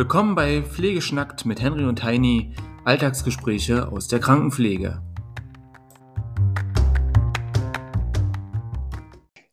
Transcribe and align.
Willkommen 0.00 0.34
bei 0.34 0.62
Pflegeschnackt 0.62 1.44
mit 1.44 1.60
Henry 1.60 1.84
und 1.84 2.02
Heini, 2.02 2.54
Alltagsgespräche 2.86 3.92
aus 3.92 4.08
der 4.08 4.18
Krankenpflege. 4.18 5.02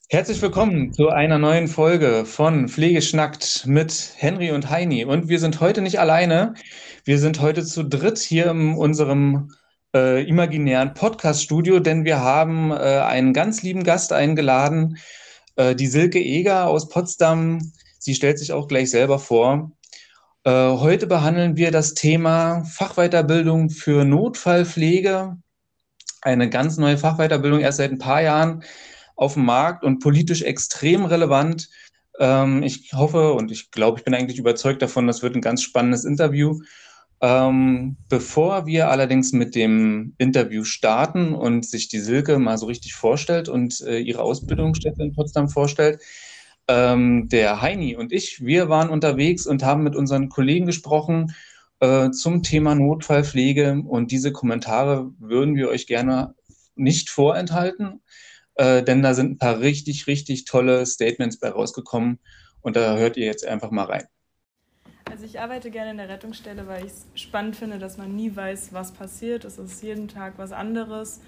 Herzlich 0.08 0.42
willkommen 0.42 0.94
zu 0.94 1.10
einer 1.10 1.38
neuen 1.38 1.68
Folge 1.68 2.24
von 2.24 2.70
Pflegeschnackt 2.70 3.66
mit 3.68 4.14
Henry 4.16 4.52
und 4.52 4.70
Heini. 4.70 5.04
Und 5.04 5.28
wir 5.28 5.40
sind 5.40 5.60
heute 5.60 5.82
nicht 5.82 6.00
alleine. 6.00 6.54
Wir 7.04 7.20
sind 7.20 7.42
heute 7.42 7.66
zu 7.66 7.84
dritt 7.84 8.18
hier 8.18 8.50
in 8.50 8.76
unserem 8.76 9.52
äh, 9.94 10.24
imaginären 10.26 10.94
Podcast-Studio, 10.94 11.82
denn 11.82 12.06
wir 12.06 12.22
haben 12.22 12.72
äh, 12.72 12.76
einen 12.76 13.34
ganz 13.34 13.64
lieben 13.64 13.84
Gast 13.84 14.14
eingeladen, 14.14 14.98
äh, 15.58 15.76
die 15.76 15.88
Silke 15.88 16.20
Eger 16.20 16.68
aus 16.68 16.88
Potsdam. 16.88 17.74
Sie 18.00 18.16
stellt 18.16 18.40
sich 18.40 18.54
auch 18.54 18.70
gleich 18.70 18.90
selber 18.90 19.20
vor. 19.20 19.74
Äh, 20.48 20.78
heute 20.78 21.08
behandeln 21.08 21.58
wir 21.58 21.72
das 21.72 21.94
Thema 21.94 22.64
Fachweiterbildung 22.64 23.70
für 23.70 24.06
Notfallpflege. 24.06 25.36
Eine 26.22 26.50
ganz 26.50 26.78
neue 26.78 26.98
Fachweiterbildung, 26.98 27.60
erst 27.60 27.80
seit 27.80 27.92
ein 27.92 27.98
paar 27.98 28.22
Jahren 28.22 28.64
auf 29.18 29.34
dem 29.34 29.44
Markt 29.44 29.84
und 29.84 30.00
politisch 30.00 30.44
extrem 30.44 31.04
relevant. 31.04 31.68
Ähm, 32.18 32.64
ich 32.64 32.94
hoffe 32.94 33.34
und 33.34 33.52
ich 33.52 33.72
glaube, 33.72 34.00
ich 34.00 34.06
bin 34.06 34.14
eigentlich 34.14 34.40
überzeugt 34.40 34.82
davon, 34.82 35.06
das 35.06 35.22
wird 35.22 35.36
ein 35.36 35.42
ganz 35.42 35.64
spannendes 35.64 36.06
Interview. 36.06 36.62
Ähm, 37.20 37.98
bevor 38.08 38.66
wir 38.66 38.90
allerdings 38.90 39.34
mit 39.34 39.54
dem 39.54 40.16
Interview 40.18 40.64
starten 40.64 41.36
und 41.36 41.66
sich 41.66 41.90
die 41.90 42.00
Silke 42.00 42.40
mal 42.40 42.58
so 42.58 42.68
richtig 42.68 42.94
vorstellt 42.94 43.50
und 43.50 43.82
äh, 43.82 44.00
ihre 44.00 44.22
Ausbildungsstätte 44.22 45.04
in 45.04 45.14
Potsdam 45.14 45.50
vorstellt, 45.50 46.02
ähm, 46.68 47.30
der 47.30 47.62
Heini 47.62 47.96
und 47.96 48.12
ich, 48.12 48.44
wir 48.44 48.70
waren 48.70 48.90
unterwegs 48.90 49.48
und 49.48 49.64
haben 49.64 49.84
mit 49.84 49.96
unseren 49.96 50.30
Kollegen 50.30 50.66
gesprochen 50.66 51.34
äh, 51.80 52.12
zum 52.12 52.44
Thema 52.44 52.76
Notfallpflege 52.76 53.84
und 53.88 54.12
diese 54.12 54.32
Kommentare 54.32 55.12
würden 55.20 55.56
wir 55.56 55.70
euch 55.70 55.88
gerne 55.88 56.36
nicht 56.76 57.10
vorenthalten, 57.10 58.02
äh, 58.56 58.84
denn 58.84 59.02
da 59.02 59.14
sind 59.14 59.32
ein 59.32 59.38
paar 59.38 59.60
richtig, 59.60 60.08
richtig 60.08 60.46
tolle 60.46 60.86
Statements 60.86 61.40
bei 61.40 61.50
rausgekommen 61.50 62.20
und 62.62 62.76
da 62.76 62.98
hört 62.98 63.18
ihr 63.18 63.26
jetzt 63.26 63.46
einfach 63.46 63.72
mal 63.72 63.86
rein. 63.86 64.04
Also 65.10 65.24
ich 65.24 65.40
arbeite 65.40 65.72
gerne 65.72 65.92
in 65.92 65.98
der 65.98 66.10
Rettungsstelle, 66.10 66.68
weil 66.68 66.86
ich 66.86 66.92
es 66.92 67.08
spannend 67.16 67.56
finde, 67.56 67.80
dass 67.80 67.98
man 67.98 68.14
nie 68.16 68.36
weiß, 68.36 68.74
was 68.74 68.92
passiert. 68.92 69.46
Es 69.46 69.58
ist 69.58 69.82
jeden 69.82 70.10
Tag 70.10 70.34
was 70.38 70.52
anderes, 70.52 71.22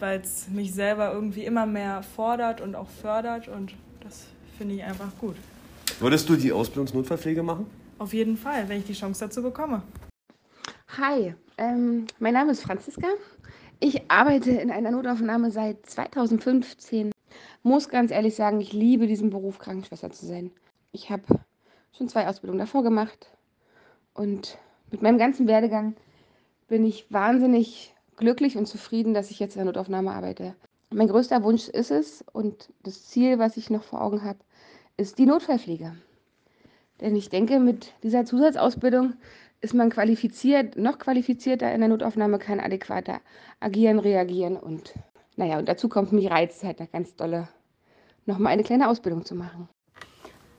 weil 0.00 0.20
es 0.20 0.48
mich 0.48 0.72
selber 0.74 1.12
irgendwie 1.12 1.44
immer 1.44 1.66
mehr 1.66 2.02
fordert 2.02 2.60
und 2.60 2.74
auch 2.74 2.88
fördert 2.88 3.48
und 3.48 3.74
das 4.00 4.26
finde 4.58 4.74
ich 4.74 4.82
einfach 4.82 5.10
gut. 5.20 5.36
Würdest 6.00 6.28
du 6.28 6.36
die 6.36 6.52
Ausbildungsnotfallpflege 6.52 7.42
machen? 7.42 7.66
Auf 7.98 8.14
jeden 8.14 8.36
Fall, 8.36 8.68
wenn 8.68 8.78
ich 8.78 8.86
die 8.86 8.94
Chance 8.94 9.26
dazu 9.26 9.42
bekomme. 9.42 9.82
Hi, 10.96 11.34
ähm, 11.58 12.06
mein 12.18 12.32
Name 12.32 12.52
ist 12.52 12.62
Franziska. 12.62 13.06
Ich 13.78 14.10
arbeite 14.10 14.50
in 14.50 14.70
einer 14.70 14.90
Notaufnahme 14.90 15.50
seit 15.50 15.86
2015. 15.86 17.12
Muss 17.62 17.88
ganz 17.88 18.10
ehrlich 18.10 18.34
sagen, 18.34 18.60
ich 18.60 18.72
liebe 18.72 19.06
diesen 19.06 19.30
Beruf, 19.30 19.58
Krankenschwester 19.58 20.10
zu 20.10 20.26
sein. 20.26 20.50
Ich 20.92 21.10
habe 21.10 21.22
schon 21.96 22.08
zwei 22.08 22.26
Ausbildungen 22.26 22.58
davor 22.58 22.82
gemacht. 22.82 23.30
Und 24.14 24.58
mit 24.90 25.02
meinem 25.02 25.18
ganzen 25.18 25.46
Werdegang 25.46 25.94
bin 26.68 26.84
ich 26.84 27.12
wahnsinnig 27.12 27.94
glücklich 28.20 28.56
und 28.56 28.66
zufrieden, 28.66 29.14
dass 29.14 29.30
ich 29.30 29.40
jetzt 29.40 29.56
in 29.56 29.60
der 29.60 29.66
Notaufnahme 29.66 30.12
arbeite. 30.12 30.54
Mein 30.90 31.08
größter 31.08 31.42
Wunsch 31.42 31.68
ist 31.68 31.90
es 31.90 32.24
und 32.32 32.72
das 32.82 33.06
Ziel, 33.08 33.38
was 33.38 33.56
ich 33.56 33.70
noch 33.70 33.82
vor 33.82 34.02
Augen 34.02 34.22
habe, 34.22 34.38
ist 34.96 35.18
die 35.18 35.26
Notfallpflege. 35.26 35.96
Denn 37.00 37.16
ich 37.16 37.30
denke, 37.30 37.58
mit 37.58 37.94
dieser 38.02 38.24
Zusatzausbildung 38.24 39.14
ist 39.60 39.74
man 39.74 39.90
qualifiziert, 39.90 40.76
noch 40.76 40.98
qualifizierter 40.98 41.72
in 41.72 41.80
der 41.80 41.88
Notaufnahme, 41.88 42.38
kann 42.38 42.60
adäquater 42.60 43.20
agieren, 43.58 43.98
reagieren 43.98 44.56
und 44.56 44.94
naja, 45.36 45.58
und 45.58 45.68
dazu 45.68 45.88
kommt 45.88 46.12
mich 46.12 46.30
reizt 46.30 46.62
halt 46.64 46.80
ganz 46.92 47.14
dolle, 47.16 47.48
nochmal 48.26 48.52
eine 48.52 48.62
kleine 48.62 48.88
Ausbildung 48.88 49.24
zu 49.24 49.34
machen. 49.34 49.68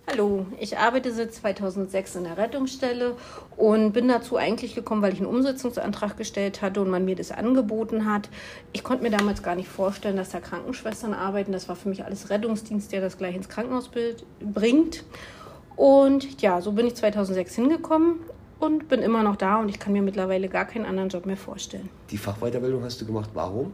Hallo, 0.08 0.46
ich 0.60 0.78
arbeite 0.78 1.14
seit 1.14 1.34
2006 1.34 2.16
in 2.16 2.24
der 2.24 2.38
Rettungsstelle 2.38 3.16
und 3.56 3.94
bin 3.94 4.08
dazu 4.08 4.36
eigentlich 4.36 4.76
gekommen, 4.76 5.02
weil 5.02 5.14
ich 5.14 5.20
einen 5.20 5.28
Umsetzungsantrag 5.28 6.18
gestellt 6.18 6.62
hatte 6.62 6.82
und 6.82 6.90
man 6.90 7.06
mir 7.06 7.16
das 7.16 7.32
angeboten 7.32 8.12
hat. 8.12 8.30
Ich 8.74 8.84
konnte 8.84 9.04
mir 9.04 9.12
damals 9.12 9.44
gar 9.44 9.56
nicht 9.56 9.70
vorstellen, 9.70 10.18
dass 10.18 10.32
da 10.32 10.40
Krankenschwestern 10.40 11.14
arbeiten. 11.14 11.52
Das 11.52 11.70
war 11.70 11.76
für 11.76 11.88
mich 11.88 12.04
alles 12.04 12.30
Rettungsdienst, 12.30 12.92
der 12.92 13.00
das 13.00 13.18
gleich 13.18 13.36
ins 13.36 13.48
Krankenhausbild 13.48 14.26
bringt. 14.42 15.04
Und 15.76 16.42
ja, 16.42 16.62
so 16.62 16.74
bin 16.74 16.88
ich 16.88 16.96
2006 16.96 17.56
hingekommen 17.56 18.20
und 18.60 18.90
bin 18.90 19.02
immer 19.02 19.24
noch 19.24 19.36
da 19.36 19.60
und 19.60 19.70
ich 19.70 19.80
kann 19.80 19.94
mir 19.94 20.02
mittlerweile 20.02 20.50
gar 20.50 20.66
keinen 20.66 20.86
anderen 20.86 21.10
Job 21.10 21.26
mehr 21.26 21.38
vorstellen. 21.38 21.90
Die 22.10 22.18
Fachweiterbildung 22.18 22.84
hast 22.84 23.00
du 23.00 23.06
gemacht, 23.06 23.30
warum? 23.34 23.72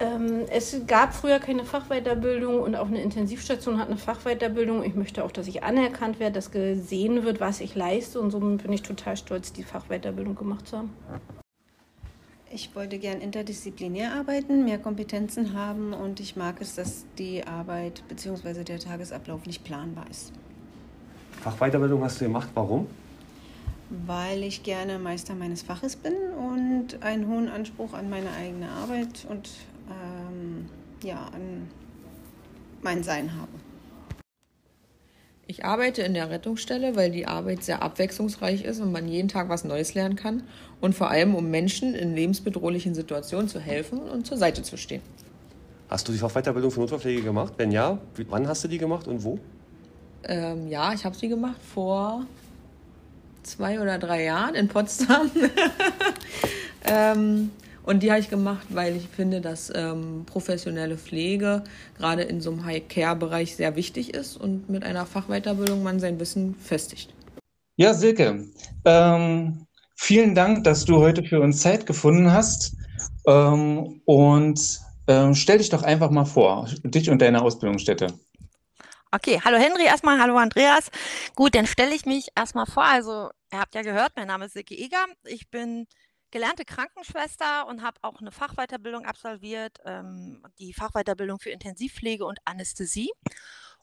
Ähm, 0.00 0.46
es 0.50 0.80
gab 0.86 1.12
früher 1.12 1.38
keine 1.38 1.64
Fachweiterbildung 1.64 2.62
und 2.62 2.74
auch 2.74 2.86
eine 2.86 3.02
Intensivstation 3.02 3.78
hat 3.78 3.88
eine 3.88 3.98
Fachweiterbildung. 3.98 4.82
Ich 4.82 4.94
möchte 4.94 5.22
auch, 5.22 5.30
dass 5.30 5.46
ich 5.46 5.62
anerkannt 5.62 6.18
werde, 6.18 6.32
dass 6.34 6.50
gesehen 6.50 7.22
wird, 7.24 7.38
was 7.38 7.60
ich 7.60 7.74
leiste 7.74 8.18
und 8.18 8.30
somit 8.30 8.62
bin 8.62 8.72
ich 8.72 8.80
total 8.80 9.18
stolz, 9.18 9.52
die 9.52 9.62
Fachweiterbildung 9.62 10.34
gemacht 10.36 10.66
zu 10.66 10.78
haben. 10.78 10.90
Ich 12.50 12.74
wollte 12.74 12.98
gern 12.98 13.20
interdisziplinär 13.20 14.14
arbeiten, 14.14 14.64
mehr 14.64 14.78
Kompetenzen 14.78 15.52
haben 15.52 15.92
und 15.92 16.18
ich 16.18 16.34
mag 16.34 16.56
es, 16.60 16.74
dass 16.74 17.04
die 17.18 17.46
Arbeit 17.46 18.02
bzw. 18.08 18.64
der 18.64 18.78
Tagesablauf 18.78 19.44
nicht 19.44 19.64
planbar 19.64 20.06
ist. 20.10 20.32
Fachweiterbildung 21.42 22.02
hast 22.02 22.20
du 22.20 22.24
gemacht, 22.24 22.48
warum? 22.54 22.86
Weil 24.06 24.42
ich 24.44 24.62
gerne 24.62 24.98
Meister 24.98 25.34
meines 25.34 25.62
Faches 25.62 25.94
bin 25.94 26.14
und 26.14 27.02
einen 27.02 27.28
hohen 27.28 27.48
Anspruch 27.48 27.92
an 27.92 28.08
meine 28.08 28.32
eigene 28.32 28.68
Arbeit 28.68 29.26
und 29.28 29.48
ja, 31.02 31.26
an 31.34 31.68
mein 32.82 33.02
Sein 33.02 33.36
habe. 33.36 33.50
Ich 35.46 35.64
arbeite 35.64 36.02
in 36.02 36.14
der 36.14 36.30
Rettungsstelle, 36.30 36.94
weil 36.94 37.10
die 37.10 37.26
Arbeit 37.26 37.64
sehr 37.64 37.82
abwechslungsreich 37.82 38.62
ist 38.62 38.80
und 38.80 38.92
man 38.92 39.08
jeden 39.08 39.26
Tag 39.26 39.48
was 39.48 39.64
Neues 39.64 39.94
lernen 39.94 40.14
kann 40.14 40.44
und 40.80 40.94
vor 40.94 41.10
allem, 41.10 41.34
um 41.34 41.50
Menschen 41.50 41.94
in 41.94 42.14
lebensbedrohlichen 42.14 42.94
Situationen 42.94 43.48
zu 43.48 43.58
helfen 43.58 43.98
und 43.98 44.26
zur 44.26 44.36
Seite 44.36 44.62
zu 44.62 44.76
stehen. 44.76 45.02
Hast 45.88 46.06
du 46.06 46.12
die 46.12 46.18
Fachweiterbildung 46.18 46.70
für 46.70 46.78
Notfallpflege 46.78 47.22
gemacht? 47.22 47.54
Wenn 47.56 47.72
ja, 47.72 47.98
wann 48.28 48.46
hast 48.46 48.62
du 48.62 48.68
die 48.68 48.78
gemacht 48.78 49.08
und 49.08 49.24
wo? 49.24 49.40
Ähm, 50.22 50.68
ja, 50.68 50.92
ich 50.92 51.04
habe 51.04 51.16
sie 51.16 51.28
gemacht 51.28 51.60
vor 51.74 52.26
zwei 53.42 53.80
oder 53.80 53.98
drei 53.98 54.22
Jahren 54.24 54.54
in 54.54 54.68
Potsdam. 54.68 55.32
ähm, 56.84 57.50
und 57.82 58.02
die 58.02 58.10
habe 58.10 58.20
ich 58.20 58.28
gemacht, 58.28 58.66
weil 58.70 58.96
ich 58.96 59.08
finde, 59.08 59.40
dass 59.40 59.72
ähm, 59.74 60.24
professionelle 60.26 60.96
Pflege 60.98 61.64
gerade 61.96 62.22
in 62.22 62.40
so 62.40 62.50
einem 62.50 62.64
High-Care-Bereich 62.64 63.56
sehr 63.56 63.76
wichtig 63.76 64.14
ist 64.14 64.36
und 64.36 64.68
mit 64.68 64.84
einer 64.84 65.06
Fachweiterbildung 65.06 65.82
man 65.82 66.00
sein 66.00 66.20
Wissen 66.20 66.54
festigt. 66.54 67.14
Ja, 67.76 67.94
Silke, 67.94 68.44
ähm, 68.84 69.66
vielen 69.96 70.34
Dank, 70.34 70.64
dass 70.64 70.84
du 70.84 70.98
heute 70.98 71.22
für 71.22 71.40
uns 71.40 71.62
Zeit 71.62 71.86
gefunden 71.86 72.32
hast. 72.32 72.76
Ähm, 73.26 74.02
und 74.04 74.80
ähm, 75.06 75.34
stell 75.34 75.58
dich 75.58 75.70
doch 75.70 75.82
einfach 75.82 76.10
mal 76.10 76.24
vor, 76.24 76.68
dich 76.84 77.10
und 77.10 77.20
deine 77.22 77.42
Ausbildungsstätte. 77.42 78.08
Okay, 79.12 79.40
hallo 79.44 79.58
Henry 79.58 79.84
erstmal, 79.86 80.20
hallo 80.20 80.36
Andreas. 80.36 80.90
Gut, 81.34 81.54
dann 81.54 81.66
stelle 81.66 81.94
ich 81.94 82.06
mich 82.06 82.28
erstmal 82.36 82.66
vor. 82.66 82.84
Also, 82.84 83.30
ihr 83.52 83.58
habt 83.58 83.74
ja 83.74 83.82
gehört, 83.82 84.12
mein 84.14 84.28
Name 84.28 84.44
ist 84.44 84.52
Silke 84.52 84.76
Eger. 84.76 85.04
Ich 85.24 85.50
bin 85.50 85.86
gelernte 86.30 86.64
Krankenschwester 86.64 87.66
und 87.66 87.82
habe 87.82 87.98
auch 88.02 88.20
eine 88.20 88.32
Fachweiterbildung 88.32 89.04
absolviert, 89.04 89.78
ähm, 89.84 90.42
die 90.58 90.72
Fachweiterbildung 90.72 91.38
für 91.38 91.50
Intensivpflege 91.50 92.24
und 92.24 92.38
Anästhesie 92.44 93.10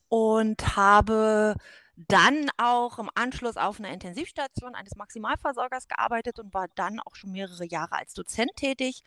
und 0.10 0.76
habe 0.76 1.56
dann 1.96 2.50
auch 2.58 3.00
im 3.00 3.10
Anschluss 3.16 3.58
auf 3.58 3.80
einer 3.80 3.90
Intensivstation 3.92 4.76
eines 4.76 4.96
Maximalversorgers 4.96 5.88
gearbeitet 5.88 6.40
und 6.40 6.54
war 6.54 6.68
dann 6.76 7.00
auch 7.00 7.16
schon 7.16 7.32
mehrere 7.32 7.66
Jahre 7.66 7.94
als 7.94 8.14
Dozent 8.14 8.52
tätig. 8.56 9.02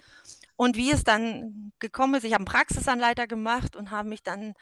Und 0.57 0.77
wie 0.77 0.91
es 0.91 1.05
dann 1.05 1.73
gekommen 1.79 2.15
ist, 2.17 2.25
ich 2.25 2.33
habe 2.33 2.41
einen 2.41 2.53
Praxisanleiter 2.53 3.29
gemacht 3.29 3.77
und 3.77 3.93
habe 3.93 4.09
mich 4.09 4.25
dann 4.25 4.55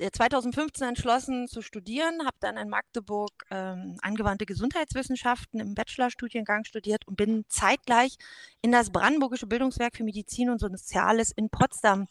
2015 0.00 0.88
entschlossen 0.88 1.46
zu 1.48 1.62
studieren, 1.62 2.24
habe 2.24 2.36
dann 2.40 2.56
in 2.56 2.68
Magdeburg 2.68 3.32
ähm, 3.50 3.98
angewandte 4.02 4.46
Gesundheitswissenschaften 4.46 5.60
im 5.60 5.74
Bachelorstudiengang 5.74 6.64
studiert 6.64 7.06
und 7.06 7.16
bin 7.16 7.44
zeitgleich 7.48 8.16
in 8.62 8.72
das 8.72 8.90
Brandenburgische 8.90 9.46
Bildungswerk 9.46 9.96
für 9.96 10.04
Medizin 10.04 10.50
und 10.50 10.60
Soziales 10.60 11.32
in 11.32 11.50
Potsdam 11.50 12.08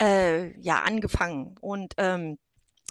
äh, 0.00 0.58
ja, 0.60 0.82
angefangen. 0.82 1.56
Und 1.60 1.94
ähm, 1.96 2.38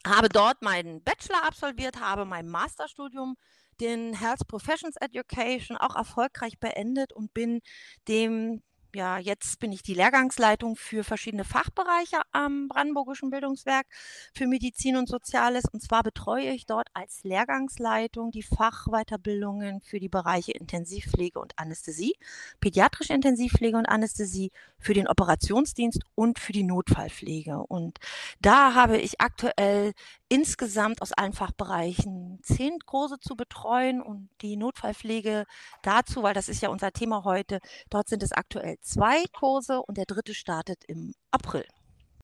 habe 0.05 0.29
dort 0.29 0.61
meinen 0.61 1.03
Bachelor 1.03 1.43
absolviert, 1.45 1.99
habe 1.99 2.25
mein 2.25 2.47
Masterstudium 2.47 3.35
den 3.79 4.13
Health 4.13 4.47
Professions 4.47 4.95
Education 4.99 5.77
auch 5.77 5.95
erfolgreich 5.95 6.59
beendet 6.59 7.13
und 7.13 7.33
bin 7.33 7.61
dem 8.07 8.63
ja, 8.97 9.19
jetzt 9.19 9.59
bin 9.59 9.71
ich 9.71 9.83
die 9.83 9.93
Lehrgangsleitung 9.93 10.75
für 10.75 11.03
verschiedene 11.03 11.43
Fachbereiche 11.43 12.19
am 12.31 12.67
Brandenburgischen 12.67 13.29
Bildungswerk 13.29 13.85
für 14.33 14.47
Medizin 14.47 14.97
und 14.97 15.07
Soziales. 15.07 15.65
Und 15.71 15.83
zwar 15.83 16.01
betreue 16.01 16.49
ich 16.49 16.65
dort 16.65 16.87
als 16.95 17.23
Lehrgangsleitung 17.23 18.31
die 18.31 18.41
Fachweiterbildungen 18.41 19.81
für 19.81 19.99
die 19.99 20.09
Bereiche 20.09 20.51
Intensivpflege 20.51 21.39
und 21.39 21.53
Anästhesie, 21.59 22.15
pädiatrische 22.59 23.13
Intensivpflege 23.13 23.77
und 23.77 23.85
Anästhesie, 23.85 24.51
für 24.79 24.93
den 24.93 25.07
Operationsdienst 25.07 26.01
und 26.15 26.39
für 26.39 26.53
die 26.53 26.63
Notfallpflege. 26.63 27.59
Und 27.59 27.97
da 28.39 28.73
habe 28.73 28.97
ich 28.97 29.19
aktuell 29.19 29.93
insgesamt 30.29 31.01
aus 31.01 31.13
allen 31.13 31.33
Fachbereichen 31.33 32.39
zehn 32.43 32.79
Kurse 32.85 33.19
zu 33.19 33.35
betreuen 33.35 34.01
und 34.01 34.29
die 34.41 34.55
Notfallpflege 34.55 35.45
dazu, 35.81 36.23
weil 36.23 36.33
das 36.33 36.49
ist 36.49 36.61
ja 36.61 36.69
unser 36.69 36.91
Thema 36.91 37.23
heute, 37.23 37.59
dort 37.89 38.07
sind 38.07 38.23
es 38.23 38.31
aktuell 38.31 38.77
zwei 38.87 39.23
Kurse 39.33 39.81
und 39.81 39.97
der 39.97 40.05
dritte 40.05 40.33
startet 40.33 40.83
im 40.87 41.13
April. 41.31 41.65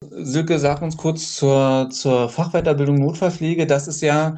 Silke, 0.09 0.59
sag 0.59 0.81
uns 0.81 0.97
kurz 0.97 1.35
zur, 1.35 1.89
zur 1.91 2.29
Fachweiterbildung 2.29 2.95
Notfallpflege. 2.95 3.67
Das 3.67 3.87
ist 3.87 4.01
ja 4.01 4.35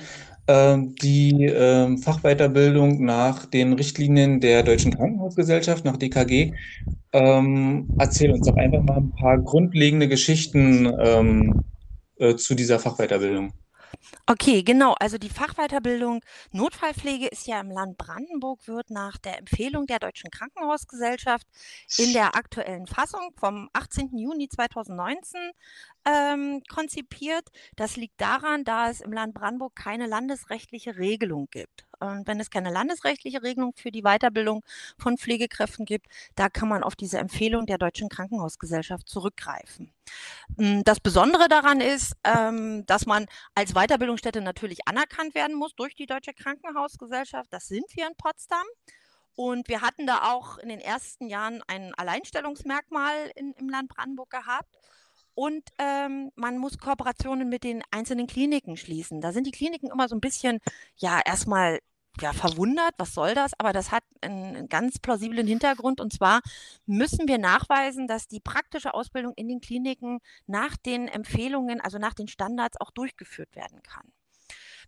äh, 0.48 0.78
die 1.02 1.46
äh, 1.46 1.98
Fachweiterbildung 1.98 3.04
nach 3.04 3.46
den 3.46 3.74
Richtlinien 3.74 4.40
der 4.40 4.64
Deutschen 4.64 4.96
Krankenhausgesellschaft, 4.96 5.86
nach 5.86 5.98
DKG. 5.98 6.54
Ähm, 7.14 7.90
erzähl 7.98 8.32
uns 8.32 8.46
doch 8.46 8.56
einfach 8.56 8.82
mal 8.82 8.98
ein 8.98 9.12
paar 9.12 9.40
grundlegende 9.40 10.08
Geschichten 10.08 10.92
ähm, 11.00 11.64
äh, 12.18 12.36
zu 12.36 12.56
dieser 12.56 12.80
Fachweiterbildung. 12.80 13.54
Okay, 14.28 14.64
genau. 14.64 14.96
Also 15.00 15.18
die 15.18 15.30
Fachweiterbildung 15.30 16.22
Notfallpflege 16.52 17.28
ist 17.28 17.48
ja 17.48 17.60
im 17.60 17.70
Land 17.70 17.98
Brandenburg, 17.98 18.68
wird 18.68 18.90
nach 18.90 19.18
der 19.18 19.38
Empfehlung 19.38 19.86
der 19.86 20.00
Deutschen 20.00 20.32
Krankenhausgesellschaft 20.32 21.48
in 21.98 22.14
der 22.14 22.36
aktuellen 22.36 22.88
Fassung 22.88 23.32
vom 23.38 23.70
18. 23.74 24.18
Juni 24.18 24.48
2019 24.50 25.52
ähm, 26.06 26.62
konzipiert. 26.70 27.50
Das 27.76 27.96
liegt 27.96 28.20
daran, 28.22 28.64
da 28.64 28.90
es 28.90 29.02
im 29.02 29.12
Land 29.12 29.34
Brandenburg 29.34 29.76
keine 29.76 30.08
landesrechtliche 30.08 30.98
Regelung 30.98 31.48
gibt. 31.52 31.86
Und 32.00 32.28
wenn 32.28 32.40
es 32.40 32.50
keine 32.50 32.72
landesrechtliche 32.72 33.42
Regelung 33.42 33.74
für 33.76 33.92
die 33.92 34.02
Weiterbildung 34.02 34.64
von 34.98 35.18
Pflegekräften 35.18 35.86
gibt, 35.86 36.08
da 36.36 36.50
kann 36.50 36.68
man 36.68 36.84
auf 36.84 36.96
diese 36.96 37.18
Empfehlung 37.18 37.66
der 37.66 37.78
Deutschen 37.78 38.10
Krankenhausgesellschaft 38.10 39.08
zurückgreifen. 39.08 39.94
Hm, 40.58 40.84
das 40.84 41.00
Besondere 41.00 41.48
daran 41.48 41.82
ist, 41.82 42.14
ähm, 42.24 42.86
dass 42.86 43.06
man 43.06 43.26
als 43.56 43.74
Weiterbildungsstätte 43.74 44.42
natürlich 44.42 44.88
anerkannt 44.88 45.36
werden 45.36 45.56
muss 45.56 45.76
durch 45.76 45.96
die 45.96 46.06
Deutsche 46.06 46.34
Krankenhausgesellschaft. 46.34 47.52
Das 47.52 47.68
sind 47.68 47.86
wir 47.96 48.08
in 48.08 48.16
Potsdam. 48.16 48.66
Und 49.36 49.68
wir 49.68 49.82
hatten 49.82 50.08
da 50.08 50.32
auch 50.32 50.58
in 50.60 50.70
den 50.70 50.80
ersten 50.80 51.28
Jahren 51.28 51.62
ein 51.68 51.94
Alleinstellungsmerkmal 51.96 53.32
in, 53.36 53.52
im 53.54 53.68
Land 53.68 53.90
Brandenburg 53.90 54.30
gehabt. 54.30 54.78
Und 55.36 55.64
ähm, 55.78 56.32
man 56.36 56.58
muss 56.58 56.78
Kooperationen 56.78 57.50
mit 57.50 57.64
den 57.64 57.84
einzelnen 57.92 58.28
Kliniken 58.28 58.78
schließen. 58.78 59.22
Da 59.22 59.34
sind 59.34 59.46
die 59.48 59.52
Kliniken 59.52 59.92
immer 59.92 60.08
so 60.08 60.16
ein 60.16 60.22
bisschen, 60.22 60.60
ja, 60.98 61.20
erstmal 61.24 61.80
ja, 62.22 62.34
verwundert, 62.34 62.94
was 62.98 63.14
soll 63.14 63.36
das? 63.36 63.52
Aber 63.60 63.74
das 63.74 63.92
hat 63.92 64.04
einen 64.22 64.70
ganz 64.70 65.00
plausiblen 65.00 65.48
Hintergrund. 65.48 66.00
Und 66.00 66.14
zwar 66.14 66.42
müssen 66.86 67.28
wir 67.28 67.38
nachweisen, 67.38 68.08
dass 68.08 68.28
die 68.28 68.40
praktische 68.40 68.94
Ausbildung 68.94 69.34
in 69.36 69.48
den 69.48 69.60
Kliniken 69.60 70.20
nach 70.48 70.78
den 70.78 71.08
Empfehlungen, 71.08 71.82
also 71.82 71.98
nach 71.98 72.14
den 72.14 72.28
Standards 72.28 72.80
auch 72.80 72.92
durchgeführt 72.92 73.56
werden 73.56 73.82
kann. 73.84 74.14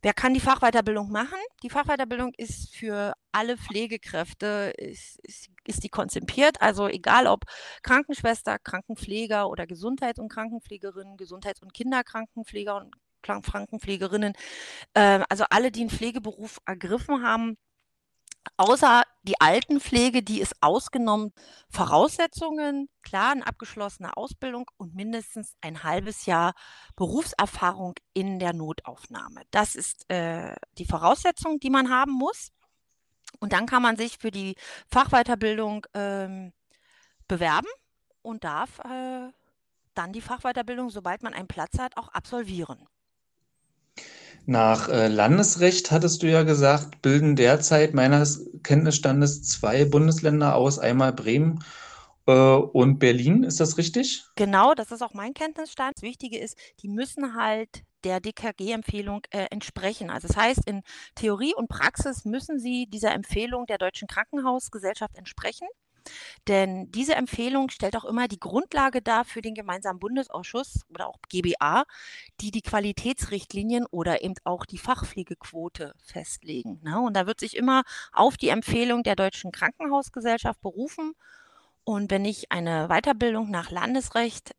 Wer 0.02 0.14
kann 0.14 0.34
die 0.34 0.40
Fachweiterbildung 0.40 1.12
machen? 1.12 1.38
Die 1.64 1.70
Fachweiterbildung 1.70 2.34
ist 2.38 2.76
für 2.76 3.14
alle 3.32 3.58
Pflegekräfte, 3.58 4.74
ist, 4.78 5.20
ist, 5.24 5.50
ist 5.66 5.84
die 5.84 5.90
konzipiert. 5.90 6.62
Also 6.62 6.88
egal 6.88 7.28
ob 7.28 7.44
Krankenschwester, 7.84 8.60
Krankenpfleger 8.60 9.50
oder 9.50 9.68
Gesundheits- 9.68 10.20
und 10.20 10.30
Krankenpflegerin, 10.30 11.18
Gesundheits- 11.18 11.62
und 11.62 11.74
Kinderkrankenpfleger 11.74 12.76
und 12.76 12.96
Krankenpflegerinnen, 13.22 14.34
äh, 14.94 15.20
also 15.30 15.46
alle, 15.50 15.72
die 15.72 15.82
einen 15.82 15.90
Pflegeberuf 15.90 16.60
ergriffen 16.66 17.24
haben, 17.24 17.58
außer 18.56 19.04
die 19.24 19.40
Altenpflege, 19.42 20.24
die 20.24 20.40
ist 20.40 20.56
ausgenommen. 20.62 21.34
Voraussetzungen, 21.70 22.90
klar, 23.02 23.32
eine 23.32 23.46
abgeschlossene 23.46 24.16
Ausbildung 24.16 24.70
und 24.78 24.96
mindestens 24.96 25.56
ein 25.62 25.84
halbes 25.84 26.26
Jahr 26.26 26.54
Berufserfahrung 26.96 27.96
in 28.14 28.40
der 28.40 28.54
Notaufnahme. 28.54 29.42
Das 29.52 29.76
ist 29.76 30.10
äh, 30.10 30.56
die 30.78 30.86
Voraussetzung, 30.86 31.60
die 31.60 31.70
man 31.70 31.90
haben 31.90 32.14
muss. 32.14 32.52
Und 33.40 33.54
dann 33.54 33.66
kann 33.66 33.82
man 33.82 33.98
sich 33.98 34.18
für 34.18 34.32
die 34.32 34.56
Fachweiterbildung 34.90 35.86
ähm, 35.94 36.54
bewerben 37.28 37.68
und 38.22 38.44
darf 38.44 38.80
äh, 38.80 39.30
dann 39.94 40.14
die 40.14 40.22
Fachweiterbildung, 40.22 40.90
sobald 40.90 41.24
man 41.24 41.34
einen 41.34 41.48
Platz 41.48 41.78
hat, 41.80 41.98
auch 41.98 42.08
absolvieren. 42.10 42.88
Nach 44.46 44.88
äh, 44.88 45.08
Landesrecht 45.08 45.92
hattest 45.92 46.24
du 46.24 46.28
ja 46.28 46.44
gesagt, 46.44 47.02
bilden 47.02 47.36
derzeit 47.36 47.94
meines 47.94 48.50
Kenntnisstandes 48.64 49.44
zwei 49.44 49.84
Bundesländer 49.84 50.56
aus, 50.56 50.80
einmal 50.80 51.12
Bremen 51.12 51.64
äh, 52.28 52.32
und 52.32 53.00
Berlin. 53.00 53.44
Ist 53.44 53.60
das 53.60 53.78
richtig? 53.78 54.24
Genau, 54.36 54.74
das 54.74 54.92
ist 54.92 55.02
auch 55.02 55.14
mein 55.14 55.34
Kenntnisstand. 55.34 55.98
Das 55.98 56.02
Wichtige 56.02 56.38
ist, 56.38 56.58
die 56.82 56.88
müssen 56.88 57.36
halt 57.36 57.84
der 58.04 58.22
DKG-Empfehlung 58.22 59.22
äh, 59.32 59.48
entsprechen. 59.50 60.10
Also 60.10 60.28
das 60.28 60.38
heißt, 60.38 60.62
in 60.66 60.82
Theorie 61.16 61.54
und 61.54 61.68
Praxis 61.68 62.24
müssen 62.24 62.58
sie 62.58 62.88
dieser 62.88 63.14
Empfehlung 63.14 63.66
der 63.66 63.78
Deutschen 63.78 64.08
Krankenhausgesellschaft 64.08 65.18
entsprechen. 65.18 65.68
Denn 66.48 66.92
diese 66.92 67.16
Empfehlung 67.16 67.70
stellt 67.70 67.96
auch 67.96 68.06
immer 68.06 68.28
die 68.28 68.40
Grundlage 68.40 69.02
dar 69.02 69.26
für 69.26 69.42
den 69.42 69.54
gemeinsamen 69.54 70.00
Bundesausschuss 70.00 70.86
oder 70.90 71.08
auch 71.08 71.20
GBA, 71.30 71.86
die 72.42 72.52
die 72.52 72.62
Qualitätsrichtlinien 72.62 73.86
oder 73.86 74.24
eben 74.24 74.36
auch 74.44 74.66
die 74.66 74.78
Fachpflegequote 74.78 75.94
festlegen. 76.04 76.80
Ne? 76.84 77.00
Und 77.00 77.16
da 77.16 77.28
wird 77.28 77.40
sich 77.40 77.56
immer 77.56 77.84
auf 78.12 78.38
die 78.38 78.50
Empfehlung 78.50 79.04
der 79.04 79.16
Deutschen 79.16 79.52
Krankenhausgesellschaft 79.52 80.62
berufen. 80.62 81.14
Und 81.84 82.12
wenn 82.12 82.26
ich 82.26 82.52
eine 82.52 82.88
Weiterbildung 82.90 83.50
nach 83.50 83.72
Landesrecht 83.72 84.56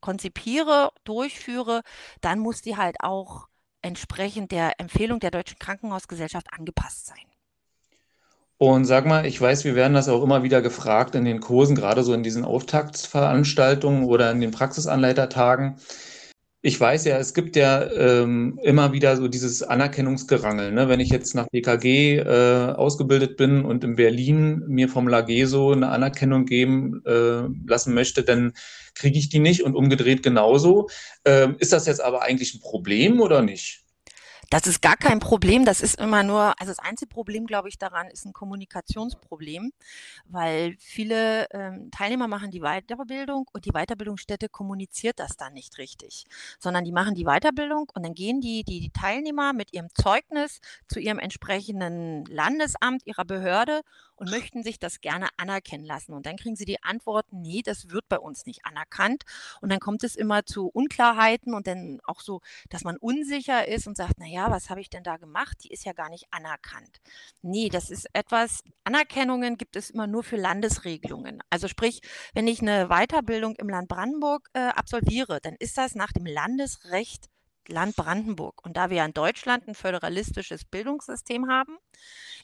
konzipiere, 0.00 0.92
durchführe, 1.04 1.82
dann 2.20 2.38
muss 2.38 2.62
die 2.62 2.76
halt 2.76 2.96
auch 3.00 3.48
entsprechend 3.82 4.52
der 4.52 4.78
Empfehlung 4.78 5.20
der 5.20 5.30
Deutschen 5.30 5.58
Krankenhausgesellschaft 5.58 6.52
angepasst 6.52 7.06
sein. 7.06 7.31
Und 8.62 8.84
sag 8.84 9.06
mal, 9.06 9.26
ich 9.26 9.40
weiß, 9.40 9.64
wir 9.64 9.74
werden 9.74 9.94
das 9.94 10.08
auch 10.08 10.22
immer 10.22 10.44
wieder 10.44 10.62
gefragt 10.62 11.16
in 11.16 11.24
den 11.24 11.40
Kursen, 11.40 11.74
gerade 11.74 12.04
so 12.04 12.14
in 12.14 12.22
diesen 12.22 12.44
Auftaktsveranstaltungen 12.44 14.04
oder 14.04 14.30
in 14.30 14.40
den 14.40 14.52
Praxisanleitertagen. 14.52 15.78
Ich 16.60 16.78
weiß 16.78 17.06
ja, 17.06 17.18
es 17.18 17.34
gibt 17.34 17.56
ja 17.56 17.90
ähm, 17.90 18.60
immer 18.62 18.92
wieder 18.92 19.16
so 19.16 19.26
dieses 19.26 19.64
Anerkennungsgerangel. 19.64 20.70
Ne? 20.70 20.88
Wenn 20.88 21.00
ich 21.00 21.08
jetzt 21.08 21.34
nach 21.34 21.48
DKG 21.48 22.18
äh, 22.18 22.72
ausgebildet 22.76 23.36
bin 23.36 23.64
und 23.64 23.82
in 23.82 23.96
Berlin 23.96 24.62
mir 24.68 24.88
vom 24.88 25.08
Lageso 25.08 25.72
eine 25.72 25.88
Anerkennung 25.88 26.44
geben 26.46 27.02
äh, 27.04 27.48
lassen 27.66 27.94
möchte, 27.94 28.22
dann 28.22 28.52
kriege 28.94 29.18
ich 29.18 29.28
die 29.28 29.40
nicht 29.40 29.64
und 29.64 29.74
umgedreht 29.74 30.22
genauso. 30.22 30.88
Ähm, 31.24 31.56
ist 31.58 31.72
das 31.72 31.86
jetzt 31.86 32.00
aber 32.00 32.22
eigentlich 32.22 32.54
ein 32.54 32.60
Problem 32.60 33.20
oder 33.20 33.42
nicht? 33.42 33.81
Das 34.52 34.66
ist 34.66 34.82
gar 34.82 34.98
kein 34.98 35.18
Problem. 35.18 35.64
Das 35.64 35.80
ist 35.80 35.98
immer 35.98 36.22
nur, 36.22 36.60
also 36.60 36.70
das 36.70 36.78
einzige 36.78 37.08
Problem, 37.08 37.46
glaube 37.46 37.70
ich, 37.70 37.78
daran 37.78 38.08
ist 38.08 38.26
ein 38.26 38.34
Kommunikationsproblem, 38.34 39.72
weil 40.26 40.76
viele 40.78 41.46
ähm, 41.52 41.90
Teilnehmer 41.90 42.28
machen 42.28 42.50
die 42.50 42.60
Weiterbildung 42.60 43.48
und 43.54 43.64
die 43.64 43.70
Weiterbildungsstätte 43.70 44.50
kommuniziert 44.50 45.18
das 45.20 45.38
dann 45.38 45.54
nicht 45.54 45.78
richtig, 45.78 46.26
sondern 46.58 46.84
die 46.84 46.92
machen 46.92 47.14
die 47.14 47.24
Weiterbildung 47.24 47.90
und 47.94 48.04
dann 48.04 48.12
gehen 48.12 48.42
die, 48.42 48.62
die, 48.62 48.80
die 48.80 48.90
Teilnehmer 48.90 49.54
mit 49.54 49.72
ihrem 49.72 49.88
Zeugnis 49.94 50.60
zu 50.86 51.00
ihrem 51.00 51.18
entsprechenden 51.18 52.26
Landesamt 52.26 53.06
ihrer 53.06 53.24
Behörde 53.24 53.80
und 54.22 54.30
möchten 54.30 54.62
sich 54.62 54.78
das 54.78 55.00
gerne 55.00 55.26
anerkennen 55.36 55.84
lassen. 55.84 56.12
Und 56.12 56.26
dann 56.26 56.36
kriegen 56.36 56.54
sie 56.54 56.64
die 56.64 56.80
Antwort, 56.84 57.26
nee, 57.32 57.60
das 57.64 57.90
wird 57.90 58.08
bei 58.08 58.20
uns 58.20 58.46
nicht 58.46 58.64
anerkannt. 58.64 59.24
Und 59.60 59.72
dann 59.72 59.80
kommt 59.80 60.04
es 60.04 60.14
immer 60.14 60.46
zu 60.46 60.68
Unklarheiten 60.68 61.54
und 61.54 61.66
dann 61.66 61.98
auch 62.04 62.20
so, 62.20 62.40
dass 62.70 62.84
man 62.84 62.96
unsicher 62.98 63.66
ist 63.66 63.88
und 63.88 63.96
sagt, 63.96 64.20
naja, 64.20 64.48
was 64.48 64.70
habe 64.70 64.80
ich 64.80 64.90
denn 64.90 65.02
da 65.02 65.16
gemacht? 65.16 65.58
Die 65.64 65.72
ist 65.72 65.84
ja 65.84 65.92
gar 65.92 66.08
nicht 66.08 66.26
anerkannt. 66.30 67.00
Nee, 67.42 67.68
das 67.68 67.90
ist 67.90 68.06
etwas, 68.12 68.62
Anerkennungen 68.84 69.56
gibt 69.58 69.74
es 69.74 69.90
immer 69.90 70.06
nur 70.06 70.22
für 70.22 70.36
Landesregelungen. 70.36 71.42
Also 71.50 71.66
sprich, 71.66 72.00
wenn 72.32 72.46
ich 72.46 72.62
eine 72.62 72.86
Weiterbildung 72.90 73.56
im 73.56 73.68
Land 73.68 73.88
Brandenburg 73.88 74.50
äh, 74.52 74.60
absolviere, 74.60 75.40
dann 75.40 75.56
ist 75.58 75.76
das 75.76 75.96
nach 75.96 76.12
dem 76.12 76.26
Landesrecht 76.26 77.31
Land 77.68 77.96
Brandenburg. 77.96 78.64
Und 78.64 78.76
da 78.76 78.90
wir 78.90 78.98
ja 78.98 79.04
in 79.04 79.14
Deutschland 79.14 79.68
ein 79.68 79.74
föderalistisches 79.74 80.64
Bildungssystem 80.64 81.48
haben, 81.48 81.76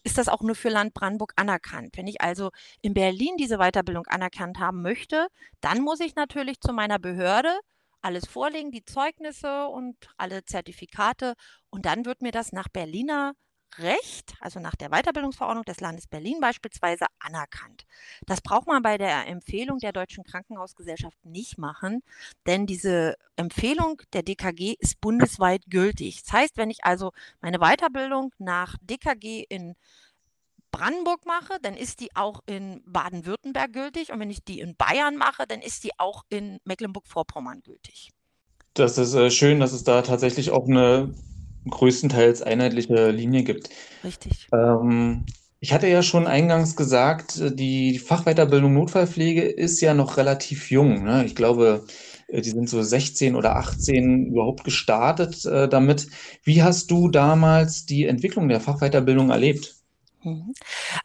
ist 0.05 0.19
das 0.19 0.29
auch 0.29 0.43
nur 0.43 0.55
für 0.55 0.69
Land 0.69 0.95
Brandenburg 0.95 1.33
anerkannt. 1.37 1.97
Wenn 1.97 2.07
ich 2.07 2.21
also 2.21 2.51
in 2.83 2.95
Berlin 2.95 3.37
diese 3.39 3.59
Weiterbildung 3.59 4.07
anerkannt 4.07 4.59
haben 4.59 4.83
möchte, 4.83 5.29
dann 5.61 5.83
muss 5.83 6.01
ich 6.01 6.15
natürlich 6.15 6.61
zu 6.61 6.73
meiner 6.73 6.99
Behörde 6.99 7.59
alles 8.01 8.27
vorlegen, 8.27 8.71
die 8.71 8.85
Zeugnisse 8.85 9.67
und 9.67 9.97
alle 10.17 10.45
Zertifikate. 10.45 11.35
Und 11.71 11.85
dann 11.85 12.05
wird 12.05 12.23
mir 12.23 12.33
das 12.33 12.53
nach 12.53 12.69
Berliner 12.69 13.35
Recht, 13.77 14.35
also 14.41 14.61
nach 14.61 14.75
der 14.75 14.89
Weiterbildungsverordnung 14.91 15.65
des 15.65 15.81
Landes 15.81 16.07
Berlin 16.07 16.39
beispielsweise, 16.41 17.07
anerkannt. 17.21 17.87
Das 18.27 18.41
braucht 18.41 18.67
man 18.67 18.83
bei 18.83 18.99
der 18.99 19.27
Empfehlung 19.27 19.79
der 19.79 19.93
Deutschen 19.93 20.25
Krankenhausgesellschaft 20.25 21.17
nicht 21.25 21.59
machen, 21.59 22.03
denn 22.47 22.67
diese 22.67 23.17
Empfehlung 23.37 24.03
der 24.13 24.23
DKG 24.23 24.75
ist 24.79 25.01
bundesweit 25.01 25.63
gültig. 25.69 26.23
Das 26.23 26.33
heißt, 26.33 26.57
wenn 26.57 26.71
ich 26.71 26.85
also 26.85 27.13
meine 27.41 27.59
Weiterbildung 27.59 28.33
nach 28.39 28.77
DKG 28.83 29.45
in 29.49 29.75
Brandenburg 30.71 31.25
mache, 31.27 31.59
dann 31.63 31.75
ist 31.75 32.01
die 32.01 32.15
auch 32.15 32.41
in 32.47 32.83
Baden-Württemberg 32.87 33.73
gültig. 33.73 34.13
Und 34.13 34.21
wenn 34.21 34.31
ich 34.31 34.45
die 34.45 34.61
in 34.61 34.77
Bayern 34.77 35.17
mache, 35.17 35.47
dann 35.47 35.61
ist 35.61 35.85
die 35.85 35.99
auch 35.99 36.25
in 36.29 36.59
Mecklenburg-Vorpommern 36.65 37.63
gültig. 37.63 38.11
Das 38.75 38.99
ist 38.99 39.15
äh, 39.15 39.31
schön, 39.31 39.61
dass 39.61 39.73
es 39.73 39.85
da 39.85 40.03
tatsächlich 40.03 40.51
auch 40.51 40.67
eine 40.67 41.15
größtenteils 41.69 42.43
einheitliche 42.43 43.11
Linie 43.11 43.43
gibt. 43.43 43.71
Richtig. 44.05 44.49
Ähm, 44.53 45.25
ich 45.61 45.73
hatte 45.73 45.89
ja 45.89 46.03
schon 46.03 46.27
eingangs 46.27 46.77
gesagt, 46.77 47.41
äh, 47.41 47.55
die 47.55 47.99
Fachweiterbildung 47.99 48.75
Notfallpflege 48.75 49.43
ist 49.43 49.81
ja 49.81 49.95
noch 49.95 50.17
relativ 50.17 50.71
jung. 50.71 51.05
Ne? 51.05 51.25
Ich 51.25 51.35
glaube, 51.35 51.85
äh, 52.29 52.41
die 52.41 52.51
sind 52.51 52.69
so 52.69 52.83
16 52.83 53.35
oder 53.35 53.57
18 53.57 54.27
überhaupt 54.27 54.65
gestartet 54.65 55.45
äh, 55.45 55.69
damit. 55.69 56.09
Wie 56.45 56.63
hast 56.63 56.91
du 56.91 57.09
damals 57.09 57.87
die 57.87 58.07
Entwicklung 58.07 58.49
der 58.49 58.61
Fachweiterbildung 58.61 59.31
erlebt? 59.31 59.78
Mhm. 60.29 60.55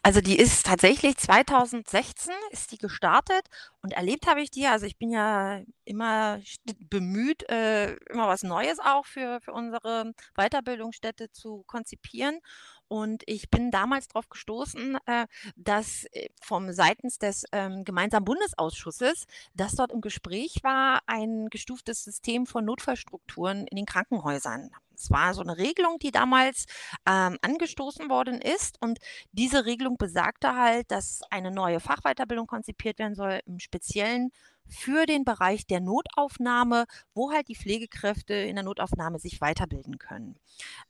Also 0.02 0.20
die 0.20 0.38
ist 0.38 0.66
tatsächlich 0.66 1.16
2016 1.16 2.32
ist 2.50 2.72
die 2.72 2.78
gestartet 2.78 3.48
und 3.82 3.92
erlebt 3.92 4.26
habe 4.26 4.42
ich 4.42 4.50
die. 4.50 4.66
Also 4.66 4.86
ich 4.86 4.98
bin 4.98 5.10
ja 5.10 5.60
immer 5.84 6.40
bemüht, 6.78 7.48
äh, 7.48 7.94
immer 8.10 8.28
was 8.28 8.42
Neues 8.42 8.78
auch 8.78 9.06
für, 9.06 9.40
für 9.40 9.52
unsere 9.52 10.12
Weiterbildungsstätte 10.36 11.30
zu 11.32 11.64
konzipieren. 11.66 12.40
Und 12.88 13.22
ich 13.26 13.50
bin 13.50 13.70
damals 13.70 14.08
darauf 14.08 14.28
gestoßen, 14.28 14.98
äh, 15.06 15.26
dass 15.56 16.04
äh, 16.12 16.28
vom 16.42 16.72
seitens 16.72 17.18
des 17.18 17.44
ähm, 17.52 17.84
gemeinsamen 17.84 18.24
Bundesausschusses, 18.24 19.24
dass 19.54 19.74
dort 19.74 19.92
im 19.92 20.00
Gespräch 20.00 20.60
war, 20.62 21.00
ein 21.06 21.48
gestuftes 21.50 22.04
System 22.04 22.46
von 22.46 22.64
Notfallstrukturen 22.64 23.66
in 23.66 23.76
den 23.76 23.86
Krankenhäusern. 23.86 24.70
Es 24.96 25.10
war 25.10 25.34
so 25.34 25.42
eine 25.42 25.58
Regelung, 25.58 25.98
die 25.98 26.10
damals 26.10 26.66
ähm, 27.06 27.38
angestoßen 27.42 28.08
worden 28.08 28.40
ist. 28.40 28.80
Und 28.80 28.98
diese 29.32 29.64
Regelung 29.64 29.96
besagte 29.96 30.54
halt, 30.54 30.90
dass 30.90 31.22
eine 31.30 31.50
neue 31.50 31.80
Fachweiterbildung 31.80 32.46
konzipiert 32.46 32.98
werden 32.98 33.14
soll, 33.14 33.40
im 33.46 33.58
Speziellen 33.58 34.30
für 34.66 35.06
den 35.06 35.24
Bereich 35.24 35.66
der 35.66 35.80
Notaufnahme, 35.80 36.86
wo 37.14 37.30
halt 37.30 37.48
die 37.48 37.56
Pflegekräfte 37.56 38.34
in 38.34 38.56
der 38.56 38.64
Notaufnahme 38.64 39.18
sich 39.18 39.40
weiterbilden 39.40 39.98
können. 39.98 40.38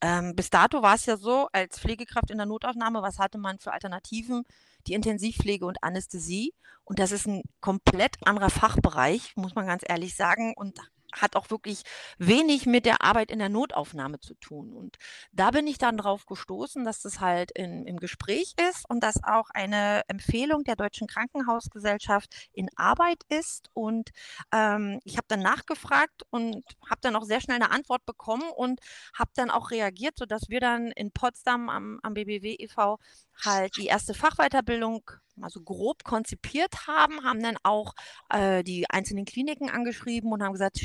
Ähm, 0.00 0.36
bis 0.36 0.50
dato 0.50 0.82
war 0.82 0.94
es 0.94 1.06
ja 1.06 1.16
so, 1.16 1.48
als 1.52 1.78
Pflegekraft 1.78 2.30
in 2.30 2.38
der 2.38 2.46
Notaufnahme, 2.46 3.02
was 3.02 3.18
hatte 3.18 3.38
man 3.38 3.58
für 3.58 3.72
Alternativen? 3.72 4.44
Die 4.86 4.94
Intensivpflege 4.94 5.66
und 5.66 5.82
Anästhesie. 5.82 6.54
Und 6.84 6.98
das 6.98 7.12
ist 7.12 7.26
ein 7.26 7.42
komplett 7.60 8.16
anderer 8.26 8.50
Fachbereich, 8.50 9.32
muss 9.36 9.54
man 9.54 9.66
ganz 9.66 9.82
ehrlich 9.86 10.14
sagen. 10.14 10.52
Und 10.54 10.78
hat 11.14 11.36
auch 11.36 11.50
wirklich 11.50 11.82
wenig 12.18 12.66
mit 12.66 12.86
der 12.86 13.02
Arbeit 13.02 13.30
in 13.30 13.38
der 13.38 13.48
Notaufnahme 13.48 14.20
zu 14.20 14.34
tun. 14.34 14.72
Und 14.72 14.96
da 15.32 15.50
bin 15.50 15.66
ich 15.66 15.78
dann 15.78 15.96
drauf 15.96 16.26
gestoßen, 16.26 16.84
dass 16.84 17.00
das 17.00 17.20
halt 17.20 17.50
in, 17.52 17.86
im 17.86 17.98
Gespräch 17.98 18.54
ist 18.70 18.88
und 18.88 19.00
dass 19.02 19.22
auch 19.22 19.50
eine 19.50 20.02
Empfehlung 20.08 20.64
der 20.64 20.76
Deutschen 20.76 21.06
Krankenhausgesellschaft 21.06 22.34
in 22.52 22.68
Arbeit 22.76 23.22
ist. 23.28 23.70
Und 23.72 24.10
ähm, 24.52 25.00
ich 25.04 25.16
habe 25.16 25.26
dann 25.28 25.40
nachgefragt 25.40 26.22
und 26.30 26.64
habe 26.88 27.00
dann 27.00 27.16
auch 27.16 27.24
sehr 27.24 27.40
schnell 27.40 27.56
eine 27.56 27.70
Antwort 27.70 28.04
bekommen 28.06 28.50
und 28.56 28.80
habe 29.16 29.30
dann 29.34 29.50
auch 29.50 29.70
reagiert, 29.70 30.18
sodass 30.18 30.48
wir 30.48 30.60
dann 30.60 30.90
in 30.90 31.12
Potsdam 31.12 31.68
am, 31.68 32.00
am 32.02 32.14
BBW 32.14 32.56
e.V. 32.58 32.98
halt 33.42 33.76
die 33.76 33.86
erste 33.86 34.14
Fachweiterbildung 34.14 35.10
mal 35.36 35.50
so 35.50 35.60
grob 35.60 36.04
konzipiert 36.04 36.86
haben, 36.86 37.24
haben 37.24 37.42
dann 37.42 37.56
auch 37.62 37.94
äh, 38.30 38.62
die 38.62 38.88
einzelnen 38.88 39.24
Kliniken 39.24 39.68
angeschrieben 39.70 40.32
und 40.32 40.42
haben 40.42 40.52
gesagt, 40.52 40.80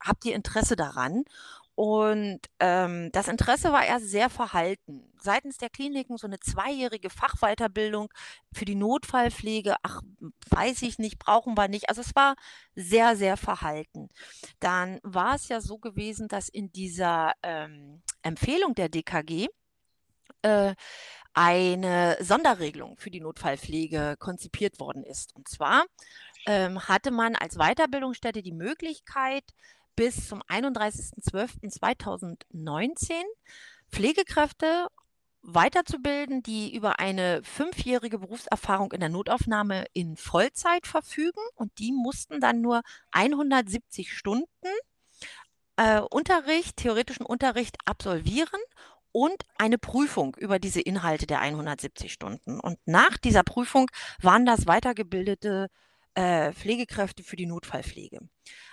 habt 0.00 0.24
ihr 0.24 0.34
Interesse 0.34 0.76
daran? 0.76 1.24
Und 1.74 2.40
ähm, 2.58 3.10
das 3.12 3.28
Interesse 3.28 3.72
war 3.72 3.86
eher 3.86 4.00
sehr 4.00 4.28
verhalten. 4.28 5.10
Seitens 5.18 5.56
der 5.56 5.70
Kliniken 5.70 6.18
so 6.18 6.26
eine 6.26 6.38
zweijährige 6.38 7.08
Fachweiterbildung 7.08 8.12
für 8.52 8.66
die 8.66 8.74
Notfallpflege, 8.74 9.76
ach, 9.82 10.02
weiß 10.50 10.82
ich 10.82 10.98
nicht, 10.98 11.18
brauchen 11.18 11.56
wir 11.56 11.68
nicht. 11.68 11.88
Also 11.88 12.02
es 12.02 12.14
war 12.14 12.34
sehr, 12.74 13.16
sehr 13.16 13.38
verhalten. 13.38 14.10
Dann 14.58 15.00
war 15.02 15.36
es 15.36 15.48
ja 15.48 15.62
so 15.62 15.78
gewesen, 15.78 16.28
dass 16.28 16.50
in 16.50 16.70
dieser 16.70 17.32
ähm, 17.42 18.02
Empfehlung 18.22 18.74
der 18.74 18.90
DKG 18.90 19.48
äh, 20.42 20.74
eine 21.34 22.16
Sonderregelung 22.20 22.96
für 22.96 23.10
die 23.10 23.20
Notfallpflege 23.20 24.16
konzipiert 24.18 24.80
worden 24.80 25.04
ist. 25.04 25.36
Und 25.36 25.48
zwar 25.48 25.84
ähm, 26.46 26.88
hatte 26.88 27.10
man 27.10 27.36
als 27.36 27.56
Weiterbildungsstätte 27.56 28.42
die 28.42 28.52
Möglichkeit, 28.52 29.44
bis 29.96 30.28
zum 30.28 30.42
31.12.2019 30.42 33.12
Pflegekräfte 33.90 34.88
weiterzubilden, 35.42 36.42
die 36.42 36.74
über 36.74 37.00
eine 37.00 37.42
fünfjährige 37.42 38.18
Berufserfahrung 38.18 38.92
in 38.92 39.00
der 39.00 39.08
Notaufnahme 39.08 39.86
in 39.92 40.16
Vollzeit 40.16 40.86
verfügen. 40.86 41.40
Und 41.54 41.78
die 41.78 41.92
mussten 41.92 42.40
dann 42.40 42.60
nur 42.60 42.82
170 43.12 44.12
Stunden 44.12 44.46
äh, 45.76 46.00
Unterricht, 46.00 46.76
theoretischen 46.76 47.24
Unterricht 47.24 47.76
absolvieren 47.86 48.60
und 49.12 49.44
eine 49.58 49.78
Prüfung 49.78 50.36
über 50.36 50.58
diese 50.58 50.80
Inhalte 50.80 51.26
der 51.26 51.40
170 51.40 52.12
Stunden. 52.12 52.60
Und 52.60 52.78
nach 52.86 53.16
dieser 53.18 53.42
Prüfung 53.42 53.90
waren 54.20 54.46
das 54.46 54.66
weitergebildete 54.66 55.68
äh, 56.14 56.52
Pflegekräfte 56.52 57.22
für 57.22 57.36
die 57.36 57.46
Notfallpflege. 57.46 58.20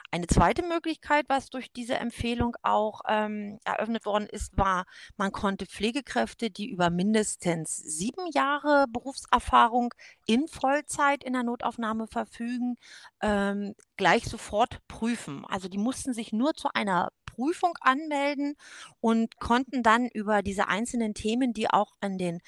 Eine 0.09 0.27
zweite 0.27 0.63
Möglichkeit, 0.63 1.25
was 1.27 1.49
durch 1.49 1.71
diese 1.73 1.95
Empfehlung 1.95 2.55
auch 2.63 3.01
ähm, 3.07 3.59
eröffnet 3.65 4.05
worden 4.05 4.27
ist, 4.27 4.57
war, 4.57 4.85
man 5.17 5.33
konnte 5.33 5.65
Pflegekräfte, 5.65 6.49
die 6.49 6.69
über 6.69 6.89
mindestens 6.89 7.75
sieben 7.75 8.25
Jahre 8.33 8.85
Berufserfahrung 8.89 9.93
in 10.25 10.47
Vollzeit 10.47 11.25
in 11.25 11.33
der 11.33 11.43
Notaufnahme 11.43 12.07
verfügen, 12.07 12.75
ähm, 13.21 13.75
gleich 13.97 14.23
sofort 14.25 14.79
prüfen. 14.87 15.43
Also 15.45 15.67
die 15.67 15.77
mussten 15.77 16.13
sich 16.13 16.31
nur 16.31 16.53
zu 16.53 16.69
einer 16.73 17.09
Prüfung 17.25 17.73
anmelden 17.81 18.55
und 19.01 19.37
konnten 19.39 19.83
dann 19.83 20.07
über 20.07 20.41
diese 20.41 20.67
einzelnen 20.69 21.13
Themen, 21.13 21.53
die 21.53 21.69
auch 21.69 21.91
an 21.99 22.17
den 22.17 22.39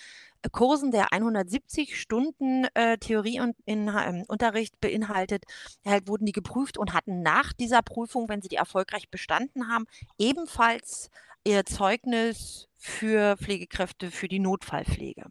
Kursen 0.52 0.92
der 0.92 1.12
170 1.12 2.00
Stunden 2.00 2.66
äh, 2.74 2.98
Theorie 2.98 3.42
und 3.42 3.56
in, 3.66 3.88
äh, 3.90 4.24
Unterricht 4.28 4.80
beinhaltet, 4.80 5.44
halt 5.86 6.08
wurden 6.08 6.26
die 6.26 6.32
geprüft 6.32 6.78
und 6.78 6.94
hatten 6.94 7.22
nach 7.22 7.54
dieser 7.54 7.82
Prüfung, 7.82 8.30
wenn 8.30 8.42
sie 8.42 8.48
die 8.48 8.56
erfolgreich 8.56 9.10
bestanden 9.10 9.68
haben, 9.68 9.86
ebenfalls 10.18 11.10
ihr 11.44 11.66
Zeugnis 11.66 12.70
für 12.82 13.36
Pflegekräfte 13.36 14.10
für 14.10 14.30
die 14.30 14.40
Notfallpflege. 14.40 15.26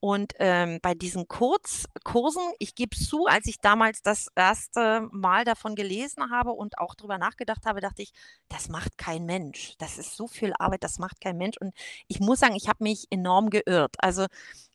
Und 0.00 0.32
ähm, 0.38 0.78
bei 0.80 0.94
diesen 0.94 1.28
Kurzkursen, 1.28 2.42
ich 2.58 2.74
gebe 2.74 2.96
zu, 2.96 3.26
als 3.26 3.46
ich 3.46 3.60
damals 3.60 4.00
das 4.00 4.28
erste 4.34 5.06
Mal 5.12 5.44
davon 5.44 5.74
gelesen 5.74 6.30
habe 6.30 6.52
und 6.52 6.78
auch 6.78 6.94
darüber 6.94 7.18
nachgedacht 7.18 7.66
habe, 7.66 7.82
dachte 7.82 8.02
ich, 8.02 8.12
das 8.48 8.70
macht 8.70 8.96
kein 8.96 9.26
Mensch. 9.26 9.74
Das 9.78 9.98
ist 9.98 10.16
so 10.16 10.28
viel 10.28 10.54
Arbeit, 10.58 10.82
das 10.82 10.98
macht 10.98 11.20
kein 11.20 11.36
Mensch. 11.36 11.58
Und 11.60 11.74
ich 12.06 12.20
muss 12.20 12.40
sagen, 12.40 12.56
ich 12.56 12.68
habe 12.68 12.82
mich 12.82 13.06
enorm 13.10 13.50
geirrt. 13.50 13.96
Also 13.98 14.24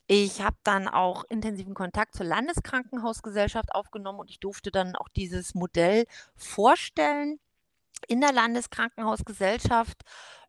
ich 0.05 0.41
habe 0.41 0.57
dann 0.63 0.87
auch 0.87 1.23
intensiven 1.29 1.73
Kontakt 1.73 2.15
zur 2.15 2.27
Landeskrankenhausgesellschaft 2.27 3.73
aufgenommen 3.73 4.19
und 4.19 4.29
ich 4.29 4.39
durfte 4.39 4.69
dann 4.69 4.95
auch 4.95 5.09
dieses 5.09 5.55
Modell 5.55 6.05
vorstellen 6.35 7.39
in 8.07 8.21
der 8.21 8.33
Landeskrankenhausgesellschaft 8.33 10.03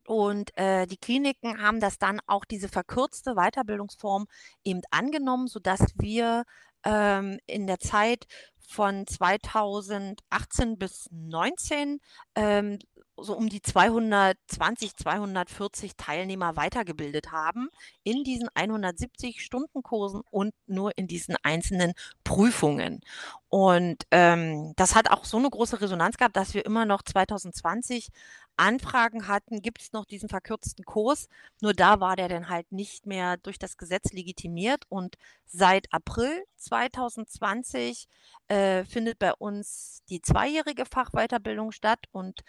und 0.07 0.57
äh, 0.57 0.87
die 0.87 0.97
Kliniken 0.97 1.63
haben 1.63 1.81
das 1.81 1.99
dann 1.99 2.21
auch 2.27 2.45
diese 2.45 2.69
verkürzte 2.69 3.35
Weiterbildungsform 3.35 4.27
eben 4.65 4.83
angenommen, 4.91 5.47
sodass 5.47 5.81
wir 5.97 6.45
ähm, 6.85 7.39
in 7.47 7.67
der 7.67 7.81
Zeit 7.81 8.27
von 8.67 9.07
2018 9.07 10.79
bis 10.79 11.05
2019 11.05 12.01
ähm, 12.35 12.79
so 13.17 13.37
um 13.37 13.49
die 13.49 13.63
220, 13.63 14.97
240 14.97 15.97
Teilnehmer 15.97 16.57
weitergebildet 16.57 17.31
haben 17.31 17.69
in 18.03 18.25
diesen 18.25 18.49
170 18.55 19.41
Stundenkursen 19.41 20.23
und 20.31 20.53
nur 20.67 20.97
in 20.97 21.07
diesen 21.07 21.37
einzelnen 21.43 21.93
Prüfungen. 22.25 23.01
Und 23.49 24.05
ähm, 24.11 24.73
das 24.77 24.97
hat 24.97 25.11
auch 25.11 25.25
so 25.25 25.37
eine 25.37 25.49
große 25.49 25.81
Resonanz 25.81 26.17
gehabt, 26.17 26.37
dass 26.37 26.55
wir 26.55 26.67
immer 26.67 26.87
noch 26.87 27.03
2020 27.03 28.09
Anfragen 28.57 29.29
hatten, 29.29 29.63
gibt 29.63 29.81
es 29.81 29.93
noch 29.93 30.05
diesen 30.05 30.29
verkürzten 30.29 30.85
Kurs. 30.85 31.29
Nur 31.61 31.75
da 31.75 32.01
war 32.01 32.17
der 32.17 32.29
dann 32.29 32.49
halt 32.49 32.71
nicht 32.73 33.07
mehr 33.07 33.37
durch 33.37 33.59
das 33.59 33.77
Gesetz 33.77 34.13
legitimiert. 34.13 34.85
Und 34.89 35.17
seit 35.45 35.93
April 35.93 36.45
2020 36.57 38.09
äh, 38.49 38.85
findet 38.85 39.19
bei 39.19 39.33
uns 39.35 40.03
die 40.09 40.23
zweijährige 40.23 40.87
Fachweiterbildung 40.87 41.73
statt. 41.73 42.01
Und 42.13 42.41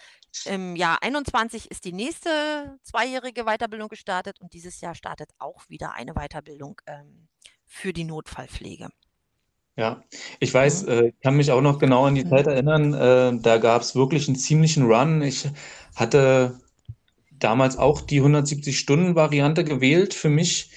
im 0.46 0.76
Jahr 0.76 1.02
21 1.02 1.72
ist 1.72 1.86
die 1.86 1.94
nächste 1.94 2.80
zweijährige 2.84 3.44
Weiterbildung 3.46 3.90
gestartet. 3.90 4.40
Und 4.42 4.54
dieses 4.54 4.82
Jahr 4.82 4.96
startet 4.96 5.32
auch 5.40 5.68
wieder 5.70 5.94
eine 5.94 6.14
Weiterbildung 6.14 6.82
ähm, 6.86 7.28
für 7.66 7.94
die 7.94 8.04
Notfallpflege. 8.04 8.90
Ja, 9.78 10.04
ich 10.40 10.54
weiß, 10.54 10.84
äh, 10.84 11.12
kann 11.22 11.36
mich 11.36 11.52
auch 11.52 11.62
noch 11.62 11.80
genau 11.80 12.06
an 12.06 12.16
die 12.16 12.28
Zeit 12.28 12.48
erinnern. 12.48 12.94
Äh, 12.94 13.42
da 13.42 13.58
gab 13.58 13.82
es 13.82 13.94
wirklich 13.94 14.28
einen 14.28 14.38
ziemlichen 14.38 14.84
Run. 14.84 15.22
Ich 15.22 15.50
hatte 15.96 16.60
damals 17.32 17.78
auch 17.78 18.00
die 18.00 18.22
170-Stunden-Variante 18.22 19.66
gewählt 19.66 20.14
für 20.14 20.30
mich, 20.30 20.72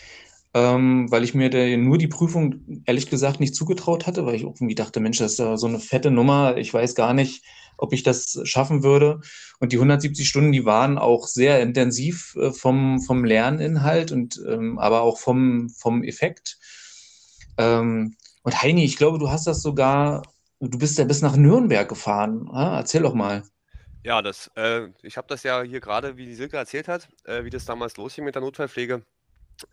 ähm, 0.52 1.09
weil 1.12 1.23
ich 1.23 1.33
mir 1.33 1.49
der, 1.49 1.76
nur 1.78 1.97
die 1.97 2.09
Prüfung 2.09 2.83
ehrlich 2.87 3.09
gesagt 3.09 3.38
nicht 3.38 3.55
zugetraut 3.55 4.09
hatte, 4.09 4.26
weil 4.26 4.35
ich 4.35 4.43
irgendwie 4.43 4.75
dachte, 4.75 4.99
Mensch, 4.99 5.19
das 5.19 5.33
ist 5.33 5.38
ja 5.38 5.57
so 5.57 5.69
eine 5.69 5.78
fette 5.78 6.11
Nummer. 6.11 6.57
Ich 6.57 6.75
weiß 6.75 6.97
gar 6.97 7.14
nicht, 7.14 7.45
ob 7.76 7.93
ich 7.93 8.02
das 8.02 8.40
schaffen 8.43 8.83
würde. 8.83 9.21
Und 9.61 9.73
die 9.73 9.76
170 9.76 10.28
Stunden, 10.28 10.50
die 10.50 10.64
waren 10.64 10.99
auch 10.99 11.28
sehr 11.28 11.61
intensiv 11.61 12.35
äh, 12.35 12.50
vom, 12.50 13.00
vom 13.00 13.25
Lerninhalt 13.25 14.11
und 14.11 14.43
ähm, 14.49 14.81
aber 14.81 15.02
auch 15.02 15.19
vom, 15.19 15.69
vom 15.71 16.02
Effekt. 16.02 16.59
Ähm, 17.57 18.17
und 18.49 18.62
Heini, 18.62 18.83
ich 18.83 18.97
glaube, 18.97 19.19
du 19.19 19.28
hast 19.28 19.47
das 19.47 19.61
sogar, 19.61 20.23
du 20.59 20.78
bist 20.78 20.97
ja 20.97 21.05
bis 21.05 21.21
nach 21.21 21.37
Nürnberg 21.37 21.87
gefahren. 21.87 22.49
Ah, 22.50 22.78
erzähl 22.78 23.02
doch 23.02 23.12
mal. 23.12 23.43
Ja, 24.05 24.23
das, 24.23 24.50
äh, 24.57 24.88
ich 25.02 25.19
habe 25.19 25.28
das 25.28 25.43
ja 25.43 25.61
hier 25.61 25.81
gerade, 25.81 26.17
wie 26.17 26.25
die 26.25 26.35
Silke 26.35 26.57
erzählt 26.57 26.88
hat, 26.88 27.11
äh, 27.25 27.45
wie 27.45 27.50
das 27.50 27.67
damals 27.67 27.99
losging 27.99 28.25
mit 28.25 28.37
der 28.37 28.40
Notfallpflege. 28.40 29.05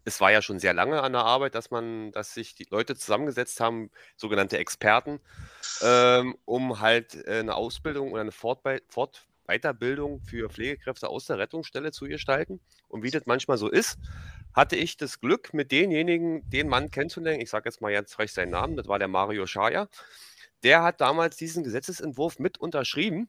Es 0.04 0.20
war 0.20 0.30
ja 0.30 0.42
schon 0.42 0.60
sehr 0.60 0.74
lange 0.74 1.02
an 1.02 1.14
der 1.14 1.24
Arbeit, 1.24 1.56
dass 1.56 1.72
man, 1.72 2.12
dass 2.12 2.34
sich 2.34 2.54
die 2.54 2.68
Leute 2.70 2.98
zusammengesetzt 2.98 3.62
haben, 3.62 3.92
sogenannte 4.18 4.58
Experten, 4.58 5.22
ähm, 5.82 6.36
um 6.44 6.82
halt 6.82 7.16
äh, 7.28 7.40
eine 7.40 7.56
Ausbildung 7.56 8.12
oder 8.12 8.24
eine 8.24 8.34
Fortbe 8.34 8.82
Fort 8.90 9.26
Weiterbildung 9.48 10.20
für 10.22 10.50
Pflegekräfte 10.50 11.08
aus 11.08 11.28
der 11.28 11.38
Rettungsstelle 11.38 11.92
zu 11.92 12.06
gestalten. 12.06 12.60
Und 12.90 13.04
wie 13.04 13.12
das 13.12 13.24
manchmal 13.26 13.58
so 13.58 13.70
ist, 13.70 13.98
hatte 14.56 14.78
ich 14.78 14.96
das 14.96 15.20
Glück, 15.20 15.54
mit 15.54 15.72
denjenigen, 15.72 16.50
den 16.50 16.70
Mann 16.70 16.90
kennenzulernen. 16.90 17.42
Ich 17.42 17.50
sage 17.50 17.68
jetzt 17.68 17.82
mal 17.82 17.92
ganz 17.92 18.14
frech 18.14 18.32
seinen 18.32 18.52
Namen, 18.52 18.78
das 18.78 18.88
war 18.88 18.98
der 18.98 19.10
Mario 19.10 19.46
Schaja. 19.46 19.90
Der 20.64 20.82
hat 20.82 21.02
damals 21.02 21.36
diesen 21.36 21.64
Gesetzesentwurf 21.64 22.40
mit 22.40 22.58
unterschrieben 22.58 23.28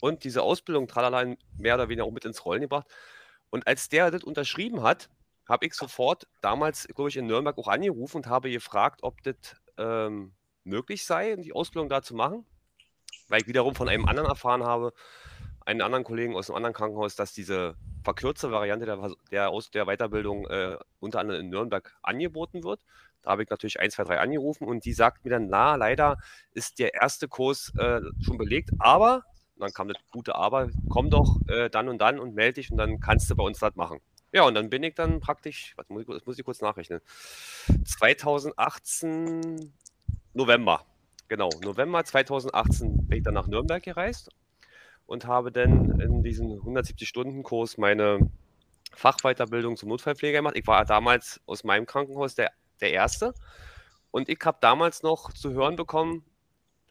und 0.00 0.22
diese 0.22 0.42
Ausbildung 0.42 0.86
tralala 0.86 1.34
mehr 1.58 1.74
oder 1.74 1.88
weniger 1.88 2.04
auch 2.04 2.12
mit 2.12 2.24
ins 2.24 2.44
Rollen 2.44 2.62
gebracht. 2.62 2.86
Und 3.50 3.66
als 3.66 3.88
der 3.88 4.12
das 4.12 4.22
unterschrieben 4.22 4.82
hat, 4.82 5.10
habe 5.48 5.66
ich 5.66 5.74
sofort 5.74 6.28
damals, 6.40 6.86
glaube 6.94 7.10
ich, 7.10 7.16
in 7.16 7.26
Nürnberg 7.26 7.58
auch 7.58 7.68
angerufen 7.68 8.18
und 8.18 8.26
habe 8.28 8.50
gefragt, 8.50 9.00
ob 9.02 9.22
das 9.24 9.34
ähm, 9.76 10.32
möglich 10.62 11.04
sei, 11.04 11.34
die 11.36 11.52
Ausbildung 11.52 11.88
da 11.88 12.00
zu 12.00 12.14
machen. 12.14 12.46
Weil 13.28 13.42
ich 13.42 13.48
wiederum 13.48 13.74
von 13.74 13.88
einem 13.88 14.06
anderen 14.06 14.28
erfahren 14.28 14.62
habe, 14.62 14.92
einen 15.66 15.82
anderen 15.82 16.04
Kollegen 16.04 16.36
aus 16.36 16.48
einem 16.48 16.56
anderen 16.56 16.74
Krankenhaus, 16.74 17.16
dass 17.16 17.32
diese 17.32 17.76
verkürzte 18.04 18.52
Variante 18.52 18.86
der, 18.86 19.10
der, 19.30 19.50
aus 19.50 19.70
der 19.70 19.86
Weiterbildung 19.86 20.46
äh, 20.46 20.76
unter 21.00 21.20
anderem 21.20 21.40
in 21.40 21.48
Nürnberg 21.48 21.96
angeboten 22.02 22.62
wird. 22.62 22.80
Da 23.22 23.30
habe 23.30 23.42
ich 23.42 23.50
natürlich 23.50 23.80
1, 23.80 23.94
2, 23.94 24.04
3 24.04 24.20
angerufen 24.20 24.68
und 24.68 24.84
die 24.84 24.92
sagt 24.92 25.24
mir 25.24 25.30
dann, 25.30 25.48
na, 25.48 25.76
leider 25.76 26.18
ist 26.52 26.78
der 26.78 26.94
erste 26.94 27.26
Kurs 27.26 27.72
äh, 27.78 28.00
schon 28.20 28.36
belegt, 28.36 28.70
aber, 28.78 29.24
dann 29.56 29.72
kam 29.72 29.88
das 29.88 29.96
gute 30.10 30.34
Aber, 30.34 30.68
komm 30.90 31.10
doch 31.10 31.38
äh, 31.48 31.70
dann 31.70 31.88
und 31.88 31.98
dann 31.98 32.18
und 32.18 32.34
melde 32.34 32.54
dich 32.54 32.70
und 32.70 32.76
dann 32.76 33.00
kannst 33.00 33.30
du 33.30 33.36
bei 33.36 33.44
uns 33.44 33.58
das 33.60 33.74
machen. 33.76 34.00
Ja, 34.32 34.42
und 34.42 34.54
dann 34.54 34.68
bin 34.68 34.82
ich 34.82 34.94
dann 34.94 35.20
praktisch, 35.20 35.72
was 35.76 35.88
muss 35.88 36.02
ich, 36.02 36.08
das 36.08 36.26
muss 36.26 36.38
ich 36.38 36.44
kurz 36.44 36.60
nachrechnen, 36.60 37.00
2018 37.84 39.72
November, 40.34 40.84
genau, 41.28 41.48
November 41.62 42.04
2018 42.04 43.06
bin 43.06 43.18
ich 43.18 43.24
dann 43.24 43.34
nach 43.34 43.46
Nürnberg 43.46 43.82
gereist 43.82 44.28
und 45.06 45.26
habe 45.26 45.52
dann 45.52 46.00
in 46.00 46.22
diesem 46.22 46.46
170-Stunden-Kurs 46.46 47.78
meine 47.78 48.30
Fachweiterbildung 48.92 49.76
zum 49.76 49.88
Notfallpfleger 49.88 50.38
gemacht. 50.38 50.56
Ich 50.56 50.66
war 50.66 50.84
damals 50.84 51.40
aus 51.46 51.64
meinem 51.64 51.86
Krankenhaus 51.86 52.34
der, 52.34 52.52
der 52.80 52.92
Erste 52.92 53.34
und 54.10 54.28
ich 54.28 54.38
habe 54.44 54.58
damals 54.60 55.02
noch 55.02 55.32
zu 55.32 55.52
hören 55.52 55.76
bekommen, 55.76 56.24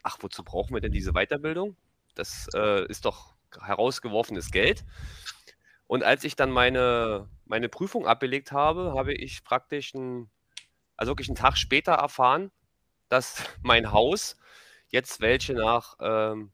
ach, 0.02 0.18
wozu 0.20 0.44
brauchen 0.44 0.74
wir 0.74 0.80
denn 0.80 0.92
diese 0.92 1.12
Weiterbildung? 1.12 1.76
Das 2.14 2.48
äh, 2.54 2.86
ist 2.86 3.04
doch 3.04 3.34
herausgeworfenes 3.60 4.50
Geld. 4.50 4.84
Und 5.86 6.02
als 6.02 6.24
ich 6.24 6.36
dann 6.36 6.50
meine, 6.50 7.28
meine 7.44 7.68
Prüfung 7.68 8.06
abgelegt 8.06 8.52
habe, 8.52 8.94
habe 8.96 9.14
ich 9.14 9.44
praktisch 9.44 9.94
ein, 9.94 10.30
also 10.96 11.12
wirklich 11.12 11.28
einen 11.28 11.36
Tag 11.36 11.56
später 11.56 11.92
erfahren, 11.92 12.50
dass 13.08 13.42
mein 13.62 13.92
Haus 13.92 14.36
jetzt 14.88 15.20
welche 15.20 15.54
nach 15.54 15.96
ähm, 16.00 16.52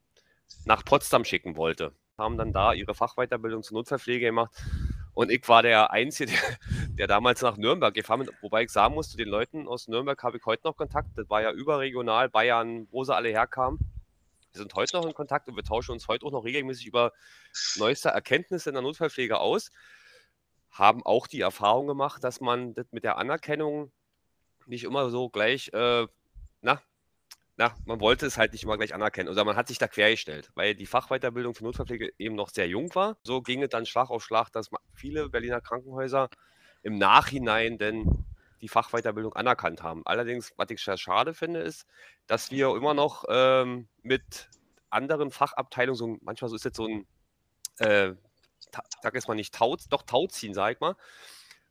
nach 0.64 0.84
Potsdam 0.84 1.24
schicken 1.24 1.56
wollte. 1.56 1.92
Haben 2.18 2.36
dann 2.36 2.52
da 2.52 2.72
ihre 2.72 2.94
Fachweiterbildung 2.94 3.62
zur 3.62 3.76
Notfallpflege 3.78 4.26
gemacht. 4.26 4.52
Und 5.14 5.30
ich 5.30 5.46
war 5.48 5.62
der 5.62 5.90
Einzige, 5.90 6.32
der, 6.88 6.96
der 6.96 7.06
damals 7.06 7.42
nach 7.42 7.56
Nürnberg 7.56 7.94
gefahren 7.94 8.22
ist. 8.22 8.32
Wobei 8.42 8.62
ich 8.64 8.70
sagen 8.70 8.94
muss, 8.94 9.10
zu 9.10 9.16
den 9.16 9.28
Leuten 9.28 9.66
aus 9.66 9.88
Nürnberg 9.88 10.22
habe 10.22 10.36
ich 10.36 10.46
heute 10.46 10.66
noch 10.66 10.76
Kontakt. 10.76 11.10
Das 11.16 11.28
war 11.28 11.42
ja 11.42 11.52
überregional, 11.52 12.28
Bayern, 12.28 12.88
wo 12.90 13.04
sie 13.04 13.14
alle 13.14 13.30
herkamen. 13.30 13.78
Wir 14.52 14.62
sind 14.62 14.74
heute 14.74 14.96
noch 14.96 15.06
in 15.06 15.14
Kontakt 15.14 15.48
und 15.48 15.56
wir 15.56 15.62
tauschen 15.62 15.92
uns 15.92 16.08
heute 16.08 16.26
auch 16.26 16.32
noch 16.32 16.44
regelmäßig 16.44 16.86
über 16.86 17.12
neueste 17.76 18.08
Erkenntnisse 18.08 18.70
in 18.70 18.74
der 18.74 18.82
Notfallpflege 18.82 19.38
aus. 19.38 19.70
Haben 20.70 21.04
auch 21.04 21.26
die 21.26 21.40
Erfahrung 21.40 21.86
gemacht, 21.86 22.22
dass 22.24 22.40
man 22.40 22.74
das 22.74 22.86
mit 22.90 23.04
der 23.04 23.16
Anerkennung 23.18 23.92
nicht 24.66 24.84
immer 24.84 25.10
so 25.10 25.28
gleich, 25.28 25.72
äh, 25.72 26.06
na, 26.62 26.82
na, 27.60 27.74
man 27.84 28.00
wollte 28.00 28.24
es 28.24 28.38
halt 28.38 28.52
nicht 28.52 28.64
immer 28.64 28.78
gleich 28.78 28.94
anerkennen. 28.94 29.28
Oder 29.28 29.44
man 29.44 29.54
hat 29.54 29.68
sich 29.68 29.76
da 29.76 29.86
quergestellt, 29.86 30.50
weil 30.54 30.74
die 30.74 30.86
Fachweiterbildung 30.86 31.54
für 31.54 31.64
Notfallpflege 31.64 32.10
eben 32.16 32.34
noch 32.34 32.48
sehr 32.48 32.66
jung 32.66 32.94
war. 32.94 33.18
So 33.22 33.42
ging 33.42 33.62
es 33.62 33.68
dann 33.68 33.84
Schlag 33.84 34.08
auf 34.08 34.24
Schlag, 34.24 34.48
dass 34.50 34.70
viele 34.94 35.28
Berliner 35.28 35.60
Krankenhäuser 35.60 36.30
im 36.82 36.96
Nachhinein 36.96 37.76
denn 37.76 38.24
die 38.62 38.68
Fachweiterbildung 38.68 39.34
anerkannt 39.34 39.82
haben. 39.82 40.00
Allerdings, 40.06 40.54
was 40.56 40.70
ich 40.70 40.82
sehr 40.82 40.96
schade 40.96 41.34
finde, 41.34 41.60
ist, 41.60 41.86
dass 42.26 42.50
wir 42.50 42.74
immer 42.74 42.94
noch 42.94 43.26
ähm, 43.28 43.88
mit 44.02 44.48
anderen 44.88 45.30
Fachabteilungen, 45.30 45.98
so, 45.98 46.16
manchmal 46.22 46.48
so 46.48 46.56
ist 46.56 46.64
jetzt 46.64 46.78
so 46.78 46.86
ein, 46.86 47.06
äh, 47.76 48.14
sag 49.02 49.14
jetzt 49.14 49.28
mal 49.28 49.34
nicht 49.34 49.52
Tau, 49.52 49.76
doch 49.90 50.04
Tauziehen, 50.04 50.54
sag 50.54 50.72
ich 50.72 50.80
mal, 50.80 50.96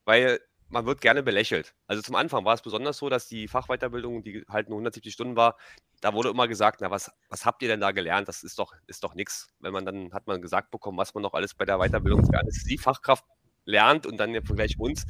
weil 0.05 0.39
man 0.69 0.85
wird 0.85 1.01
gerne 1.01 1.23
belächelt. 1.23 1.73
Also 1.87 2.01
zum 2.01 2.15
Anfang 2.15 2.45
war 2.45 2.53
es 2.53 2.61
besonders 2.61 2.97
so, 2.97 3.09
dass 3.09 3.27
die 3.27 3.47
Fachweiterbildung, 3.47 4.23
die 4.23 4.45
halt 4.47 4.69
nur 4.69 4.77
170 4.77 5.13
Stunden 5.13 5.35
war, 5.35 5.57
da 6.01 6.13
wurde 6.13 6.29
immer 6.29 6.47
gesagt, 6.47 6.81
na, 6.81 6.91
was, 6.91 7.11
was 7.27 7.45
habt 7.45 7.61
ihr 7.63 7.67
denn 7.67 7.81
da 7.81 7.91
gelernt? 7.91 8.27
Das 8.27 8.43
ist 8.43 8.59
doch, 8.59 8.73
ist 8.87 9.03
doch 9.03 9.15
nichts. 9.15 9.49
Wenn 9.59 9.73
man 9.73 9.85
dann 9.85 10.13
hat 10.13 10.27
man 10.27 10.41
gesagt 10.41 10.71
bekommen, 10.71 10.97
was 10.97 11.13
man 11.13 11.23
noch 11.23 11.33
alles 11.33 11.53
bei 11.55 11.65
der 11.65 11.79
Weiterbildung 11.79 12.25
für 12.25 12.39
Anästhesiefachkraft 12.39 13.25
lernt 13.65 14.05
und 14.05 14.17
dann 14.17 14.33
im 14.33 14.45
Vergleich 14.45 14.79
uns. 14.79 15.05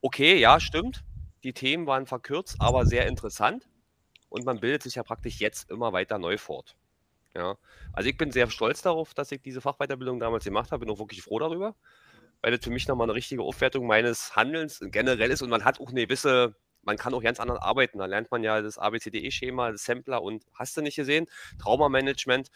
Okay, 0.00 0.38
ja, 0.38 0.60
stimmt. 0.60 1.04
Die 1.44 1.52
Themen 1.52 1.86
waren 1.86 2.06
verkürzt, 2.06 2.56
aber 2.58 2.86
sehr 2.86 3.06
interessant. 3.06 3.68
Und 4.28 4.44
man 4.44 4.60
bildet 4.60 4.82
sich 4.82 4.96
ja 4.96 5.02
praktisch 5.02 5.38
jetzt 5.38 5.70
immer 5.70 5.92
weiter 5.92 6.18
neu 6.18 6.38
fort. 6.38 6.76
Ja. 7.34 7.56
Also 7.92 8.08
ich 8.08 8.16
bin 8.16 8.32
sehr 8.32 8.50
stolz 8.50 8.82
darauf, 8.82 9.14
dass 9.14 9.30
ich 9.30 9.42
diese 9.42 9.60
Fachweiterbildung 9.60 10.18
damals 10.18 10.44
gemacht 10.44 10.72
habe, 10.72 10.84
bin 10.84 10.94
auch 10.94 10.98
wirklich 10.98 11.22
froh 11.22 11.38
darüber 11.38 11.74
weil 12.42 12.52
das 12.52 12.64
für 12.64 12.70
mich 12.70 12.86
nochmal 12.88 13.06
eine 13.06 13.14
richtige 13.14 13.42
Aufwertung 13.42 13.86
meines 13.86 14.36
Handelns 14.36 14.80
generell 14.80 15.30
ist 15.30 15.42
und 15.42 15.50
man 15.50 15.64
hat 15.64 15.80
auch 15.80 15.90
eine 15.90 16.06
gewisse, 16.06 16.54
man 16.82 16.96
kann 16.96 17.14
auch 17.14 17.22
ganz 17.22 17.40
anders 17.40 17.60
arbeiten. 17.60 17.98
Da 17.98 18.06
lernt 18.06 18.30
man 18.30 18.42
ja 18.42 18.62
das 18.62 18.78
ABCDE-Schema, 18.78 19.72
das 19.72 19.84
Sampler 19.84 20.22
und 20.22 20.44
hast 20.54 20.76
du 20.76 20.82
nicht 20.82 20.96
gesehen, 20.96 21.26
Traumamanagement. 21.60 22.50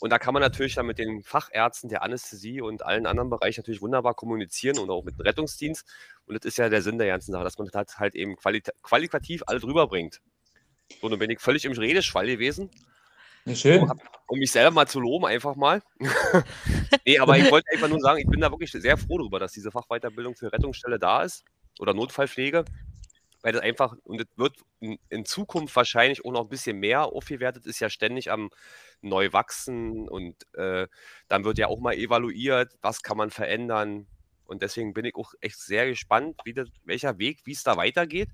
Und 0.00 0.10
da 0.10 0.18
kann 0.18 0.34
man 0.34 0.42
natürlich 0.42 0.74
dann 0.74 0.86
mit 0.86 0.98
den 0.98 1.22
Fachärzten 1.22 1.88
der 1.88 2.02
Anästhesie 2.02 2.60
und 2.60 2.84
allen 2.84 3.06
anderen 3.06 3.30
Bereichen 3.30 3.60
natürlich 3.60 3.82
wunderbar 3.82 4.14
kommunizieren 4.14 4.78
und 4.78 4.90
auch 4.90 5.04
mit 5.04 5.16
dem 5.18 5.22
Rettungsdienst. 5.22 5.86
Und 6.26 6.34
das 6.34 6.46
ist 6.46 6.58
ja 6.58 6.68
der 6.68 6.82
Sinn 6.82 6.98
der 6.98 7.06
ganzen 7.06 7.32
Sache, 7.32 7.44
dass 7.44 7.58
man 7.58 7.68
das 7.68 7.98
halt 7.98 8.14
eben 8.14 8.36
qualit 8.36 8.70
qualitativ 8.82 9.42
alles 9.46 9.64
rüberbringt. 9.64 10.20
So, 11.00 11.08
nun 11.08 11.18
bin 11.18 11.30
ich 11.30 11.40
völlig 11.40 11.64
im 11.64 11.72
Redeschwall 11.72 12.26
gewesen. 12.26 12.70
Ja, 13.44 13.54
schön. 13.54 13.90
Um, 14.28 14.38
mich 14.38 14.52
selber 14.52 14.70
mal 14.70 14.86
zu 14.86 15.00
loben, 15.00 15.26
einfach 15.26 15.56
mal. 15.56 15.82
nee, 17.06 17.18
aber 17.18 17.36
ich 17.38 17.50
wollte 17.50 17.66
einfach 17.72 17.88
nur 17.88 18.00
sagen, 18.00 18.20
ich 18.20 18.26
bin 18.26 18.40
da 18.40 18.50
wirklich 18.50 18.70
sehr 18.70 18.96
froh 18.96 19.18
darüber, 19.18 19.38
dass 19.38 19.52
diese 19.52 19.70
Fachweiterbildung 19.70 20.36
für 20.36 20.52
Rettungsstelle 20.52 20.98
da 20.98 21.22
ist 21.22 21.44
oder 21.78 21.92
Notfallpflege, 21.92 22.64
weil 23.42 23.52
das 23.52 23.62
einfach, 23.62 23.96
und 24.04 24.20
es 24.20 24.26
wird 24.36 24.56
in, 24.80 25.24
Zukunft 25.24 25.74
wahrscheinlich 25.74 26.24
auch 26.24 26.32
noch 26.32 26.42
ein 26.42 26.48
bisschen 26.48 26.78
mehr 26.78 27.04
aufgewertet, 27.04 27.66
ist 27.66 27.80
ja 27.80 27.90
ständig 27.90 28.30
am 28.30 28.50
neu 29.00 29.32
wachsen 29.32 30.08
und 30.08 30.36
äh, 30.54 30.86
dann 31.28 31.44
wird 31.44 31.58
ja 31.58 31.66
auch 31.66 31.80
mal 31.80 31.94
evaluiert, 31.94 32.72
was 32.80 33.02
kann 33.02 33.16
man 33.16 33.30
verändern. 33.30 34.06
Und 34.44 34.62
deswegen 34.62 34.94
bin 34.94 35.04
ich 35.04 35.16
auch 35.16 35.34
echt 35.40 35.58
sehr 35.58 35.86
gespannt, 35.86 36.40
wie 36.44 36.54
das, 36.54 36.68
welcher 36.84 37.18
Weg, 37.18 37.40
wie 37.44 37.52
es 37.52 37.64
da 37.64 37.76
weitergeht. 37.76 38.28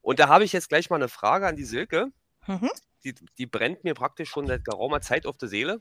Und 0.00 0.18
da 0.18 0.28
habe 0.28 0.44
ich 0.44 0.52
jetzt 0.52 0.68
gleich 0.68 0.90
mal 0.90 0.96
eine 0.96 1.08
Frage 1.08 1.46
an 1.46 1.56
die 1.56 1.64
Silke. 1.64 2.08
Mhm 2.46 2.70
die, 3.04 3.14
die 3.38 3.46
brennt 3.46 3.84
mir 3.84 3.94
praktisch 3.94 4.30
schon 4.30 4.46
seit 4.46 4.64
geraumer 4.64 5.00
Zeit 5.00 5.26
auf 5.26 5.36
der 5.36 5.48
Seele. 5.48 5.80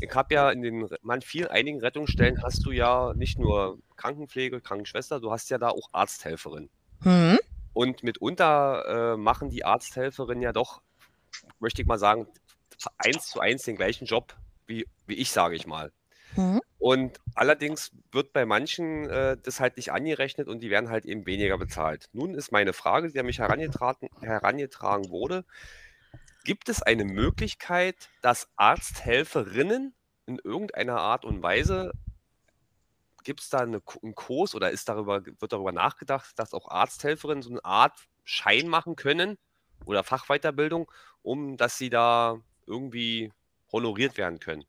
ich 0.00 0.10
habe 0.14 0.34
ja 0.34 0.50
in 0.50 0.62
den 0.62 0.88
man 1.02 1.20
vielen 1.22 1.48
einigen 1.48 1.80
Rettungsstellen 1.80 2.42
hast 2.42 2.64
du 2.64 2.72
ja 2.72 3.12
nicht 3.14 3.38
nur 3.38 3.78
Krankenpflege, 3.96 4.60
Krankenschwester, 4.60 5.20
du 5.20 5.30
hast 5.30 5.50
ja 5.50 5.58
da 5.58 5.68
auch 5.68 5.90
Arzthelferin. 5.92 6.70
Mhm. 7.02 7.38
Und 7.74 8.02
mitunter 8.02 9.14
äh, 9.14 9.16
machen 9.16 9.50
die 9.50 9.64
Arzthelferinnen 9.64 10.42
ja 10.42 10.52
doch, 10.52 10.80
möchte 11.60 11.82
ich 11.82 11.88
mal 11.88 11.98
sagen, 11.98 12.26
eins 12.96 13.28
zu 13.28 13.40
eins 13.40 13.62
den 13.64 13.76
gleichen 13.76 14.06
Job 14.06 14.36
wie, 14.66 14.86
wie 15.06 15.14
ich, 15.14 15.30
sage 15.30 15.54
ich 15.54 15.66
mal. 15.66 15.92
Mhm. 16.36 16.60
Und 16.78 17.18
allerdings 17.34 17.90
wird 18.12 18.32
bei 18.32 18.46
manchen 18.46 19.10
äh, 19.10 19.36
das 19.42 19.58
halt 19.58 19.76
nicht 19.76 19.90
angerechnet 19.92 20.46
und 20.48 20.60
die 20.60 20.70
werden 20.70 20.90
halt 20.90 21.06
eben 21.06 21.26
weniger 21.26 21.58
bezahlt. 21.58 22.08
Nun 22.12 22.34
ist 22.34 22.52
meine 22.52 22.72
Frage, 22.72 23.10
die 23.10 23.18
an 23.18 23.26
mich 23.26 23.40
herangetragen, 23.40 24.08
herangetragen 24.20 25.10
wurde, 25.10 25.44
gibt 26.44 26.68
es 26.68 26.82
eine 26.82 27.04
Möglichkeit, 27.04 28.08
dass 28.22 28.48
Arzthelferinnen 28.56 29.92
in 30.26 30.38
irgendeiner 30.38 31.00
Art 31.00 31.24
und 31.24 31.42
Weise, 31.42 31.92
gibt 33.24 33.40
es 33.40 33.50
da 33.50 33.58
eine, 33.58 33.82
einen 34.02 34.14
Kurs 34.14 34.54
oder 34.54 34.70
ist 34.70 34.88
darüber, 34.88 35.24
wird 35.26 35.52
darüber 35.52 35.72
nachgedacht, 35.72 36.38
dass 36.38 36.54
auch 36.54 36.68
Arzthelferinnen 36.68 37.42
so 37.42 37.50
eine 37.50 37.64
Art 37.64 38.08
Schein 38.24 38.68
machen 38.68 38.94
können 38.94 39.36
oder 39.84 40.04
Fachweiterbildung, 40.04 40.90
um 41.22 41.56
dass 41.56 41.76
sie 41.76 41.90
da 41.90 42.40
irgendwie 42.66 43.32
honoriert 43.72 44.16
werden 44.16 44.38
können? 44.38 44.64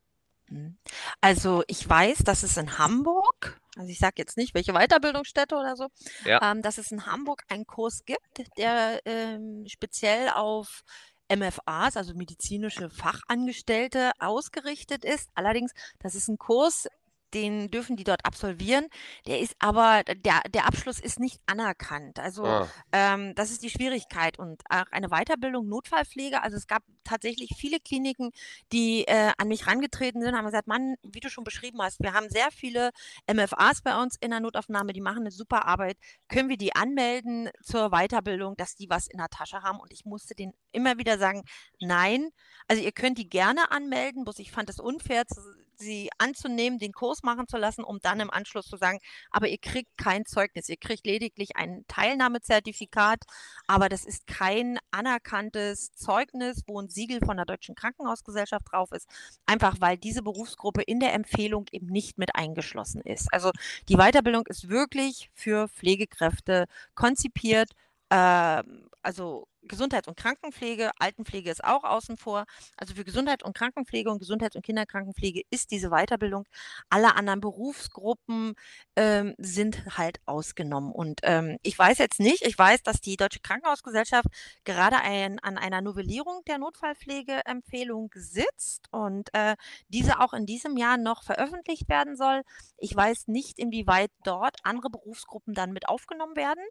Mhm. 0.50 0.78
Also 1.22 1.64
ich 1.68 1.88
weiß, 1.88 2.20
dass 2.20 2.44
es 2.44 2.58
in 2.58 2.78
Hamburg, 2.78 3.60
also 3.78 3.90
ich 3.90 4.00
sage 4.00 4.16
jetzt 4.18 4.38
nicht, 4.38 4.54
welche 4.54 4.74
Weiterbildungsstätte 4.74 5.56
oder 5.56 5.76
so, 5.76 5.88
Ja. 6.26 6.52
ähm, 6.52 6.62
dass 6.62 6.78
es 6.78 6.92
in 6.92 7.06
Hamburg 7.06 7.44
einen 7.50 7.66
Kurs 7.66 8.04
gibt, 8.06 8.44
der 8.58 9.02
ähm, 9.06 9.66
speziell 9.68 10.30
auf 10.30 10.84
MFAs, 11.32 11.96
also 11.96 12.16
medizinische 12.16 12.90
Fachangestellte, 12.90 14.12
ausgerichtet 14.20 15.06
ist. 15.06 15.30
Allerdings, 15.36 15.72
das 16.00 16.16
ist 16.16 16.28
ein 16.28 16.38
Kurs, 16.40 16.88
den 17.34 17.70
dürfen 17.70 17.96
die 17.96 18.04
dort 18.04 18.26
absolvieren. 18.26 18.88
Der 19.28 19.40
ist 19.40 19.56
aber, 19.60 20.04
der, 20.04 20.42
der 20.50 20.66
Abschluss 20.66 21.00
ist 21.00 21.20
nicht 21.20 21.40
anerkannt. 21.46 22.20
Also 22.20 22.46
Ah, 22.46 22.68
ähm, 22.92 23.36
das 23.36 23.52
ist 23.52 23.64
die 23.64 23.70
Schwierigkeit. 23.70 24.40
Und 24.40 24.62
auch 24.70 24.86
eine 24.92 25.10
Weiterbildung 25.10 25.68
Notfallpflege, 25.68 26.42
also 26.42 26.58
es 26.58 26.68
gab 26.68 26.84
tatsächlich 27.04 27.56
viele 27.58 27.80
Kliniken, 27.80 28.32
die 28.72 29.04
äh, 29.08 29.32
an 29.38 29.48
mich 29.48 29.68
rangetreten 29.68 30.22
sind, 30.22 30.36
haben 30.36 30.46
gesagt, 30.46 30.68
Mann, 30.68 30.96
wie 31.04 31.20
du 31.20 31.30
schon 31.30 31.44
beschrieben 31.44 31.82
hast, 31.82 32.00
wir 32.00 32.14
haben 32.14 32.30
sehr 32.30 32.52
viele 32.52 32.92
MFAs 33.32 33.82
bei 33.82 34.02
uns 34.02 34.16
in 34.20 34.32
der 34.32 34.40
Notaufnahme, 34.40 34.94
die 34.94 35.02
machen 35.02 35.20
eine 35.20 35.32
super 35.32 35.66
Arbeit. 35.66 35.98
Können 36.28 36.50
wir 36.50 36.58
die 36.58 36.76
anmelden 36.76 37.50
zur 37.64 37.90
Weiterbildung, 37.90 38.56
dass 38.58 38.76
die 38.76 38.90
was 38.90 39.08
in 39.08 39.18
der 39.18 39.30
Tasche 39.30 39.62
haben? 39.62 39.80
Und 39.80 39.94
ich 39.94 40.06
musste 40.06 40.36
denen 40.36 40.54
immer 40.72 40.98
wieder 40.98 41.18
sagen, 41.18 41.44
nein. 41.80 42.30
Also 42.68 42.84
ihr 42.84 42.92
könnt 42.92 43.18
die 43.18 43.30
gerne 43.30 43.72
anmelden, 43.72 44.24
bloß 44.24 44.40
ich 44.40 44.52
fand 44.52 44.70
es 44.70 44.80
unfair, 44.80 45.26
zu, 45.28 45.42
sie 45.80 46.10
anzunehmen, 46.18 46.80
den 46.80 46.92
Kurs 46.94 47.24
machen 47.24 47.48
zu 47.48 47.58
lassen, 47.58 47.84
um 47.84 48.00
dann 48.02 48.20
im 48.20 48.30
Anschluss 48.30 48.68
zu 48.68 48.78
sagen, 48.78 49.00
aber 49.32 49.48
ihr 49.48 49.58
kriegt 49.58 49.98
kein 49.98 50.26
Zeugnis, 50.26 50.70
ihr 50.70 50.78
kriegt 50.78 51.06
lediglich 51.06 51.56
ein 51.56 51.86
Teilnahmezertifikat, 51.88 53.24
aber 53.68 53.90
das 53.90 54.06
ist 54.06 54.28
kein 54.28 54.78
anerkanntes 54.92 55.94
Zeugnis, 55.94 56.64
wo 56.68 56.80
ein 56.82 56.90
Siegel 56.90 57.20
von 57.26 57.38
der 57.38 57.46
Deutschen 57.46 57.76
Krankenhausgesellschaft 57.76 58.72
drauf 58.72 58.92
ist, 58.92 59.08
einfach 59.46 59.78
weil 59.80 59.98
diese 59.98 60.22
Berufsgruppe 60.22 60.82
in 60.82 61.00
der 61.00 61.14
Empfehlung 61.14 61.66
eben 61.72 61.88
nicht 61.88 62.18
mit 62.18 62.36
eingeschlossen 62.36 63.02
ist. 63.02 63.34
Also 63.34 63.52
die 63.88 63.96
Weiterbildung 63.98 64.46
ist 64.48 64.70
wirklich 64.70 65.30
für 65.34 65.68
Pflegekräfte 65.70 66.66
konzipiert. 66.96 67.72
ähm, 68.12 68.90
also 69.02 69.48
Gesundheits- 69.70 70.08
und 70.08 70.18
Krankenpflege, 70.18 70.92
Altenpflege 71.00 71.50
ist 71.50 71.64
auch 71.64 71.84
außen 71.84 72.18
vor. 72.18 72.46
Also 72.76 72.96
für 72.96 73.06
Gesundheit 73.06 73.44
und 73.44 73.56
Krankenpflege 73.56 74.10
und 74.12 74.20
Gesundheits- 74.20 74.56
und 74.56 74.66
Kinderkrankenpflege 74.66 75.44
ist 75.50 75.72
diese 75.72 75.90
Weiterbildung. 75.90 76.46
Alle 76.90 77.16
anderen 77.16 77.40
Berufsgruppen 77.40 78.56
ähm, 78.96 79.36
sind 79.38 79.98
halt 79.98 80.20
ausgenommen. 80.26 80.92
Und 80.92 81.22
ähm, 81.24 81.58
ich 81.64 81.78
weiß 81.78 82.00
jetzt 82.00 82.20
nicht, 82.20 82.46
ich 82.46 82.58
weiß, 82.58 82.84
dass 82.84 83.00
die 83.00 83.16
Deutsche 83.16 83.40
Krankenhausgesellschaft 83.40 84.28
gerade 84.66 84.98
ein, 84.98 85.40
an 85.40 85.58
einer 85.58 85.82
Novellierung 85.82 86.42
der 86.48 86.58
Notfallpflegeempfehlung 86.58 88.12
sitzt 88.16 88.88
und 88.92 89.34
äh, 89.34 89.56
diese 89.88 90.20
auch 90.20 90.34
in 90.34 90.46
diesem 90.46 90.78
Jahr 90.78 90.98
noch 90.98 91.24
veröffentlicht 91.24 91.88
werden 91.90 92.16
soll. 92.16 92.42
Ich 92.78 92.96
weiß 92.96 93.28
nicht, 93.28 93.60
inwieweit 93.60 94.12
dort 94.24 94.58
andere 94.64 94.90
Berufsgruppen 94.90 95.54
dann 95.54 95.72
mit 95.72 95.88
aufgenommen 95.88 96.36
werden. 96.36 96.64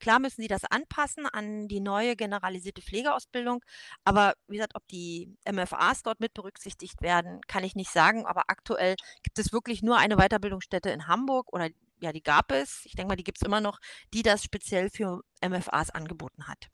Klar 0.00 0.18
müssen 0.18 0.42
sie 0.42 0.48
das 0.48 0.64
anpassen 0.64 1.26
an 1.26 1.68
die 1.68 1.80
neue 1.80 2.16
generalisierte 2.16 2.82
Pflegeausbildung, 2.82 3.64
aber 4.04 4.34
wie 4.48 4.56
gesagt, 4.56 4.74
ob 4.74 4.86
die 4.88 5.36
MFAs 5.50 6.02
dort 6.02 6.20
mit 6.20 6.34
berücksichtigt 6.34 7.02
werden, 7.02 7.40
kann 7.48 7.64
ich 7.64 7.74
nicht 7.74 7.90
sagen. 7.90 8.26
Aber 8.26 8.44
aktuell 8.48 8.96
gibt 9.22 9.38
es 9.38 9.52
wirklich 9.52 9.82
nur 9.82 9.98
eine 9.98 10.16
Weiterbildungsstätte 10.16 10.90
in 10.90 11.06
Hamburg 11.06 11.52
oder 11.52 11.68
ja, 12.00 12.12
die 12.12 12.22
gab 12.22 12.52
es. 12.52 12.82
Ich 12.84 12.92
denke 12.92 13.08
mal, 13.08 13.16
die 13.16 13.24
gibt 13.24 13.38
es 13.38 13.46
immer 13.46 13.60
noch, 13.60 13.78
die 14.12 14.22
das 14.22 14.42
speziell 14.42 14.90
für 14.90 15.22
MFAs 15.42 15.90
angeboten 15.90 16.46
hat. 16.46 16.68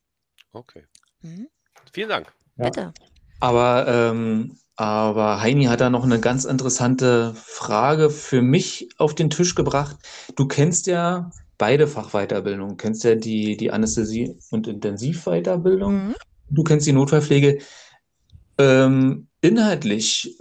okay. 0.53 0.87
Mhm. 1.21 1.49
Vielen 1.93 2.09
Dank. 2.09 2.33
Ja. 2.57 2.65
Bitte. 2.65 2.93
Aber, 3.41 3.87
ähm, 3.89 4.59
aber 4.77 5.41
Heini 5.41 5.65
hat 5.65 5.81
da 5.81 5.91
noch 5.91 6.05
eine 6.05 6.21
ganz 6.21 6.45
interessante 6.45 7.35
Frage 7.35 8.11
für 8.11 8.43
mich 8.43 8.89
auf 8.99 9.15
den 9.15 9.31
Tisch 9.31 9.55
gebracht. 9.55 9.97
Du 10.37 10.47
kennst 10.47 10.87
ja 10.87 11.31
beide 11.63 11.87
Fachweiterbildungen. 11.87 12.71
Du 12.71 12.77
kennst 12.77 13.05
ja 13.05 13.15
die, 13.15 13.57
die 13.57 13.71
Anästhesie- 13.71 14.37
und 14.51 14.67
Intensivweiterbildung. 14.67 16.09
Mhm. 16.09 16.15
Du 16.51 16.65
kennst 16.65 16.89
die 16.89 16.93
Notfallpflege. 16.93 17.61
Ähm, 18.59 19.29
inhaltlich 19.43 20.37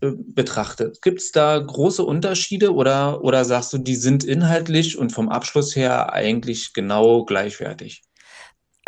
äh, 0.00 0.12
betrachtet, 0.16 1.02
gibt 1.02 1.20
es 1.20 1.30
da 1.30 1.58
große 1.58 2.02
Unterschiede 2.02 2.72
oder, 2.72 3.22
oder 3.22 3.44
sagst 3.44 3.74
du, 3.74 3.78
die 3.78 3.96
sind 3.96 4.24
inhaltlich 4.24 4.96
und 4.96 5.12
vom 5.12 5.28
Abschluss 5.28 5.76
her 5.76 6.14
eigentlich 6.14 6.72
genau 6.72 7.26
gleichwertig? 7.26 8.02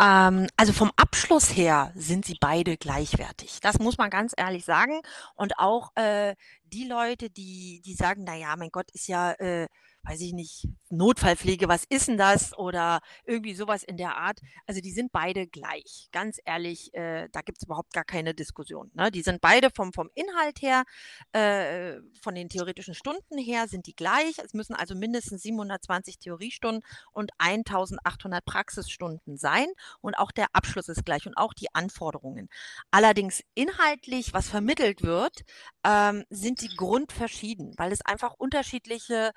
Ähm, 0.01 0.47
also 0.57 0.73
vom 0.73 0.91
Abschluss 0.95 1.55
her 1.55 1.91
sind 1.93 2.25
sie 2.25 2.37
beide 2.39 2.77
gleichwertig. 2.77 3.59
Das 3.61 3.77
muss 3.77 3.99
man 3.99 4.09
ganz 4.09 4.33
ehrlich 4.35 4.65
sagen. 4.65 5.01
Und 5.35 5.59
auch 5.59 5.91
äh, 5.93 6.33
die 6.65 6.87
Leute, 6.87 7.29
die, 7.29 7.83
die 7.85 7.93
sagen, 7.93 8.23
na 8.25 8.35
ja, 8.35 8.55
mein 8.57 8.71
Gott, 8.71 8.89
ist 8.91 9.07
ja, 9.07 9.33
äh, 9.33 9.67
weiß 10.07 10.21
ich 10.21 10.33
nicht, 10.33 10.67
Notfallpflege, 10.89 11.67
was 11.67 11.83
ist 11.89 12.07
denn 12.07 12.17
das? 12.17 12.57
Oder 12.57 13.01
irgendwie 13.25 13.55
sowas 13.55 13.83
in 13.83 13.97
der 13.97 14.17
Art. 14.17 14.39
Also 14.67 14.81
die 14.81 14.91
sind 14.91 15.11
beide 15.11 15.47
gleich. 15.47 16.07
Ganz 16.11 16.39
ehrlich, 16.45 16.93
äh, 16.93 17.27
da 17.31 17.41
gibt 17.41 17.57
es 17.57 17.65
überhaupt 17.65 17.93
gar 17.93 18.03
keine 18.03 18.33
Diskussion. 18.33 18.91
Ne? 18.93 19.11
Die 19.11 19.21
sind 19.21 19.41
beide 19.41 19.69
vom, 19.71 19.93
vom 19.93 20.09
Inhalt 20.13 20.61
her, 20.61 20.83
äh, 21.31 21.95
von 22.21 22.35
den 22.35 22.49
theoretischen 22.49 22.93
Stunden 22.93 23.37
her, 23.37 23.67
sind 23.67 23.87
die 23.87 23.95
gleich. 23.95 24.37
Es 24.43 24.53
müssen 24.53 24.75
also 24.75 24.95
mindestens 24.95 25.41
720 25.41 26.19
Theoriestunden 26.19 26.83
und 27.11 27.31
1800 27.39 28.45
Praxisstunden 28.45 29.37
sein. 29.37 29.67
Und 30.01 30.15
auch 30.15 30.31
der 30.31 30.47
Abschluss 30.53 30.87
ist 30.87 31.05
gleich 31.05 31.25
und 31.25 31.35
auch 31.35 31.53
die 31.53 31.73
Anforderungen. 31.73 32.49
Allerdings 32.91 33.41
inhaltlich, 33.55 34.33
was 34.33 34.49
vermittelt 34.49 35.01
wird, 35.01 35.43
ähm, 35.83 36.23
sind 36.29 36.61
die 36.61 36.75
grundverschieden, 36.75 37.73
weil 37.77 37.91
es 37.91 38.01
einfach 38.01 38.33
unterschiedliche 38.37 39.31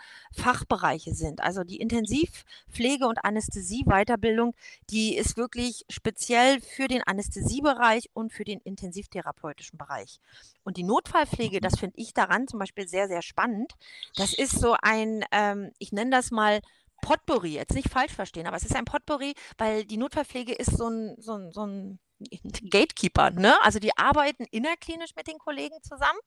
Fachbereiche 0.59 1.15
sind. 1.15 1.43
Also 1.43 1.65
die 1.65 1.77
Intensivpflege 1.79 3.07
und 3.07 3.25
Anästhesie-Weiterbildung, 3.25 4.55
die 4.91 5.17
ist 5.17 5.37
wirklich 5.37 5.85
speziell 5.89 6.61
für 6.61 6.89
den 6.89 7.03
Anästhesiebereich 7.03 8.11
und 8.13 8.33
für 8.33 8.45
den 8.45 8.61
intensivtherapeutischen 8.61 9.79
Bereich. 9.79 10.21
Und 10.65 10.77
die 10.77 10.83
Notfallpflege, 10.83 11.61
das 11.61 11.79
finde 11.79 11.99
ich 11.99 12.13
daran 12.13 12.49
zum 12.49 12.59
Beispiel 12.59 12.89
sehr, 12.89 13.09
sehr 13.09 13.23
spannend. 13.23 13.75
Das 14.17 14.35
ist 14.35 14.59
so 14.59 14.77
ein, 14.83 15.25
ähm, 15.33 15.73
ich 15.79 15.93
nenne 15.93 16.11
das 16.11 16.31
mal 16.31 16.61
Potpourri, 17.01 17.55
jetzt 17.55 17.75
nicht 17.75 17.89
falsch 17.89 18.13
verstehen, 18.13 18.47
aber 18.47 18.57
es 18.57 18.65
ist 18.65 18.75
ein 18.75 18.85
Potpourri, 18.85 19.35
weil 19.57 19.85
die 19.85 19.99
Notfallpflege 19.99 20.53
ist 20.53 20.77
so 20.77 20.89
ein, 20.89 21.15
so 21.19 21.35
ein, 21.35 21.53
so 21.53 21.65
ein 21.65 22.01
Gatekeeper, 22.71 23.31
ne? 23.31 23.55
Also 23.63 23.79
die 23.79 23.97
arbeiten 23.97 24.45
innerklinisch 24.51 25.15
mit 25.15 25.29
den 25.29 25.39
Kollegen 25.39 25.77
zusammen. 25.83 26.19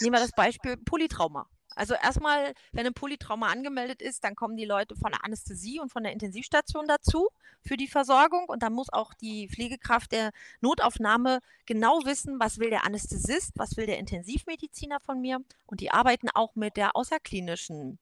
Nehmen 0.00 0.14
wir 0.14 0.20
das 0.20 0.30
Beispiel 0.30 0.76
Polytrauma. 0.76 1.48
Also 1.76 1.94
erstmal, 1.94 2.54
wenn 2.72 2.86
ein 2.86 2.94
Polytrauma 2.94 3.48
angemeldet 3.48 4.02
ist, 4.02 4.24
dann 4.24 4.34
kommen 4.34 4.56
die 4.56 4.64
Leute 4.64 4.96
von 4.96 5.12
der 5.12 5.24
Anästhesie 5.24 5.80
und 5.80 5.90
von 5.90 6.02
der 6.02 6.12
Intensivstation 6.12 6.86
dazu 6.86 7.28
für 7.62 7.76
die 7.76 7.88
Versorgung 7.88 8.46
und 8.48 8.62
dann 8.62 8.72
muss 8.72 8.92
auch 8.92 9.14
die 9.14 9.48
Pflegekraft 9.48 10.12
der 10.12 10.30
Notaufnahme 10.60 11.40
genau 11.66 12.00
wissen, 12.04 12.38
was 12.40 12.58
will 12.58 12.70
der 12.70 12.84
Anästhesist, 12.84 13.52
was 13.56 13.76
will 13.76 13.86
der 13.86 13.98
Intensivmediziner 13.98 15.00
von 15.00 15.20
mir 15.20 15.38
und 15.66 15.80
die 15.80 15.90
arbeiten 15.90 16.28
auch 16.30 16.54
mit 16.54 16.76
der 16.76 16.96
außerklinischen 16.96 17.98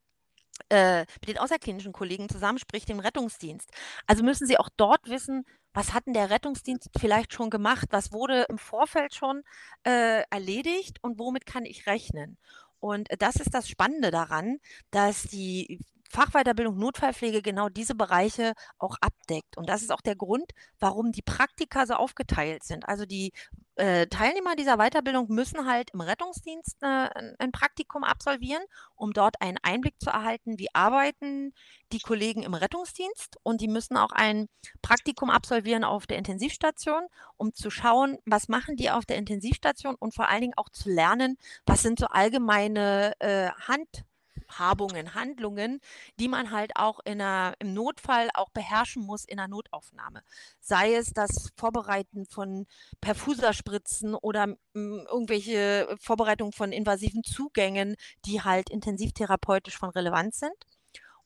äh, 0.69 1.01
mit 1.01 1.29
den 1.29 1.39
außerklinischen 1.39 1.93
Kollegen 1.93 2.29
zusammen, 2.29 2.59
sprich 2.59 2.85
dem 2.85 3.01
Rettungsdienst. 3.01 3.71
Also 4.07 4.23
müssen 4.23 4.47
sie 4.47 4.59
auch 4.59 4.69
dort 4.77 5.09
wissen, 5.09 5.47
was 5.73 5.95
hat 5.95 6.07
denn 6.07 6.15
der 6.15 6.31
Rettungsdienst 6.31 6.91
vielleicht 6.99 7.33
schon 7.33 7.51
gemacht, 7.51 7.89
was 7.91 8.13
wurde 8.13 8.47
im 8.49 8.59
Vorfeld 8.59 9.15
schon 9.15 9.43
äh, 9.85 10.23
erledigt 10.31 10.99
und 11.03 11.19
womit 11.19 11.47
kann 11.47 11.65
ich 11.65 11.87
rechnen. 11.87 12.39
Und 12.81 13.09
das 13.19 13.37
ist 13.37 13.55
das 13.55 13.69
Spannende 13.69 14.11
daran, 14.11 14.59
dass 14.91 15.25
die 15.25 15.81
Fachweiterbildung 16.11 16.77
Notfallpflege 16.77 17.41
genau 17.41 17.69
diese 17.69 17.95
Bereiche 17.95 18.55
auch 18.79 18.97
abdeckt. 19.01 19.57
Und 19.57 19.69
das 19.69 19.83
ist 19.83 19.93
auch 19.93 20.01
der 20.01 20.17
Grund, 20.17 20.53
warum 20.81 21.13
die 21.13 21.23
Praktika 21.23 21.87
so 21.87 21.95
aufgeteilt 21.95 22.65
sind. 22.65 22.89
Also 22.89 23.07
die 23.07 23.33
äh, 23.81 24.07
Teilnehmer 24.07 24.57
dieser 24.57 24.77
Weiterbildung 24.77 25.27
müssen 25.31 25.67
halt 25.67 25.91
im 25.95 26.03
Rettungsdienst 26.03 26.77
äh, 26.83 27.09
ein 27.39 27.51
Praktikum 27.51 28.05
absolvieren, 28.05 28.63
um 28.95 29.13
dort 29.13 29.41
einen 29.41 29.57
Einblick 29.63 29.95
zu 29.99 30.11
erhalten, 30.11 30.59
wie 30.59 30.69
arbeiten 30.75 31.55
die 31.93 32.01
Kollegen 32.01 32.43
im 32.43 32.55
Rettungsdienst. 32.55 33.39
Und 33.43 33.63
die 33.63 33.69
müssen 33.69 33.97
auch 33.97 34.13
ein 34.13 34.49
Praktikum 34.83 35.31
absolvieren 35.31 35.85
auf 35.85 36.07
der 36.07 36.19
Intensivstation, 36.19 37.03
um 37.39 37.55
zu 37.55 37.71
schauen, 37.71 38.19
was 38.27 38.49
machen 38.49 38.77
die 38.77 38.91
auf 38.91 39.07
der 39.07 39.17
Intensivstation 39.17 39.97
und 39.99 40.15
vor 40.15 40.29
allen 40.29 40.43
Dingen 40.43 40.59
auch 40.59 40.69
zu 40.69 40.91
lernen, 40.91 41.39
was 41.65 41.83
sind 41.83 41.99
so 41.99 42.07
allgemeine 42.07 43.15
äh, 43.19 43.51
Hand 43.67 44.05
Habungen, 44.49 45.15
Handlungen, 45.15 45.81
die 46.19 46.29
man 46.29 46.51
halt 46.51 46.73
auch 46.77 47.01
in 47.05 47.21
einer, 47.21 47.55
im 47.59 47.75
Notfall 47.75 48.29
auch 48.35 48.51
beherrschen 48.51 49.05
muss 49.05 49.25
in 49.25 49.39
einer 49.39 49.49
Notaufnahme. 49.49 50.23
Sei 50.61 50.95
es 50.95 51.13
das 51.13 51.51
Vorbereiten 51.57 52.27
von 52.27 52.67
Perfuserspritzen 53.01 54.15
oder 54.15 54.45
m, 54.75 55.07
irgendwelche 55.11 55.97
Vorbereitung 56.01 56.53
von 56.53 56.73
invasiven 56.73 57.23
Zugängen, 57.25 57.97
die 58.25 58.43
halt 58.43 58.71
intensivtherapeutisch 58.71 59.77
von 59.77 59.91
Relevanz 59.91 60.41
sind. 60.41 60.55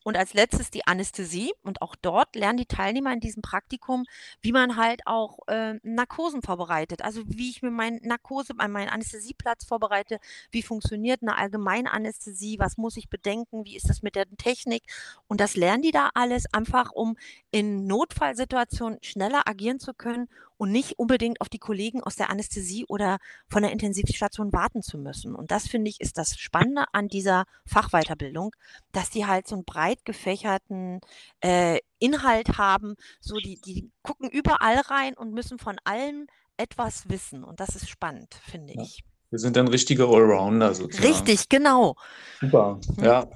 Und 0.05 0.17
als 0.17 0.35
letztes 0.35 0.71
die 0.71 0.87
Anästhesie. 0.87 1.53
Und 1.63 1.83
auch 1.83 1.97
dort 1.97 2.37
lernen 2.37 2.59
die 2.59 2.67
Teilnehmer 2.67 3.13
in 3.13 3.21
diesem 3.21 3.43
Praktikum, 3.43 4.05
wie 4.41 4.53
man 4.53 4.77
halt 4.77 5.01
auch 5.07 5.39
äh, 5.49 5.75
Narkosen 5.83 6.43
vorbereitet. 6.43 7.03
Also 7.03 7.23
wie 7.27 7.51
ich 7.51 7.63
mir 7.63 7.71
meinen 7.71 8.01
Narkose, 8.03 8.55
meinen 8.55 8.89
Anästhesieplatz 8.89 9.65
vorbereite, 9.65 10.19
wie 10.53 10.63
funktioniert 10.63 11.23
eine 11.23 11.37
Allgemeinanästhesie, 11.37 12.59
was 12.61 12.77
muss 12.77 12.97
ich 12.97 13.09
bedenken, 13.09 13.65
wie 13.65 13.77
ist 13.77 13.89
das 13.89 14.03
mit 14.03 14.15
der 14.15 14.27
Technik. 14.37 14.85
Und 15.27 15.41
das 15.41 15.57
lernen 15.57 15.83
die 15.83 15.91
da 15.91 16.11
alles 16.15 16.45
einfach, 16.53 16.93
um 16.93 17.17
in 17.51 17.87
Notfallsituationen 17.87 18.99
schneller 19.03 19.49
agieren 19.49 19.81
zu 19.81 19.95
können 19.95 20.29
und 20.65 20.73
nicht 20.73 20.99
unbedingt 20.99 21.43
auf 21.43 21.51
die 21.51 21.59
Kollegen 21.59 22.03
aus 22.03 22.17
der 22.17 22.31
Anästhesie 22.31 22.87
oder 22.87 23.19
von 23.49 23.63
der 23.63 23.71
Intensivstation 23.71 24.51
warten 24.55 24.81
zu 24.83 24.97
müssen. 24.97 25.35
Und 25.35 25.51
das 25.51 25.69
finde 25.69 25.91
ich 25.91 26.01
ist 26.01 26.17
das 26.17 26.39
Spannende 26.39 26.87
an 26.93 27.09
dieser 27.09 27.45
Fachweiterbildung, 27.67 28.57
dass 28.93 29.11
die 29.11 29.27
halt 29.27 29.47
so 29.47 29.57
einen 29.57 29.65
breit 29.67 30.07
gefächerten 30.07 31.01
äh, 31.43 31.81
Inhalt 31.99 32.57
haben. 32.57 32.95
So 33.21 33.37
die, 33.37 33.61
die 33.61 33.91
gucken 34.03 34.31
überall 34.31 34.79
rein 34.79 35.13
und 35.15 35.35
müssen 35.35 35.59
von 35.59 35.77
allem 35.85 36.29
etwas 36.57 37.11
wissen. 37.11 37.45
Und 37.45 37.61
das 37.61 37.77
ist 37.77 37.89
spannend, 37.91 38.35
finde 38.43 38.73
Ja. 38.75 38.83
ich. 38.83 39.05
Wir 39.29 39.39
sind 39.41 39.57
dann 39.57 39.69
richtige 39.69 40.05
Allrounder 40.07 40.75
sozusagen. 40.75 41.07
Richtig, 41.09 41.49
genau. 41.51 41.97
Super, 42.41 42.81
Hm. 42.97 43.05
ja. 43.05 43.27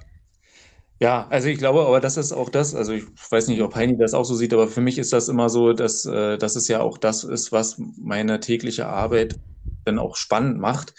Ja, 1.01 1.29
also 1.31 1.49
ich 1.49 1.59
glaube, 1.59 1.87
aber 1.87 2.01
das 2.01 2.17
ist 2.17 2.33
auch 2.33 2.49
das, 2.51 2.75
also 2.75 2.93
ich 2.93 3.05
weiß 3.31 3.47
nicht, 3.49 3.63
ob 3.63 3.75
Heini 3.77 3.97
das 3.97 4.15
auch 4.15 4.25
so 4.25 4.35
sieht, 4.35 4.53
aber 4.53 4.67
für 4.67 4.81
mich 4.81 4.99
ist 4.99 5.13
das 5.13 5.29
immer 5.29 5.49
so, 5.49 5.73
dass, 5.73 6.05
äh, 6.05 6.39
dass 6.39 6.57
es 6.57 6.67
ja 6.67 6.81
auch 6.81 6.99
das 6.99 7.23
ist, 7.23 7.53
was 7.53 7.77
meine 7.97 8.41
tägliche 8.41 8.87
Arbeit 8.87 9.39
dann 9.85 10.01
auch 10.01 10.17
spannend 10.17 10.59
macht 10.59 10.95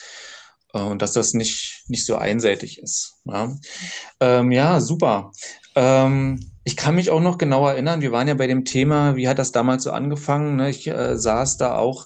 äh, 0.73 0.79
und 0.79 1.01
dass 1.01 1.11
das 1.11 1.33
nicht, 1.33 1.83
nicht 1.87 2.05
so 2.05 2.15
einseitig 2.15 2.81
ist. 2.81 3.17
Ja, 3.25 3.53
ähm, 4.21 4.51
ja 4.51 4.79
super. 4.79 5.31
Ähm, 5.75 6.49
ich 6.63 6.77
kann 6.77 6.95
mich 6.95 7.09
auch 7.09 7.21
noch 7.21 7.37
genau 7.37 7.67
erinnern, 7.67 8.01
wir 8.01 8.13
waren 8.13 8.27
ja 8.27 8.35
bei 8.35 8.47
dem 8.47 8.63
Thema, 8.63 9.17
wie 9.17 9.27
hat 9.27 9.39
das 9.39 9.51
damals 9.51 9.83
so 9.83 9.91
angefangen? 9.91 10.55
Ne? 10.55 10.69
Ich 10.69 10.87
äh, 10.87 11.17
saß 11.17 11.57
da 11.57 11.77
auch 11.77 12.05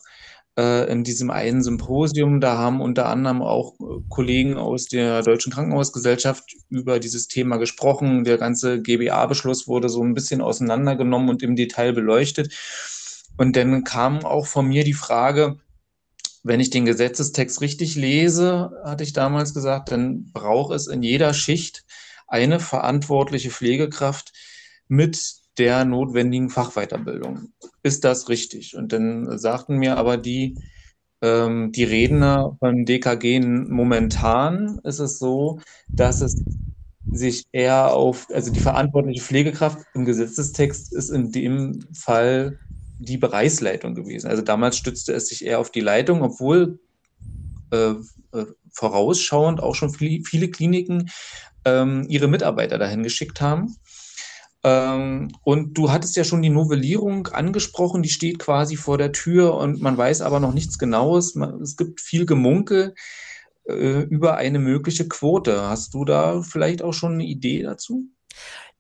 in 0.91 1.03
diesem 1.03 1.31
einen 1.31 1.63
Symposium. 1.63 2.39
Da 2.39 2.57
haben 2.57 2.81
unter 2.81 3.07
anderem 3.07 3.41
auch 3.41 3.73
äh, 3.79 4.01
Kollegen 4.09 4.57
aus 4.57 4.85
der 4.85 5.23
Deutschen 5.23 5.51
Krankenhausgesellschaft 5.51 6.43
über 6.69 6.99
dieses 6.99 7.27
Thema 7.27 7.57
gesprochen. 7.57 8.23
Der 8.23 8.37
ganze 8.37 8.81
GBA-Beschluss 8.81 9.67
wurde 9.67 9.89
so 9.89 10.03
ein 10.03 10.13
bisschen 10.13 10.41
auseinandergenommen 10.41 11.29
und 11.29 11.41
im 11.41 11.55
Detail 11.55 11.93
beleuchtet. 11.93 12.53
Und 13.37 13.55
dann 13.55 13.83
kam 13.83 14.25
auch 14.25 14.45
von 14.45 14.67
mir 14.67 14.83
die 14.83 14.93
Frage, 14.93 15.57
wenn 16.43 16.59
ich 16.59 16.69
den 16.69 16.85
Gesetzestext 16.85 17.61
richtig 17.61 17.95
lese, 17.95 18.71
hatte 18.83 19.03
ich 19.03 19.13
damals 19.13 19.53
gesagt, 19.53 19.91
dann 19.91 20.31
braucht 20.33 20.73
es 20.73 20.87
in 20.87 21.01
jeder 21.01 21.33
Schicht 21.33 21.85
eine 22.27 22.59
verantwortliche 22.59 23.49
Pflegekraft 23.49 24.33
mit 24.87 25.42
der 25.57 25.85
notwendigen 25.85 26.49
Fachweiterbildung. 26.49 27.49
Ist 27.83 28.03
das 28.03 28.29
richtig? 28.29 28.75
Und 28.75 28.91
dann 28.91 29.37
sagten 29.37 29.77
mir 29.77 29.97
aber 29.97 30.17
die, 30.17 30.57
ähm, 31.21 31.71
die 31.71 31.83
Redner 31.83 32.55
von 32.59 32.85
DKG, 32.85 33.39
momentan 33.39 34.79
ist 34.83 34.99
es 34.99 35.19
so, 35.19 35.59
dass 35.95 36.21
es 36.21 36.35
sich 37.11 37.45
eher 37.51 37.93
auf, 37.93 38.27
also 38.31 38.51
die 38.51 38.59
verantwortliche 38.59 39.21
Pflegekraft 39.21 39.79
im 39.93 40.05
Gesetzestext 40.05 40.93
ist 40.93 41.09
in 41.09 41.31
dem 41.31 41.85
Fall 41.93 42.59
die 42.97 43.17
Bereichsleitung 43.17 43.95
gewesen. 43.95 44.27
Also 44.27 44.41
damals 44.41 44.77
stützte 44.77 45.13
es 45.13 45.27
sich 45.27 45.45
eher 45.45 45.59
auf 45.59 45.71
die 45.71 45.81
Leitung, 45.81 46.21
obwohl 46.23 46.79
äh, 47.71 47.93
äh, 48.33 48.45
vorausschauend 48.71 49.61
auch 49.61 49.75
schon 49.75 49.91
viele, 49.91 50.23
viele 50.25 50.49
Kliniken 50.49 51.09
ähm, 51.65 52.05
ihre 52.09 52.27
Mitarbeiter 52.27 52.77
dahin 52.77 53.03
geschickt 53.03 53.41
haben. 53.41 53.75
Ähm, 54.63 55.29
und 55.43 55.77
du 55.77 55.91
hattest 55.91 56.15
ja 56.15 56.23
schon 56.23 56.41
die 56.41 56.49
Novellierung 56.49 57.27
angesprochen, 57.27 58.01
die 58.01 58.09
steht 58.09 58.39
quasi 58.39 58.77
vor 58.77 58.97
der 58.97 59.11
Tür 59.11 59.55
und 59.55 59.81
man 59.81 59.97
weiß 59.97 60.21
aber 60.21 60.39
noch 60.39 60.53
nichts 60.53 60.79
Genaues. 60.79 61.35
Es 61.61 61.75
gibt 61.75 61.99
viel 61.99 62.25
Gemunkel 62.25 62.95
äh, 63.67 64.01
über 64.03 64.37
eine 64.37 64.59
mögliche 64.59 65.07
Quote. 65.07 65.61
Hast 65.63 65.93
du 65.93 66.05
da 66.05 66.41
vielleicht 66.41 66.81
auch 66.81 66.93
schon 66.93 67.13
eine 67.13 67.25
Idee 67.25 67.63
dazu? 67.63 68.05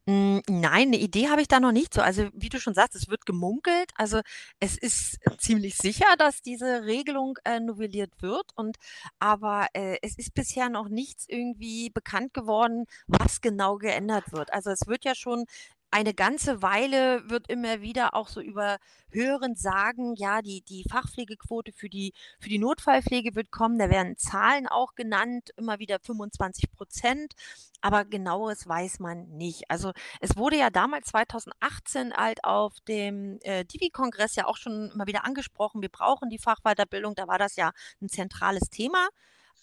Mm, 0.05 0.39
Nein, 0.49 0.87
eine 0.89 0.97
Idee 0.97 1.29
habe 1.29 1.41
ich 1.41 1.47
da 1.47 1.59
noch 1.61 1.71
nicht 1.71 1.93
so. 1.93 2.01
Also 2.01 2.27
wie 2.33 2.49
du 2.49 2.59
schon 2.59 2.73
sagst, 2.73 2.95
es 2.95 3.07
wird 3.07 3.25
gemunkelt. 3.25 3.91
Also 3.95 4.19
es 4.59 4.77
ist 4.77 5.17
ziemlich 5.39 5.77
sicher, 5.77 6.05
dass 6.17 6.41
diese 6.41 6.83
Regelung 6.83 7.37
äh, 7.45 7.59
novelliert 7.61 8.11
wird. 8.21 8.51
Und 8.55 8.77
aber 9.19 9.67
äh, 9.73 9.97
es 10.01 10.17
ist 10.17 10.33
bisher 10.33 10.67
noch 10.69 10.89
nichts 10.89 11.25
irgendwie 11.29 11.89
bekannt 11.89 12.33
geworden, 12.33 12.85
was 13.07 13.39
genau 13.41 13.77
geändert 13.77 14.31
wird. 14.33 14.51
Also 14.51 14.71
es 14.71 14.87
wird 14.87 15.05
ja 15.05 15.15
schon 15.15 15.45
eine 15.93 16.15
ganze 16.15 16.63
Weile 16.63 17.29
wird 17.29 17.47
immer 17.49 17.81
wieder 17.81 18.15
auch 18.15 18.27
so 18.27 18.41
über 18.41 18.79
Hören 19.11 19.55
sagen, 19.55 20.15
ja, 20.15 20.41
die, 20.41 20.61
die 20.61 20.83
Fachpflegequote 20.89 21.71
für 21.71 21.87
die, 21.87 22.13
für 22.39 22.49
die 22.49 22.57
Notfallpflege 22.57 23.35
wird 23.35 23.51
kommen. 23.51 23.77
Da 23.77 23.91
werden 23.91 24.17
Zahlen 24.17 24.67
auch 24.67 24.95
genannt, 24.95 25.51
immer 25.55 25.77
wieder 25.77 25.99
25 25.99 26.71
Prozent, 26.71 27.33
aber 27.81 28.05
genaueres 28.05 28.67
weiß 28.67 29.01
man 29.01 29.27
nicht. 29.37 29.69
Also 29.69 29.91
es 30.19 30.35
wurde 30.35 30.57
ja 30.57 30.71
damals 30.71 31.09
2018 31.09 32.13
halt 32.15 32.43
auf 32.43 32.73
dem 32.87 33.37
äh, 33.43 33.63
Divi-Kongress 33.63 34.35
ja 34.35 34.47
auch 34.47 34.57
schon 34.57 34.89
immer 34.95 35.05
wieder 35.05 35.25
angesprochen, 35.25 35.83
wir 35.83 35.89
brauchen 35.89 36.31
die 36.31 36.39
Fachweiterbildung, 36.39 37.13
da 37.13 37.27
war 37.27 37.37
das 37.37 37.55
ja 37.55 37.71
ein 38.01 38.09
zentrales 38.09 38.71
Thema. 38.71 39.09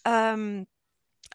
Ähm, 0.05 0.65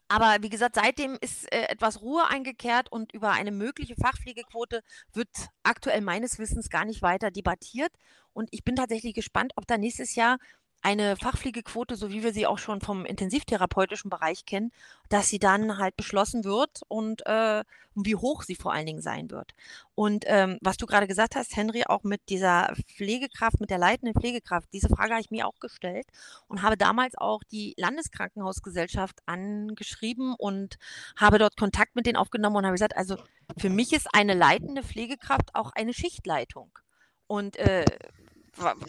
aber 0.07 0.37
wie 0.41 0.49
gesagt, 0.49 0.75
seitdem 0.75 1.17
ist 1.19 1.51
äh, 1.51 1.63
etwas 1.63 2.01
Ruhe 2.01 2.27
eingekehrt 2.27 2.91
und 2.91 3.11
über 3.13 3.31
eine 3.31 3.51
mögliche 3.51 3.95
Fachpflegequote 3.95 4.81
wird 5.13 5.29
aktuell 5.63 6.01
meines 6.01 6.39
Wissens 6.39 6.69
gar 6.69 6.85
nicht 6.85 7.01
weiter 7.01 7.29
debattiert. 7.29 7.91
Und 8.33 8.49
ich 8.51 8.63
bin 8.63 8.75
tatsächlich 8.75 9.13
gespannt, 9.13 9.51
ob 9.55 9.67
da 9.67 9.77
nächstes 9.77 10.15
Jahr 10.15 10.37
eine 10.81 11.17
Fachpflegequote, 11.17 11.95
so 11.95 12.09
wie 12.09 12.23
wir 12.23 12.33
sie 12.33 12.47
auch 12.47 12.59
schon 12.59 12.81
vom 12.81 13.05
intensivtherapeutischen 13.05 14.09
Bereich 14.09 14.45
kennen, 14.45 14.71
dass 15.09 15.27
sie 15.27 15.39
dann 15.39 15.77
halt 15.77 15.97
beschlossen 15.97 16.43
wird 16.43 16.81
und 16.87 17.25
äh, 17.25 17.63
wie 17.95 18.15
hoch 18.15 18.43
sie 18.43 18.55
vor 18.55 18.73
allen 18.73 18.85
Dingen 18.85 19.01
sein 19.01 19.31
wird. 19.31 19.53
Und 19.95 20.23
ähm, 20.27 20.59
was 20.61 20.77
du 20.77 20.85
gerade 20.85 21.07
gesagt 21.07 21.35
hast, 21.35 21.55
Henry, 21.55 21.83
auch 21.85 22.03
mit 22.03 22.21
dieser 22.29 22.73
Pflegekraft, 22.95 23.59
mit 23.59 23.69
der 23.69 23.79
leitenden 23.79 24.13
Pflegekraft, 24.19 24.67
diese 24.71 24.89
Frage 24.89 25.11
habe 25.13 25.21
ich 25.21 25.31
mir 25.31 25.47
auch 25.47 25.59
gestellt 25.59 26.07
und 26.47 26.61
habe 26.61 26.77
damals 26.77 27.17
auch 27.17 27.43
die 27.51 27.73
Landeskrankenhausgesellschaft 27.77 29.19
angeschrieben 29.25 30.35
und 30.37 30.77
habe 31.15 31.39
dort 31.39 31.57
Kontakt 31.57 31.95
mit 31.95 32.05
denen 32.05 32.17
aufgenommen 32.17 32.57
und 32.57 32.65
habe 32.65 32.75
gesagt, 32.75 32.95
also 32.95 33.17
für 33.57 33.69
mich 33.69 33.93
ist 33.93 34.07
eine 34.13 34.35
leitende 34.35 34.83
Pflegekraft 34.83 35.55
auch 35.55 35.71
eine 35.71 35.93
Schichtleitung. 35.93 36.77
Und 37.25 37.57
äh, 37.57 37.83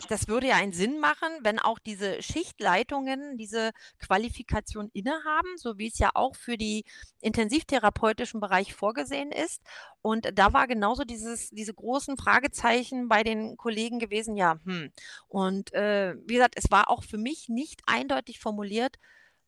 das 0.08 0.28
würde 0.28 0.48
ja 0.48 0.56
einen 0.56 0.72
Sinn 0.72 0.98
machen, 1.00 1.28
wenn 1.42 1.58
auch 1.58 1.78
diese 1.78 2.22
Schichtleitungen 2.22 3.36
diese 3.36 3.72
Qualifikation 3.98 4.90
innehaben, 4.92 5.56
so 5.56 5.78
wie 5.78 5.88
es 5.88 5.98
ja 5.98 6.10
auch 6.14 6.36
für 6.36 6.56
die 6.56 6.84
intensivtherapeutischen 7.20 8.40
Bereich 8.40 8.74
vorgesehen 8.74 9.32
ist. 9.32 9.62
Und 10.02 10.30
da 10.34 10.52
war 10.52 10.66
genauso 10.66 11.04
dieses, 11.04 11.50
diese 11.50 11.74
großen 11.74 12.16
Fragezeichen 12.16 13.08
bei 13.08 13.22
den 13.22 13.56
Kollegen 13.56 13.98
gewesen, 13.98 14.36
ja, 14.36 14.58
hm. 14.64 14.92
Und 15.28 15.72
äh, 15.74 16.14
wie 16.26 16.34
gesagt, 16.34 16.54
es 16.56 16.70
war 16.70 16.90
auch 16.90 17.04
für 17.04 17.18
mich 17.18 17.48
nicht 17.48 17.82
eindeutig 17.86 18.38
formuliert, 18.40 18.98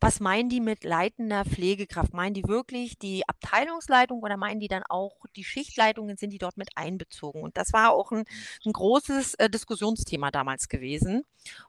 was 0.01 0.19
meinen 0.19 0.49
die 0.49 0.61
mit 0.61 0.83
leitender 0.83 1.45
Pflegekraft? 1.45 2.15
Meinen 2.15 2.35
die 2.35 2.45
wirklich 2.45 2.99
die 2.99 3.29
Abteilungsleitung 3.29 4.23
oder 4.23 4.39
meinen 4.39 4.59
die 4.59 4.69
dann 4.69 4.83
auch 4.89 5.15
die 5.37 5.45
Schichtleitungen, 5.45 6.17
sind 6.17 6.31
die 6.31 6.39
dort 6.39 6.57
mit 6.57 6.71
einbezogen? 6.75 7.43
Und 7.43 7.57
das 7.59 7.73
war 7.75 7.93
auch 7.93 8.11
ein, 8.11 8.25
ein 8.65 8.73
großes 8.73 9.35
äh, 9.35 9.51
Diskussionsthema 9.51 10.31
damals 10.31 10.69
gewesen. 10.69 11.25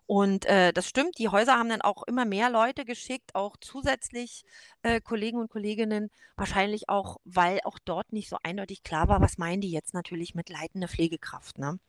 Und 0.05 0.45
äh, 0.45 0.71
das 0.71 0.87
stimmt, 0.87 1.17
die 1.17 1.29
Häuser 1.29 1.57
haben 1.57 1.69
dann 1.69 1.81
auch 1.81 2.03
immer 2.03 2.25
mehr 2.25 2.49
Leute 2.49 2.85
geschickt, 2.85 3.35
auch 3.35 3.57
zusätzlich 3.59 4.43
äh, 4.83 5.01
Kollegen 5.01 5.37
und 5.37 5.49
Kolleginnen, 5.49 6.09
wahrscheinlich 6.37 6.87
auch, 6.87 7.17
weil 7.25 7.59
auch 7.65 7.79
dort 7.83 8.13
nicht 8.13 8.29
so 8.29 8.37
eindeutig 8.43 8.83
klar 8.83 9.09
war, 9.09 9.19
was 9.21 9.37
meinen 9.37 9.61
die 9.61 9.71
jetzt 9.71 9.93
natürlich 9.93 10.35
mit 10.35 10.49
leitender 10.49 10.87
Pflegekraft, 10.87 11.57
ne? 11.57 11.79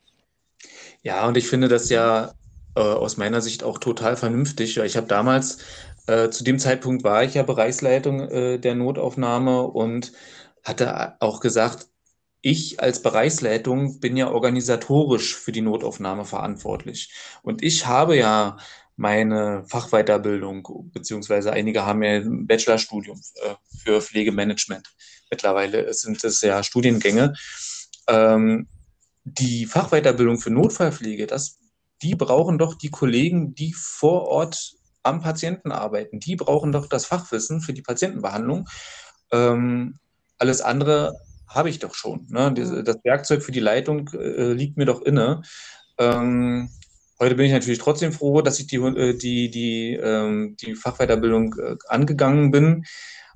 Ja, 1.01 1.27
und 1.27 1.35
ich 1.35 1.47
finde 1.47 1.67
das 1.67 1.89
ja 1.89 2.33
äh, 2.75 2.81
aus 2.81 3.17
meiner 3.17 3.41
Sicht 3.41 3.63
auch 3.63 3.77
total 3.77 4.15
vernünftig. 4.17 4.77
Ich 4.77 4.97
habe 4.97 5.07
damals, 5.07 5.59
äh, 6.07 6.29
zu 6.29 6.43
dem 6.43 6.59
Zeitpunkt 6.59 7.03
war 7.03 7.23
ich 7.23 7.35
ja 7.35 7.43
Bereichsleitung 7.43 8.29
äh, 8.29 8.59
der 8.59 8.75
Notaufnahme 8.75 9.63
und 9.63 10.11
hatte 10.63 11.15
auch 11.21 11.39
gesagt, 11.39 11.87
ich 12.41 12.81
als 12.81 13.01
Bereichsleitung 13.01 13.99
bin 13.99 14.17
ja 14.17 14.29
organisatorisch 14.29 15.35
für 15.35 15.53
die 15.53 15.61
Notaufnahme 15.61 16.25
verantwortlich. 16.25 17.13
Und 17.41 17.63
ich 17.63 17.87
habe 17.87 18.17
ja 18.17 18.57
meine 18.95 19.63
Fachweiterbildung, 19.67 20.91
beziehungsweise 20.91 21.53
einige 21.53 21.85
haben 21.85 22.03
ja 22.03 22.17
ein 22.17 22.45
Bachelorstudium 22.45 23.19
äh, 23.35 23.55
für 23.83 24.01
Pflegemanagement. 24.01 24.93
Mittlerweile 25.31 25.91
sind 25.93 26.23
es 26.23 26.41
ja 26.41 26.63
Studiengänge. 26.63 27.33
Ähm, 28.07 28.67
die 29.23 29.65
Fachweiterbildung 29.65 30.37
für 30.37 30.51
Notfallpflege, 30.51 31.27
das, 31.27 31.59
die 32.03 32.15
brauchen 32.15 32.57
doch 32.57 32.75
die 32.75 32.89
Kollegen, 32.89 33.55
die 33.55 33.73
vor 33.73 34.27
Ort 34.27 34.73
am 35.03 35.21
Patienten 35.21 35.71
arbeiten. 35.71 36.19
Die 36.19 36.35
brauchen 36.35 36.71
doch 36.71 36.87
das 36.87 37.05
Fachwissen 37.05 37.61
für 37.61 37.73
die 37.73 37.81
Patientenbehandlung. 37.81 38.67
Ähm, 39.31 39.95
alles 40.37 40.61
andere 40.61 41.19
habe 41.47 41.69
ich 41.69 41.79
doch 41.79 41.95
schon. 41.95 42.27
Ne? 42.29 42.53
Das, 42.53 42.97
Werkzeug 43.03 43.43
für 43.43 43.51
die 43.51 43.59
Leitung 43.59 44.09
äh, 44.13 44.53
liegt 44.53 44.77
mir 44.77 44.85
doch 44.85 45.01
inne. 45.01 45.41
Ähm, 45.97 46.69
Heute 47.19 47.35
bin 47.35 47.45
ich 47.45 47.53
natürlich 47.53 47.79
trotzdem 47.79 48.11
froh, 48.11 48.41
dass 48.41 48.59
ich 48.59 48.67
die, 48.67 48.75
äh, 48.75 49.17
die, 49.17 49.49
die, 49.49 49.93
ähm, 49.93 50.57
die 50.59 50.75
Fachweiterbildung 50.75 51.55
äh, 51.57 51.77
angegangen 51.87 52.51
bin. 52.51 52.83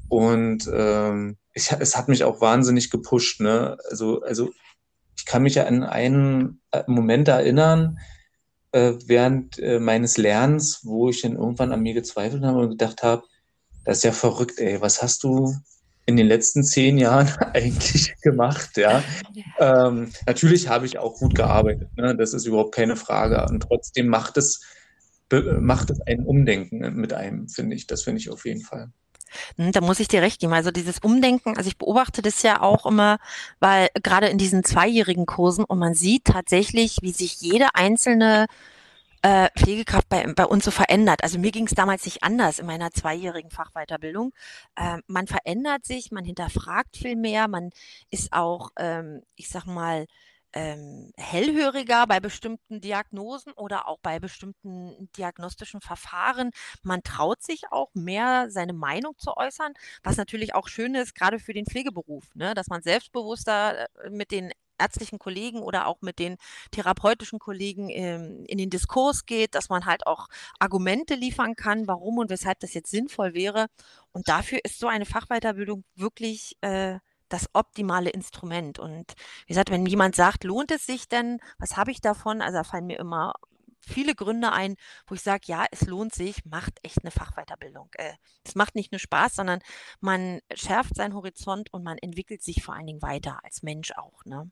Und 0.09 0.69
ähm, 0.73 1.37
ich, 1.53 1.71
es 1.71 1.95
hat 1.95 2.09
mich 2.09 2.25
auch 2.25 2.41
wahnsinnig 2.41 2.89
gepusht. 2.89 3.39
Ne? 3.39 3.77
Also, 3.89 4.21
also 4.23 4.49
ich 5.15 5.25
kann 5.25 5.43
mich 5.43 5.55
ja 5.55 5.67
an 5.67 5.83
einen 5.83 6.61
äh, 6.71 6.83
Moment 6.87 7.29
erinnern, 7.29 7.99
äh, 8.71 8.93
während 9.05 9.59
äh, 9.59 9.79
meines 9.79 10.17
Lernens, 10.17 10.81
wo 10.83 11.09
ich 11.09 11.21
dann 11.21 11.35
irgendwann 11.35 11.71
an 11.71 11.81
mir 11.81 11.93
gezweifelt 11.93 12.43
habe 12.43 12.59
und 12.59 12.69
gedacht 12.71 13.03
habe, 13.03 13.23
das 13.85 13.97
ist 13.97 14.03
ja 14.03 14.11
verrückt, 14.11 14.59
ey, 14.59 14.81
was 14.81 15.01
hast 15.01 15.23
du 15.23 15.55
in 16.05 16.15
den 16.15 16.27
letzten 16.27 16.63
zehn 16.63 16.97
Jahren 16.97 17.27
eigentlich 17.53 18.15
gemacht, 18.21 18.77
ja. 18.77 19.03
Ähm, 19.59 20.11
natürlich 20.25 20.67
habe 20.67 20.85
ich 20.85 20.97
auch 20.97 21.15
gut 21.15 21.35
gearbeitet, 21.35 21.89
ne? 21.97 22.15
das 22.15 22.33
ist 22.33 22.45
überhaupt 22.45 22.73
keine 22.73 22.95
Frage. 22.95 23.45
Und 23.49 23.61
trotzdem 23.61 24.07
macht 24.07 24.37
es, 24.37 24.61
macht 25.59 25.89
es 25.89 25.99
ein 26.01 26.25
Umdenken 26.25 26.95
mit 26.95 27.13
einem, 27.13 27.49
finde 27.49 27.75
ich. 27.75 27.87
Das 27.87 28.03
finde 28.03 28.19
ich 28.19 28.29
auf 28.29 28.45
jeden 28.45 28.61
Fall. 28.61 28.91
Hm, 29.57 29.71
da 29.71 29.81
muss 29.81 29.99
ich 29.99 30.07
dir 30.07 30.21
recht 30.21 30.39
geben. 30.39 30.53
Also 30.53 30.71
dieses 30.71 30.99
Umdenken, 30.99 31.57
also 31.57 31.67
ich 31.67 31.77
beobachte 31.77 32.21
das 32.21 32.41
ja 32.43 32.61
auch 32.61 32.85
immer, 32.85 33.19
weil 33.59 33.89
gerade 34.03 34.27
in 34.27 34.37
diesen 34.37 34.63
zweijährigen 34.63 35.25
Kursen 35.25 35.63
und 35.65 35.79
man 35.79 35.93
sieht 35.93 36.25
tatsächlich, 36.25 36.99
wie 37.01 37.11
sich 37.11 37.41
jede 37.41 37.67
einzelne 37.75 38.47
äh, 39.21 39.49
Pflegekraft 39.57 40.09
bei, 40.09 40.25
bei 40.33 40.45
uns 40.45 40.65
so 40.65 40.71
verändert. 40.71 41.23
Also 41.23 41.39
mir 41.39 41.51
ging 41.51 41.65
es 41.65 41.73
damals 41.73 42.05
nicht 42.05 42.23
anders 42.23 42.59
in 42.59 42.65
meiner 42.65 42.91
zweijährigen 42.91 43.51
Fachweiterbildung. 43.51 44.33
Ähm, 44.77 45.01
man 45.07 45.27
verändert 45.27 45.85
sich, 45.85 46.11
man 46.11 46.23
hinterfragt 46.25 46.97
viel 46.97 47.15
mehr, 47.15 47.47
man 47.47 47.71
ist 48.09 48.33
auch, 48.33 48.71
ähm, 48.77 49.23
ich 49.35 49.49
sag 49.49 49.65
mal, 49.65 50.05
ähm, 50.57 51.11
hellhöriger 51.17 52.07
bei 52.07 52.19
bestimmten 52.19 52.81
Diagnosen 52.81 53.53
oder 53.53 53.87
auch 53.87 53.99
bei 54.01 54.19
bestimmten 54.19 55.07
diagnostischen 55.15 55.81
Verfahren. 55.81 56.49
Man 56.81 57.03
traut 57.03 57.43
sich 57.43 57.71
auch 57.71 57.91
mehr, 57.93 58.47
seine 58.49 58.73
Meinung 58.73 59.15
zu 59.19 59.37
äußern, 59.37 59.73
was 60.03 60.17
natürlich 60.17 60.55
auch 60.55 60.67
schön 60.67 60.95
ist, 60.95 61.13
gerade 61.13 61.37
für 61.37 61.53
den 61.53 61.65
Pflegeberuf, 61.67 62.33
ne? 62.33 62.55
dass 62.55 62.67
man 62.67 62.81
selbstbewusster 62.81 63.87
äh, 64.03 64.09
mit 64.09 64.31
den 64.31 64.51
ärztlichen 64.79 65.19
Kollegen 65.19 65.61
oder 65.61 65.87
auch 65.87 66.01
mit 66.01 66.19
den 66.19 66.37
therapeutischen 66.71 67.39
Kollegen 67.39 67.89
ähm, 67.89 68.43
in 68.47 68.57
den 68.57 68.69
Diskurs 68.71 69.25
geht, 69.25 69.53
dass 69.55 69.69
man 69.69 69.85
halt 69.85 70.07
auch 70.07 70.27
Argumente 70.59 71.15
liefern 71.15 71.55
kann, 71.55 71.87
warum 71.87 72.17
und 72.17 72.29
weshalb 72.31 72.59
das 72.61 72.73
jetzt 72.73 72.89
sinnvoll 72.89 73.33
wäre. 73.33 73.67
Und 74.11 74.27
dafür 74.27 74.59
ist 74.63 74.79
so 74.79 74.87
eine 74.87 75.05
Fachweiterbildung 75.05 75.83
wirklich 75.95 76.57
äh, 76.61 76.99
das 77.29 77.49
optimale 77.53 78.09
Instrument. 78.09 78.79
Und 78.79 79.13
wie 79.45 79.53
gesagt, 79.53 79.71
wenn 79.71 79.85
jemand 79.85 80.15
sagt, 80.15 80.43
lohnt 80.43 80.71
es 80.71 80.85
sich 80.85 81.07
denn, 81.07 81.39
was 81.57 81.77
habe 81.77 81.91
ich 81.91 82.01
davon? 82.01 82.41
Also 82.41 82.57
da 82.57 82.63
fallen 82.63 82.87
mir 82.87 82.99
immer 82.99 83.33
viele 83.87 84.15
Gründe 84.15 84.51
ein, 84.51 84.75
wo 85.07 85.15
ich 85.15 85.21
sage, 85.21 85.43
ja, 85.45 85.65
es 85.71 85.81
lohnt 85.81 86.13
sich, 86.13 86.45
macht 86.45 86.79
echt 86.83 86.99
eine 87.03 87.11
Fachweiterbildung. 87.11 87.89
Äh, 87.93 88.13
es 88.43 88.55
macht 88.55 88.75
nicht 88.75 88.91
nur 88.91 88.99
Spaß, 88.99 89.35
sondern 89.35 89.59
man 89.99 90.41
schärft 90.53 90.95
seinen 90.95 91.13
Horizont 91.13 91.73
und 91.73 91.83
man 91.83 91.97
entwickelt 91.97 92.43
sich 92.43 92.63
vor 92.63 92.75
allen 92.75 92.87
Dingen 92.87 93.01
weiter 93.01 93.39
als 93.43 93.63
Mensch 93.63 93.91
auch. 93.93 94.25
Ne? 94.25 94.49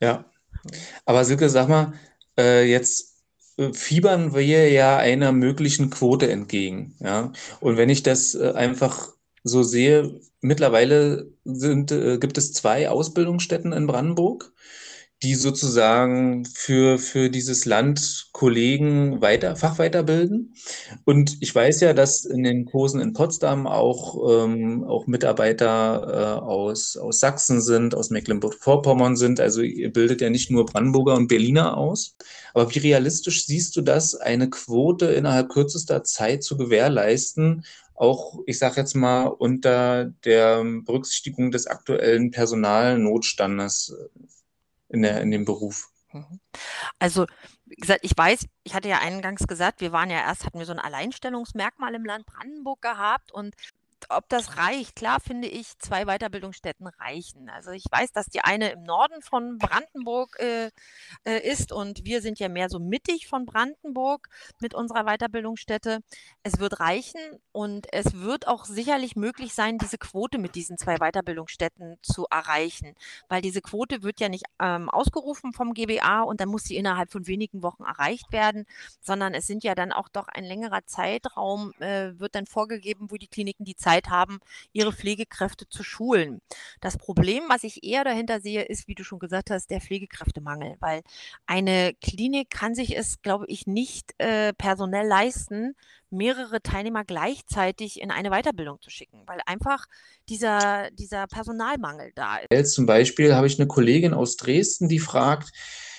Ja. 0.00 0.24
Aber 1.06 1.24
Silke, 1.24 1.48
sag 1.48 1.68
mal, 1.68 1.94
äh, 2.38 2.64
jetzt 2.64 3.22
äh, 3.56 3.72
fiebern 3.72 4.34
wir 4.34 4.70
ja 4.70 4.98
einer 4.98 5.32
möglichen 5.32 5.90
Quote 5.90 6.30
entgegen. 6.30 6.96
Ja? 7.00 7.32
Und 7.60 7.76
wenn 7.76 7.88
ich 7.88 8.02
das 8.02 8.36
einfach 8.36 9.12
so 9.44 9.62
sehe, 9.62 10.20
mittlerweile 10.40 11.30
sind, 11.44 11.92
äh, 11.92 12.18
gibt 12.18 12.38
es 12.38 12.52
zwei 12.52 12.88
Ausbildungsstätten 12.88 13.72
in 13.72 13.86
Brandenburg 13.86 14.52
die 15.22 15.36
sozusagen 15.36 16.44
für, 16.46 16.98
für 16.98 17.30
dieses 17.30 17.64
Land 17.64 18.28
Kollegen 18.32 19.20
weiter, 19.20 19.54
Fachweiterbilden. 19.54 20.54
Und 21.04 21.36
ich 21.40 21.54
weiß 21.54 21.80
ja, 21.80 21.92
dass 21.92 22.24
in 22.24 22.42
den 22.42 22.64
Kursen 22.64 23.00
in 23.00 23.12
Potsdam 23.12 23.68
auch, 23.68 24.44
ähm, 24.44 24.82
auch 24.82 25.06
Mitarbeiter 25.06 26.40
äh, 26.40 26.44
aus, 26.44 26.96
aus 26.96 27.20
Sachsen 27.20 27.60
sind, 27.60 27.94
aus 27.94 28.10
Mecklenburg-Vorpommern 28.10 29.16
sind. 29.16 29.38
Also 29.38 29.62
ihr 29.62 29.92
bildet 29.92 30.20
ja 30.20 30.28
nicht 30.28 30.50
nur 30.50 30.66
Brandenburger 30.66 31.14
und 31.14 31.28
Berliner 31.28 31.76
aus. 31.76 32.16
Aber 32.52 32.74
wie 32.74 32.80
realistisch 32.80 33.46
siehst 33.46 33.76
du 33.76 33.82
das, 33.82 34.16
eine 34.16 34.50
Quote 34.50 35.06
innerhalb 35.06 35.50
kürzester 35.50 36.02
Zeit 36.02 36.42
zu 36.42 36.56
gewährleisten? 36.56 37.64
Auch, 37.94 38.40
ich 38.46 38.58
sage 38.58 38.80
jetzt 38.80 38.94
mal, 38.94 39.26
unter 39.26 40.06
der 40.24 40.64
Berücksichtigung 40.64 41.52
des 41.52 41.68
aktuellen 41.68 42.32
Personalnotstandes 42.32 43.94
in, 44.92 45.02
der, 45.02 45.20
in 45.20 45.30
dem 45.30 45.44
Beruf. 45.44 45.88
Mhm. 46.12 46.40
Also, 46.98 47.26
wie 47.64 47.76
gesagt, 47.76 48.00
ich 48.02 48.12
weiß, 48.16 48.46
ich 48.64 48.74
hatte 48.74 48.88
ja 48.88 48.98
eingangs 48.98 49.46
gesagt, 49.46 49.80
wir 49.80 49.92
waren 49.92 50.10
ja 50.10 50.18
erst, 50.18 50.44
hatten 50.44 50.58
wir 50.58 50.66
so 50.66 50.72
ein 50.72 50.78
Alleinstellungsmerkmal 50.78 51.94
im 51.94 52.04
Land 52.04 52.26
Brandenburg 52.26 52.82
gehabt 52.82 53.32
und 53.32 53.54
ob 54.10 54.28
das 54.28 54.56
reicht, 54.56 54.96
klar 54.96 55.20
finde 55.20 55.48
ich, 55.48 55.78
zwei 55.78 56.04
Weiterbildungsstätten 56.04 56.86
reichen. 56.86 57.48
Also 57.48 57.70
ich 57.70 57.84
weiß, 57.90 58.12
dass 58.12 58.26
die 58.26 58.40
eine 58.40 58.70
im 58.70 58.82
Norden 58.82 59.22
von 59.22 59.58
Brandenburg 59.58 60.38
äh, 60.38 60.70
äh, 61.24 61.38
ist 61.48 61.72
und 61.72 62.04
wir 62.04 62.22
sind 62.22 62.38
ja 62.38 62.48
mehr 62.48 62.68
so 62.68 62.78
mittig 62.78 63.26
von 63.26 63.46
Brandenburg 63.46 64.28
mit 64.60 64.74
unserer 64.74 65.04
Weiterbildungsstätte. 65.04 66.00
Es 66.42 66.58
wird 66.58 66.80
reichen 66.80 67.20
und 67.52 67.86
es 67.92 68.14
wird 68.14 68.46
auch 68.48 68.64
sicherlich 68.64 69.16
möglich 69.16 69.54
sein, 69.54 69.78
diese 69.78 69.98
Quote 69.98 70.38
mit 70.38 70.54
diesen 70.54 70.78
zwei 70.78 70.96
Weiterbildungsstätten 70.96 71.98
zu 72.02 72.26
erreichen, 72.30 72.94
weil 73.28 73.42
diese 73.42 73.60
Quote 73.60 74.02
wird 74.02 74.20
ja 74.20 74.28
nicht 74.28 74.44
ähm, 74.60 74.88
ausgerufen 74.88 75.52
vom 75.52 75.74
GBA 75.74 76.22
und 76.22 76.40
dann 76.40 76.48
muss 76.48 76.64
sie 76.64 76.76
innerhalb 76.76 77.10
von 77.10 77.26
wenigen 77.26 77.62
Wochen 77.62 77.84
erreicht 77.84 78.32
werden, 78.32 78.66
sondern 79.00 79.34
es 79.34 79.46
sind 79.46 79.64
ja 79.64 79.74
dann 79.74 79.92
auch 79.92 80.08
doch 80.08 80.28
ein 80.28 80.44
längerer 80.44 80.84
Zeitraum, 80.86 81.72
äh, 81.78 82.18
wird 82.18 82.34
dann 82.34 82.46
vorgegeben, 82.46 83.10
wo 83.10 83.16
die 83.16 83.28
Kliniken 83.28 83.64
die 83.64 83.76
Zeit 83.76 83.91
Zeit 83.92 84.08
haben, 84.08 84.38
ihre 84.72 84.92
Pflegekräfte 84.92 85.68
zu 85.68 85.82
schulen. 85.82 86.40
Das 86.80 86.96
Problem, 86.96 87.44
was 87.48 87.64
ich 87.64 87.84
eher 87.84 88.04
dahinter 88.04 88.40
sehe, 88.40 88.62
ist, 88.62 88.88
wie 88.88 88.94
du 88.94 89.04
schon 89.04 89.18
gesagt 89.18 89.50
hast, 89.50 89.70
der 89.70 89.80
Pflegekräftemangel, 89.80 90.76
weil 90.80 91.02
eine 91.46 91.94
Klinik 92.00 92.50
kann 92.50 92.74
sich 92.74 92.96
es, 92.96 93.20
glaube 93.22 93.44
ich, 93.48 93.66
nicht 93.66 94.14
äh, 94.18 94.52
personell 94.54 95.06
leisten, 95.06 95.74
mehrere 96.10 96.62
Teilnehmer 96.62 97.04
gleichzeitig 97.04 98.00
in 98.00 98.10
eine 98.10 98.30
Weiterbildung 98.30 98.80
zu 98.80 98.90
schicken, 98.90 99.22
weil 99.26 99.40
einfach 99.46 99.86
dieser, 100.28 100.90
dieser 100.92 101.26
Personalmangel 101.26 102.12
da 102.14 102.38
ist. 102.50 102.74
Zum 102.74 102.86
Beispiel 102.86 103.34
habe 103.34 103.46
ich 103.46 103.58
eine 103.58 103.66
Kollegin 103.66 104.14
aus 104.14 104.36
Dresden, 104.36 104.88
die 104.88 104.98
fragt, 104.98 105.52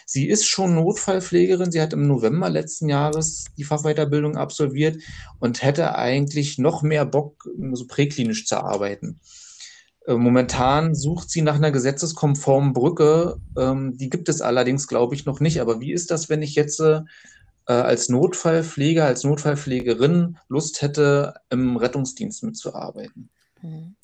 Sie 0.06 0.28
ist 0.28 0.46
schon 0.46 0.76
Notfallpflegerin. 0.76 1.72
Sie 1.72 1.82
hat 1.82 1.94
im 1.94 2.08
November 2.08 2.50
letzten 2.50 2.90
Jahres 2.90 3.46
die 3.58 3.64
Fachweiterbildung 3.64 4.38
absolviert 4.38 5.02
und 5.40 5.64
hätte 5.64 5.96
eigentlich 5.96 6.58
noch 6.58 6.82
mehr 6.82 7.06
Bock, 7.06 7.48
so 7.74 7.86
präklinisch 7.88 8.46
zu 8.46 8.58
arbeiten. 8.58 9.20
Äh, 10.06 10.16
momentan 10.16 10.96
sucht 10.96 11.30
sie 11.30 11.42
nach 11.42 11.56
einer 11.56 11.72
gesetzeskonformen 11.72 12.74
Brücke. 12.74 13.38
Ähm, 13.58 13.98
die 13.98 14.10
gibt 14.10 14.30
es 14.30 14.42
allerdings, 14.42 14.88
glaube 14.88 15.16
ich, 15.16 15.26
noch 15.26 15.40
nicht. 15.40 15.62
Aber 15.62 15.80
wie 15.80 15.94
ist 15.94 16.12
das, 16.12 16.30
wenn 16.30 16.42
ich 16.42 16.56
jetzt 16.56 16.80
äh, 16.80 17.02
als 17.66 18.10
Notfallpfleger, 18.10 19.06
als 19.06 19.24
Notfallpflegerin 19.24 20.38
Lust 20.50 20.82
hätte, 20.82 21.36
im 21.50 21.78
Rettungsdienst 21.78 22.44
mitzuarbeiten? 22.44 23.30
Mhm. 23.62 23.96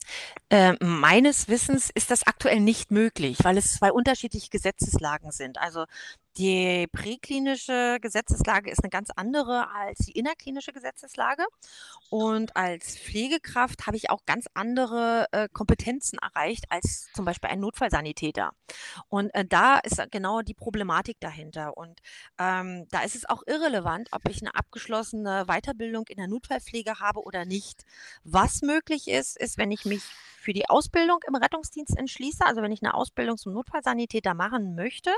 Äh, 0.50 0.74
meines 0.84 1.48
Wissens 1.48 1.90
ist 1.94 2.12
das 2.12 2.26
aktuell 2.26 2.60
nicht 2.60 2.92
möglich, 2.92 3.38
weil 3.44 3.58
es 3.58 3.74
zwei 3.76 3.92
unterschiedliche 3.92 4.50
Gesetzeslagen 4.50 5.32
sind. 5.32 5.58
Also 5.60 5.86
Die 6.38 6.88
präklinische 6.94 7.98
Gesetzeslage 8.02 8.72
ist 8.72 8.82
eine 8.82 8.90
ganz 8.90 9.10
andere 9.14 9.70
als 9.74 10.00
die 10.00 10.14
innerklinische 10.14 10.72
Gesetzeslage. 10.72 11.44
Und 12.10 12.56
als 12.56 12.98
Pflegekraft 12.98 13.86
habe 13.88 13.98
ich 13.98 14.10
auch 14.10 14.26
ganz 14.26 14.46
andere 14.54 15.28
äh, 15.34 15.50
Kompetenzen 15.52 16.18
erreicht 16.20 16.66
als 16.70 17.08
zum 17.14 17.26
Beispiel 17.26 17.50
ein 17.50 17.60
Notfallsanitäter. 17.60 18.52
Und 19.10 19.34
äh, 19.36 19.44
da 19.46 19.80
ist 19.80 20.02
genau 20.12 20.42
die 20.42 20.54
Problematik 20.54 21.18
dahinter. 21.20 21.76
Und 21.76 22.00
ähm, 22.38 22.88
da 22.90 23.02
ist 23.02 23.16
es 23.16 23.28
auch 23.28 23.44
irrelevant, 23.46 24.08
ob 24.14 24.22
ich 24.30 24.42
eine 24.42 24.56
abgeschlossene 24.56 25.46
Weiterbildung 25.48 26.08
in 26.08 26.18
der 26.18 26.28
Notfallpflege 26.28 27.00
habe 27.02 27.22
oder 27.22 27.44
nicht. 27.44 27.84
Was 28.24 28.62
möglich 28.62 29.10
ist, 29.10 29.38
ist, 29.38 29.58
wenn 29.58 29.72
ich 29.72 29.84
mich 29.84 29.99
für 30.00 30.54
die 30.54 30.70
Ausbildung 30.70 31.20
im 31.28 31.36
Rettungsdienst 31.36 31.98
entschließe, 31.98 32.46
also 32.46 32.62
wenn 32.62 32.72
ich 32.72 32.82
eine 32.82 32.94
Ausbildung 32.94 33.38
zum 33.38 33.54
Notfallsanitäter 33.54 34.34
machen 34.34 34.76
möchte, 34.76 35.12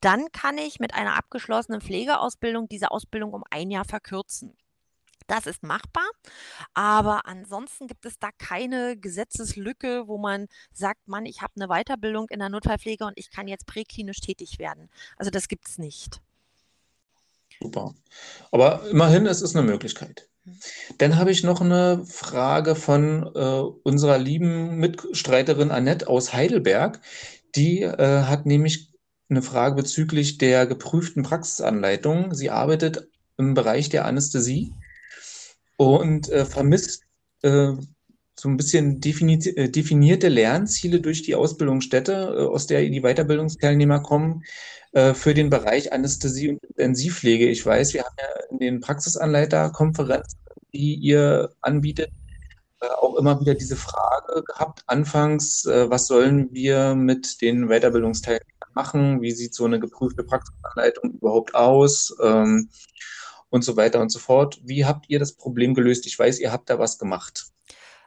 dann 0.00 0.30
kann 0.32 0.58
ich 0.58 0.80
mit 0.80 0.94
einer 0.94 1.16
abgeschlossenen 1.16 1.80
Pflegeausbildung 1.80 2.68
diese 2.68 2.90
Ausbildung 2.90 3.32
um 3.32 3.44
ein 3.50 3.70
Jahr 3.70 3.84
verkürzen. 3.84 4.56
Das 5.26 5.46
ist 5.46 5.62
machbar, 5.62 6.04
aber 6.74 7.26
ansonsten 7.26 7.86
gibt 7.86 8.04
es 8.04 8.18
da 8.18 8.28
keine 8.36 8.96
Gesetzeslücke, 8.98 10.06
wo 10.06 10.18
man 10.18 10.48
sagt, 10.72 11.08
Mann, 11.08 11.24
ich 11.24 11.40
habe 11.40 11.54
eine 11.56 11.68
Weiterbildung 11.68 12.28
in 12.28 12.40
der 12.40 12.50
Notfallpflege 12.50 13.06
und 13.06 13.14
ich 13.16 13.30
kann 13.30 13.48
jetzt 13.48 13.66
präklinisch 13.66 14.20
tätig 14.20 14.58
werden. 14.58 14.90
Also 15.16 15.30
das 15.30 15.48
gibt 15.48 15.66
es 15.66 15.78
nicht. 15.78 16.20
Super. 17.60 17.94
Aber 18.50 18.86
immerhin, 18.90 19.26
es 19.26 19.40
ist 19.40 19.56
eine 19.56 19.66
Möglichkeit. 19.66 20.28
Dann 20.98 21.16
habe 21.16 21.30
ich 21.30 21.42
noch 21.42 21.60
eine 21.60 22.04
Frage 22.06 22.74
von 22.74 23.30
äh, 23.34 23.60
unserer 23.82 24.18
lieben 24.18 24.76
Mitstreiterin 24.76 25.70
Annette 25.70 26.08
aus 26.08 26.32
Heidelberg. 26.32 27.00
Die 27.56 27.82
äh, 27.82 28.22
hat 28.24 28.46
nämlich 28.46 28.90
eine 29.30 29.42
Frage 29.42 29.76
bezüglich 29.76 30.38
der 30.38 30.66
geprüften 30.66 31.22
Praxisanleitung. 31.22 32.34
Sie 32.34 32.50
arbeitet 32.50 33.08
im 33.38 33.54
Bereich 33.54 33.88
der 33.88 34.04
Anästhesie 34.04 34.72
und 35.76 36.28
äh, 36.28 36.44
vermisst 36.44 37.04
äh, 37.42 37.72
so 38.38 38.48
ein 38.48 38.56
bisschen 38.56 39.00
äh, 39.02 39.70
definierte 39.70 40.28
Lernziele 40.28 41.00
durch 41.00 41.22
die 41.22 41.34
Ausbildungsstätte, 41.34 42.12
äh, 42.12 42.46
aus 42.46 42.66
der 42.66 42.82
die 42.88 43.00
Weiterbildungsteilnehmer 43.02 44.00
kommen, 44.00 44.44
für 45.14 45.34
den 45.34 45.50
Bereich 45.50 45.92
Anästhesie 45.92 46.50
und 46.50 46.62
Intensivpflege. 46.62 47.48
Ich 47.48 47.66
weiß, 47.66 47.94
wir 47.94 48.04
haben 48.04 48.14
ja 48.16 48.44
in 48.52 48.58
den 48.60 48.80
Praxisanleiterkonferenzen, 48.80 50.38
die 50.72 50.94
ihr 50.94 51.50
anbietet, 51.62 52.12
auch 53.00 53.16
immer 53.16 53.40
wieder 53.40 53.54
diese 53.54 53.74
Frage 53.74 54.44
gehabt, 54.44 54.84
anfangs, 54.86 55.64
was 55.66 56.06
sollen 56.06 56.48
wir 56.52 56.94
mit 56.94 57.42
den 57.42 57.66
Weiterbildungsteilnehmern 57.66 58.70
machen? 58.74 59.20
Wie 59.20 59.32
sieht 59.32 59.56
so 59.56 59.64
eine 59.64 59.80
geprüfte 59.80 60.22
Praxisanleitung 60.22 61.14
überhaupt 61.14 61.56
aus? 61.56 62.14
Ähm, 62.22 62.68
und 63.54 63.62
so 63.62 63.76
weiter 63.76 64.00
und 64.00 64.10
so 64.10 64.18
fort. 64.18 64.60
Wie 64.64 64.84
habt 64.84 65.08
ihr 65.08 65.20
das 65.20 65.34
Problem 65.34 65.74
gelöst? 65.74 66.06
Ich 66.06 66.18
weiß, 66.18 66.40
ihr 66.40 66.50
habt 66.50 66.68
da 66.70 66.80
was 66.80 66.98
gemacht. 66.98 67.53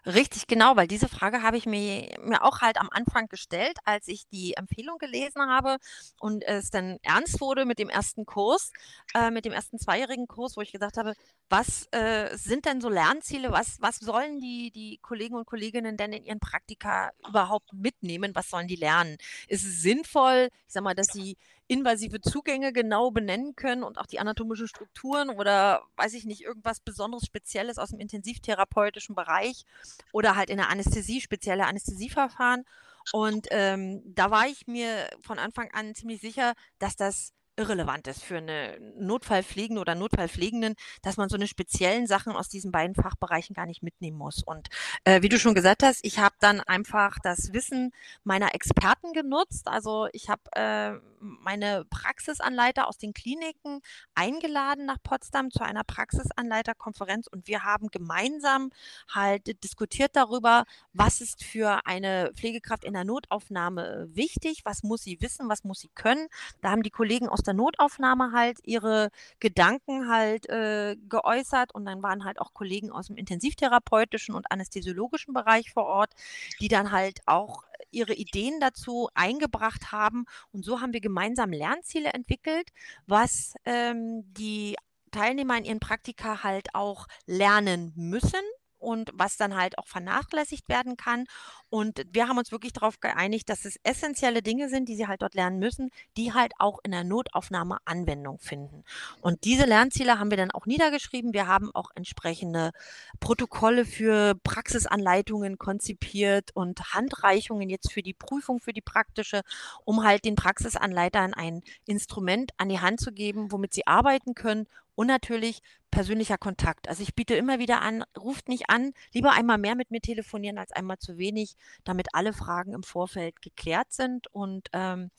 Richtig, 0.08 0.48
genau, 0.48 0.78
weil 0.78 0.88
diese 0.88 1.10
Frage 1.10 1.42
habe 1.44 1.58
ich 1.58 1.66
mir, 1.66 2.16
mir 2.24 2.42
auch 2.46 2.62
halt 2.62 2.78
am 2.80 2.88
Anfang 2.90 3.28
gestellt, 3.28 3.78
als 3.84 4.08
ich 4.08 4.26
die 4.30 4.54
Empfehlung 4.54 4.98
gelesen 5.00 5.42
habe 5.42 5.80
und 6.18 6.46
es 6.46 6.70
dann 6.70 6.98
ernst 7.04 7.42
wurde 7.42 7.66
mit 7.66 7.78
dem 7.78 7.90
ersten 7.90 8.26
Kurs, 8.26 8.72
äh, 9.14 9.32
mit 9.32 9.44
dem 9.44 9.52
ersten 9.52 9.80
zweijährigen 9.80 10.26
Kurs, 10.28 10.56
wo 10.56 10.62
ich 10.62 10.72
gesagt 10.72 10.96
habe, 10.96 11.14
was 11.50 11.88
äh, 11.92 12.30
sind 12.38 12.66
denn 12.66 12.80
so 12.80 12.88
Lernziele? 12.88 13.52
Was, 13.52 13.82
was 13.82 13.98
sollen 13.98 14.40
die, 14.40 14.72
die 14.72 14.98
Kollegen 15.02 15.36
und 15.36 15.46
Kolleginnen 15.46 15.98
denn 15.98 16.14
in 16.14 16.24
ihren 16.24 16.40
Praktika 16.40 17.12
überhaupt 17.28 17.74
mitnehmen? 17.74 18.34
Was 18.34 18.50
sollen 18.50 18.68
die 18.70 18.78
lernen? 18.78 19.18
Ist 19.50 19.66
es 19.66 19.82
sinnvoll, 19.82 20.48
ich 20.68 20.74
sag 20.74 20.84
mal, 20.84 20.96
dass 20.96 21.08
sie 21.12 21.36
invasive 21.68 22.22
Zugänge 22.22 22.72
genau 22.72 23.12
benennen 23.12 23.56
können 23.56 23.84
und 23.84 23.98
auch 23.98 24.06
die 24.06 24.20
anatomischen 24.20 24.68
Strukturen 24.68 25.30
oder 25.30 25.84
weiß 25.98 26.14
ich 26.14 26.26
nicht, 26.26 26.42
irgendwas 26.42 26.80
besonderes 26.80 27.26
Spezielles 27.26 27.78
aus 27.78 27.90
dem 27.90 28.00
intensivtherapeutischen 28.00 29.16
Bereich 29.16 29.66
oder 30.12 30.36
halt 30.36 30.50
in 30.50 30.58
der 30.58 30.70
Anästhesie, 30.70 31.22
spezielle 31.22 31.66
Anästhesieverfahren. 31.66 32.66
Und 33.14 33.48
ähm, 33.52 34.02
da 34.06 34.32
war 34.32 34.48
ich 34.48 34.68
mir 34.68 35.10
von 35.22 35.40
Anfang 35.40 35.70
an 35.72 35.96
ziemlich 35.96 36.22
sicher, 36.22 36.54
dass 36.80 36.96
das 36.96 37.34
irrelevant 37.58 38.08
ist 38.08 38.24
für 38.24 38.38
eine 38.38 38.78
Notfallpflegende 38.98 39.82
oder 39.82 39.96
Notfallpflegenden, 39.96 40.76
dass 41.02 41.18
man 41.18 41.28
so 41.28 41.36
eine 41.36 41.48
speziellen 41.48 42.08
Sachen 42.08 42.34
aus 42.34 42.50
diesen 42.50 42.72
beiden 42.72 42.96
Fachbereichen 42.96 43.56
gar 43.56 43.66
nicht 43.66 43.84
mitnehmen 43.84 44.18
muss. 44.18 44.44
Und 44.44 44.70
äh, 45.04 45.22
wie 45.22 45.30
du 45.30 45.40
schon 45.40 45.56
gesagt 45.56 45.84
hast, 45.84 46.06
ich 46.06 46.20
habe 46.20 46.36
dann 46.40 46.62
einfach 46.62 47.18
das 47.24 47.54
Wissen 47.54 47.92
meiner 48.24 48.54
Experten 48.54 49.12
genutzt. 49.14 49.68
Also 49.68 50.08
ich 50.14 50.30
habe 50.30 50.42
äh, 50.54 51.00
meine 51.20 51.86
Praxisanleiter 51.86 52.88
aus 52.88 52.98
den 52.98 53.14
Kliniken 53.14 53.82
eingeladen 54.16 54.86
nach 54.86 54.98
Potsdam 55.02 55.52
zu 55.52 55.64
einer 55.64 55.84
Praxisanleiterkonferenz 55.84 57.28
und 57.28 57.48
wir 57.48 57.64
haben 57.64 57.88
gemeinsam 57.88 58.72
halt 59.10 59.64
diskutiert 59.64 60.16
darüber, 60.16 60.66
was 60.94 61.22
ist 61.22 61.44
für 61.44 61.86
eine 61.86 62.32
Pflegekraft 62.36 62.84
in 62.84 62.94
der 62.94 63.04
Notaufnahme 63.04 64.08
wichtig, 64.12 64.62
was 64.64 64.84
muss 64.84 65.04
sie 65.04 65.22
wissen, 65.22 65.50
was 65.50 65.64
muss 65.64 65.80
sie 65.80 65.90
können. 65.96 66.28
Da 66.62 66.72
haben 66.72 66.84
die 66.84 66.90
Kollegen 66.90 67.30
aus 67.30 67.44
der 67.44 67.54
Notaufnahme 67.54 68.32
halt 68.34 68.60
ihre 68.64 69.10
Gedanken 69.40 70.10
halt 70.10 70.48
äh, 70.50 70.96
geäußert 71.10 71.74
und 71.74 71.86
dann 71.86 72.04
waren 72.04 72.24
halt 72.24 72.40
auch 72.40 72.54
Kollegen 72.54 72.92
aus 72.92 73.08
dem 73.08 73.18
intensivtherapeutischen 73.18 74.36
und 74.36 74.52
anästhesiologischen 74.52 75.34
Bereich 75.34 75.72
vor 75.72 75.86
Ort, 75.86 76.14
die 76.60 76.68
dann 76.68 76.92
halt 76.92 77.22
auch 77.26 77.64
ihre 77.92 78.14
Ideen 78.14 78.60
dazu 78.60 79.10
eingebracht 79.14 79.92
haben. 79.92 80.26
Und 80.52 80.66
so 80.66 80.82
haben 80.82 80.94
wir 80.94 81.02
gemeinsam 81.02 81.52
Lernziele 81.52 82.10
entwickelt, 82.14 82.70
was 83.06 83.54
ähm, 83.66 84.24
die 84.34 84.76
Teilnehmer 85.12 85.58
in 85.58 85.66
ihren 85.66 85.80
Praktika 85.80 86.44
halt 86.44 86.74
auch 86.74 87.08
lernen 87.26 87.94
müssen 87.96 88.42
und 88.80 89.10
was 89.14 89.38
dann 89.38 89.56
halt 89.56 89.78
auch 89.78 89.88
vernachlässigt 89.88 90.70
werden 90.70 90.98
kann. 90.98 91.26
Und 91.70 92.06
wir 92.12 92.28
haben 92.28 92.38
uns 92.38 92.52
wirklich 92.52 92.74
darauf 92.74 93.00
geeinigt, 93.00 93.50
dass 93.50 93.66
es 93.66 93.78
essentielle 93.84 94.42
Dinge 94.42 94.70
sind, 94.70 94.88
die 94.88 94.96
sie 94.96 95.08
halt 95.08 95.22
dort 95.22 95.36
lernen 95.36 95.60
müssen, 95.60 95.90
die 96.16 96.34
halt 96.34 96.54
auch 96.60 96.80
in 96.84 96.92
der 96.92 97.04
Notaufnahme 97.04 97.78
Anwendung 97.86 98.40
finden. 98.40 98.84
Und 99.22 99.44
diese 99.44 99.66
Lernziele 99.66 100.20
haben 100.20 100.30
wir 100.30 100.38
dann 100.38 100.52
auch 100.52 100.66
niedergeschrieben. 100.66 101.34
Wir 101.34 101.48
haben 101.48 101.74
auch 101.74 101.90
entsprechende 101.96 102.72
Protokolle 103.20 103.86
für 103.86 104.36
Praxisanleitungen 104.44 105.58
konzipiert 105.58 106.52
und 106.56 106.94
Handreichungen 106.94 107.70
jetzt 107.70 107.92
für 107.92 108.04
die 108.04 108.14
Prüfung, 108.14 108.60
für 108.60 108.74
die 108.74 108.82
praktische, 108.82 109.42
um 109.86 110.04
halt 110.04 110.26
den 110.26 110.36
Praxisanleitern 110.36 111.34
ein 111.34 111.62
Instrument 111.86 112.52
an 112.58 112.70
die 112.70 112.80
Hand 112.80 113.00
zu 113.00 113.12
geben, 113.12 113.52
womit 113.52 113.74
sie 113.74 113.88
arbeiten 113.88 114.36
können 114.36 114.68
und 114.98 115.06
natürlich 115.06 115.62
persönlicher 115.92 116.40
Kontakt. 116.40 116.90
Also 116.90 117.04
ich 117.04 117.14
biete 117.14 117.36
immer 117.36 117.60
wieder 117.60 117.82
an, 117.84 118.04
ruft 118.20 118.50
mich 118.50 118.68
an, 118.70 118.94
lieber 119.14 119.32
einmal 119.32 119.60
mehr 119.60 119.76
mit 119.76 119.92
mir 119.92 120.02
telefonieren 120.02 120.58
als 120.58 120.72
einmal 120.72 120.98
zu 120.98 121.20
wenig, 121.20 121.56
damit 121.84 122.08
alle 122.14 122.34
Fragen 122.34 122.74
im 122.74 122.82
Vorfeld 122.82 123.42
geklärt 123.44 123.94
sind. 123.94 124.26
Und 124.34 124.70
ähm, 124.74 125.12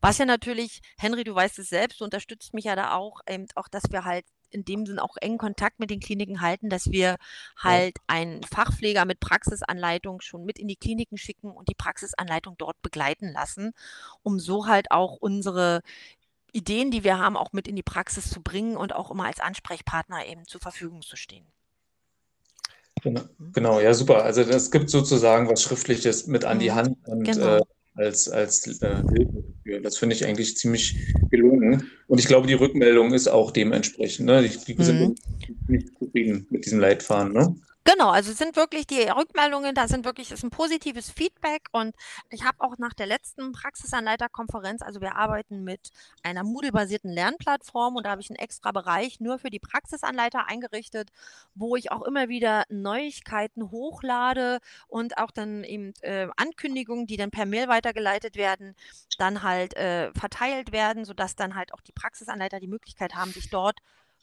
was 0.00 0.16
ja 0.16 0.24
natürlich, 0.24 0.80
Henry, 0.96 1.22
du 1.22 1.34
weißt 1.34 1.58
es 1.58 1.68
selbst, 1.68 2.00
du 2.00 2.04
unterstützt 2.04 2.54
mich 2.54 2.64
ja 2.64 2.76
da 2.76 2.94
auch, 2.94 3.20
eben 3.28 3.46
auch, 3.56 3.68
dass 3.68 3.84
wir 3.90 4.06
halt 4.06 4.24
in 4.48 4.64
dem 4.64 4.86
Sinn 4.86 4.98
auch 4.98 5.18
engen 5.20 5.36
Kontakt 5.36 5.80
mit 5.80 5.90
den 5.90 6.00
Kliniken 6.00 6.40
halten, 6.40 6.70
dass 6.70 6.90
wir 6.90 7.16
halt 7.58 7.98
einen 8.06 8.42
Fachpfleger 8.42 9.04
mit 9.04 9.20
Praxisanleitung 9.20 10.22
schon 10.22 10.46
mit 10.46 10.58
in 10.58 10.68
die 10.68 10.76
Kliniken 10.76 11.18
schicken 11.18 11.50
und 11.50 11.68
die 11.68 11.74
Praxisanleitung 11.74 12.56
dort 12.56 12.80
begleiten 12.80 13.32
lassen, 13.32 13.72
um 14.22 14.38
so 14.38 14.66
halt 14.66 14.92
auch 14.92 15.16
unsere 15.20 15.82
Ideen, 16.56 16.90
die 16.90 17.04
wir 17.04 17.18
haben, 17.18 17.36
auch 17.36 17.52
mit 17.52 17.68
in 17.68 17.76
die 17.76 17.82
Praxis 17.82 18.30
zu 18.30 18.42
bringen 18.42 18.76
und 18.76 18.94
auch 18.94 19.10
immer 19.10 19.26
als 19.26 19.40
Ansprechpartner 19.40 20.26
eben 20.26 20.46
zur 20.46 20.60
Verfügung 20.60 21.02
zu 21.02 21.16
stehen. 21.16 21.46
Genau, 23.02 23.22
genau 23.52 23.80
ja, 23.80 23.92
super. 23.92 24.24
Also 24.24 24.42
das 24.42 24.70
gibt 24.70 24.88
sozusagen 24.88 25.48
was 25.48 25.62
Schriftliches 25.62 26.26
mit 26.26 26.44
an 26.44 26.58
die 26.58 26.70
mhm. 26.70 26.74
Hand 26.74 26.96
und 27.06 27.24
genau. 27.24 27.58
äh, 27.58 27.60
als, 27.94 28.28
als 28.28 28.66
äh, 28.82 29.02
Hilfe 29.12 29.80
Das 29.82 29.98
finde 29.98 30.14
ich 30.14 30.24
eigentlich 30.24 30.56
ziemlich 30.56 30.96
gelungen. 31.30 31.90
Und 32.08 32.18
ich 32.18 32.26
glaube, 32.26 32.46
die 32.46 32.54
Rückmeldung 32.54 33.12
ist 33.12 33.28
auch 33.28 33.50
dementsprechend. 33.50 34.26
Ne? 34.26 34.42
Die, 34.42 34.74
die 34.74 34.82
sind 34.82 35.00
mhm. 35.00 35.14
nicht 35.68 35.88
zufrieden 35.98 36.46
mit 36.50 36.64
diesem 36.64 36.80
Leitfaden. 36.80 37.32
Ne? 37.32 37.54
Genau, 37.88 38.10
also 38.10 38.32
sind 38.32 38.56
wirklich 38.56 38.88
die 38.88 39.02
Rückmeldungen, 39.02 39.72
da 39.72 39.86
sind 39.86 40.04
wirklich, 40.04 40.32
ist 40.32 40.42
ein 40.42 40.50
positives 40.50 41.08
Feedback 41.08 41.68
und 41.70 41.94
ich 42.30 42.42
habe 42.44 42.60
auch 42.60 42.78
nach 42.78 42.94
der 42.94 43.06
letzten 43.06 43.52
Praxisanleiterkonferenz, 43.52 44.82
also 44.82 45.00
wir 45.00 45.14
arbeiten 45.14 45.62
mit 45.62 45.90
einer 46.24 46.42
Moodle-basierten 46.42 47.08
Lernplattform 47.12 47.94
und 47.94 48.04
da 48.04 48.10
habe 48.10 48.20
ich 48.20 48.28
einen 48.28 48.40
extra 48.40 48.72
Bereich 48.72 49.20
nur 49.20 49.38
für 49.38 49.50
die 49.50 49.60
Praxisanleiter 49.60 50.48
eingerichtet, 50.48 51.10
wo 51.54 51.76
ich 51.76 51.92
auch 51.92 52.02
immer 52.02 52.28
wieder 52.28 52.64
Neuigkeiten 52.70 53.70
hochlade 53.70 54.58
und 54.88 55.16
auch 55.18 55.30
dann 55.30 55.62
eben 55.62 55.92
äh, 56.00 56.26
Ankündigungen, 56.36 57.06
die 57.06 57.16
dann 57.16 57.30
per 57.30 57.46
Mail 57.46 57.68
weitergeleitet 57.68 58.34
werden, 58.34 58.74
dann 59.16 59.44
halt 59.44 59.76
äh, 59.76 60.10
verteilt 60.12 60.72
werden, 60.72 61.04
sodass 61.04 61.36
dann 61.36 61.54
halt 61.54 61.72
auch 61.72 61.82
die 61.82 61.92
Praxisanleiter 61.92 62.58
die 62.58 62.66
Möglichkeit 62.66 63.14
haben, 63.14 63.30
sich 63.30 63.48
dort 63.48 63.78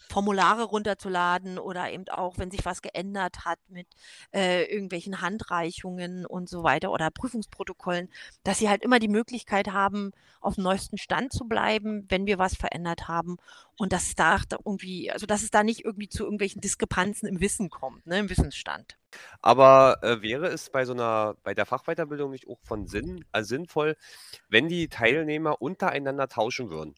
Formulare 0.09 0.63
runterzuladen 0.63 1.57
oder 1.57 1.91
eben 1.91 2.07
auch, 2.09 2.37
wenn 2.37 2.51
sich 2.51 2.65
was 2.65 2.81
geändert 2.81 3.45
hat 3.45 3.59
mit 3.67 3.87
äh, 4.33 4.65
irgendwelchen 4.65 5.21
Handreichungen 5.21 6.25
und 6.25 6.49
so 6.49 6.63
weiter 6.63 6.91
oder 6.91 7.09
Prüfungsprotokollen, 7.09 8.09
dass 8.43 8.59
sie 8.59 8.69
halt 8.69 8.83
immer 8.83 8.99
die 8.99 9.07
Möglichkeit 9.07 9.69
haben, 9.69 10.11
auf 10.41 10.55
dem 10.55 10.63
neuesten 10.63 10.97
Stand 10.97 11.33
zu 11.33 11.45
bleiben, 11.45 12.05
wenn 12.09 12.25
wir 12.25 12.37
was 12.37 12.55
verändert 12.55 13.07
haben 13.07 13.37
und 13.77 13.93
dass 13.93 14.15
da 14.15 14.37
irgendwie, 14.65 15.09
also 15.11 15.25
dass 15.25 15.41
es 15.41 15.51
da 15.51 15.63
nicht 15.63 15.85
irgendwie 15.85 16.09
zu 16.09 16.23
irgendwelchen 16.23 16.61
Diskrepanzen 16.61 17.27
im 17.27 17.39
Wissen 17.39 17.69
kommt, 17.69 18.05
ne, 18.05 18.19
im 18.19 18.29
Wissensstand. 18.29 18.97
Aber 19.41 19.99
äh, 20.01 20.21
wäre 20.21 20.47
es 20.47 20.69
bei 20.69 20.85
so 20.85 20.93
einer, 20.93 21.35
bei 21.43 21.53
der 21.53 21.65
Fachweiterbildung 21.65 22.31
nicht 22.31 22.47
auch 22.47 22.59
von 22.63 22.87
Sinn, 22.87 23.25
also 23.31 23.47
sinnvoll, 23.47 23.95
wenn 24.49 24.67
die 24.67 24.89
Teilnehmer 24.89 25.61
untereinander 25.61 26.27
tauschen 26.27 26.69
würden? 26.69 26.95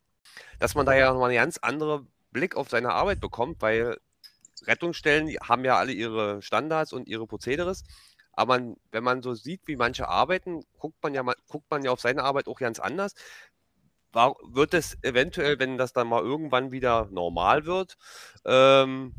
Dass 0.59 0.75
man 0.75 0.85
da 0.85 0.93
ja 0.93 1.11
nochmal 1.11 1.29
eine 1.29 1.39
ganz 1.39 1.57
andere 1.57 2.05
Blick 2.35 2.55
auf 2.57 2.69
seine 2.69 2.91
Arbeit 2.91 3.21
bekommt, 3.21 3.61
weil 3.61 3.97
Rettungsstellen 4.63 5.29
haben 5.41 5.63
ja 5.63 5.77
alle 5.77 5.93
ihre 5.93 6.41
Standards 6.41 6.91
und 6.91 7.07
ihre 7.07 7.25
Prozederes. 7.25 7.83
Aber 8.33 8.59
man, 8.59 8.75
wenn 8.91 9.03
man 9.05 9.21
so 9.21 9.33
sieht, 9.33 9.61
wie 9.65 9.77
manche 9.77 10.09
arbeiten, 10.09 10.63
guckt 10.77 11.01
man 11.01 11.13
ja, 11.13 11.23
guckt 11.47 11.71
man 11.71 11.83
ja 11.83 11.91
auf 11.91 12.01
seine 12.01 12.23
Arbeit 12.23 12.47
auch 12.47 12.59
ganz 12.59 12.79
anders. 12.79 13.13
War, 14.11 14.35
wird 14.43 14.73
es 14.73 14.97
eventuell, 15.01 15.59
wenn 15.59 15.77
das 15.77 15.93
dann 15.93 16.07
mal 16.07 16.21
irgendwann 16.21 16.71
wieder 16.71 17.07
normal 17.09 17.65
wird, 17.65 17.95
ähm, 18.45 19.13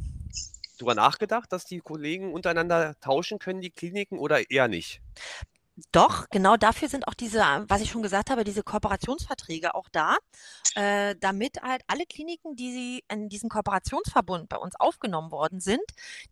darüber 0.78 0.94
nachgedacht, 0.94 1.50
dass 1.50 1.64
die 1.64 1.80
Kollegen 1.80 2.34
untereinander 2.34 2.94
tauschen 3.00 3.38
können, 3.38 3.62
die 3.62 3.70
Kliniken, 3.70 4.18
oder 4.18 4.50
eher 4.50 4.68
nicht? 4.68 5.00
Doch, 5.92 6.26
genau 6.30 6.56
dafür 6.56 6.88
sind 6.88 7.06
auch 7.06 7.12
diese, 7.12 7.40
was 7.68 7.82
ich 7.82 7.90
schon 7.90 8.02
gesagt 8.02 8.30
habe, 8.30 8.44
diese 8.44 8.62
Kooperationsverträge 8.62 9.74
auch 9.74 9.90
da, 9.92 10.16
äh, 10.74 11.14
damit 11.20 11.60
halt 11.62 11.82
alle 11.86 12.06
Kliniken, 12.06 12.56
die 12.56 12.72
sie 12.72 13.04
in 13.08 13.28
diesen 13.28 13.50
Kooperationsverbund 13.50 14.48
bei 14.48 14.56
uns 14.56 14.74
aufgenommen 14.80 15.30
worden 15.30 15.60
sind, 15.60 15.82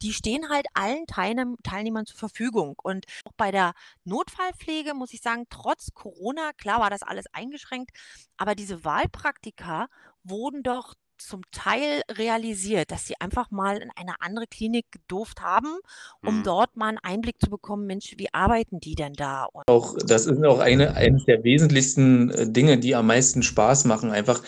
die 0.01 0.15
stehen 0.15 0.49
halt 0.49 0.67
allen 0.73 1.07
Teilnehm 1.07 1.57
Teilnehmern 1.63 2.07
zur 2.07 2.19
Verfügung. 2.19 2.77
Und 2.83 3.05
auch 3.27 3.33
bei 3.37 3.51
der 3.51 3.75
Notfallpflege 4.05 4.95
muss 4.95 5.13
ich 5.13 5.21
sagen, 5.21 5.45
trotz 5.51 5.93
Corona, 5.93 6.53
klar 6.57 6.81
war 6.81 6.89
das 6.89 7.03
alles 7.03 7.27
eingeschränkt, 7.35 7.91
aber 8.39 8.55
diese 8.55 8.83
Wahlpraktika 8.83 9.89
wurden 10.23 10.63
doch 10.63 10.95
zum 11.19 11.43
Teil 11.53 12.03
realisiert, 12.11 12.91
dass 12.91 13.07
sie 13.07 13.15
einfach 13.21 13.51
mal 13.51 13.77
in 13.77 13.91
eine 13.97 14.21
andere 14.21 14.47
Klinik 14.47 14.87
gedurft 14.91 15.41
haben, 15.41 15.79
um 16.23 16.39
mhm. 16.39 16.43
dort 16.45 16.77
mal 16.77 16.89
einen 16.89 16.99
Einblick 16.99 17.41
zu 17.41 17.51
bekommen, 17.51 17.87
Mensch, 17.87 18.15
wie 18.17 18.33
arbeiten 18.33 18.81
die 18.81 18.95
denn 18.95 19.15
da? 19.15 19.45
Und 19.45 19.69
auch 19.69 19.97
das 20.07 20.27
ist 20.27 20.45
auch 20.45 20.59
eine 20.59 20.95
eines 20.95 21.25
der 21.25 21.45
wesentlichsten 21.45 22.31
äh, 22.31 22.51
Dinge, 22.51 22.79
die 22.79 22.95
am 22.95 23.07
meisten 23.07 23.43
Spaß 23.43 23.85
machen. 23.85 24.11
Einfach, 24.11 24.43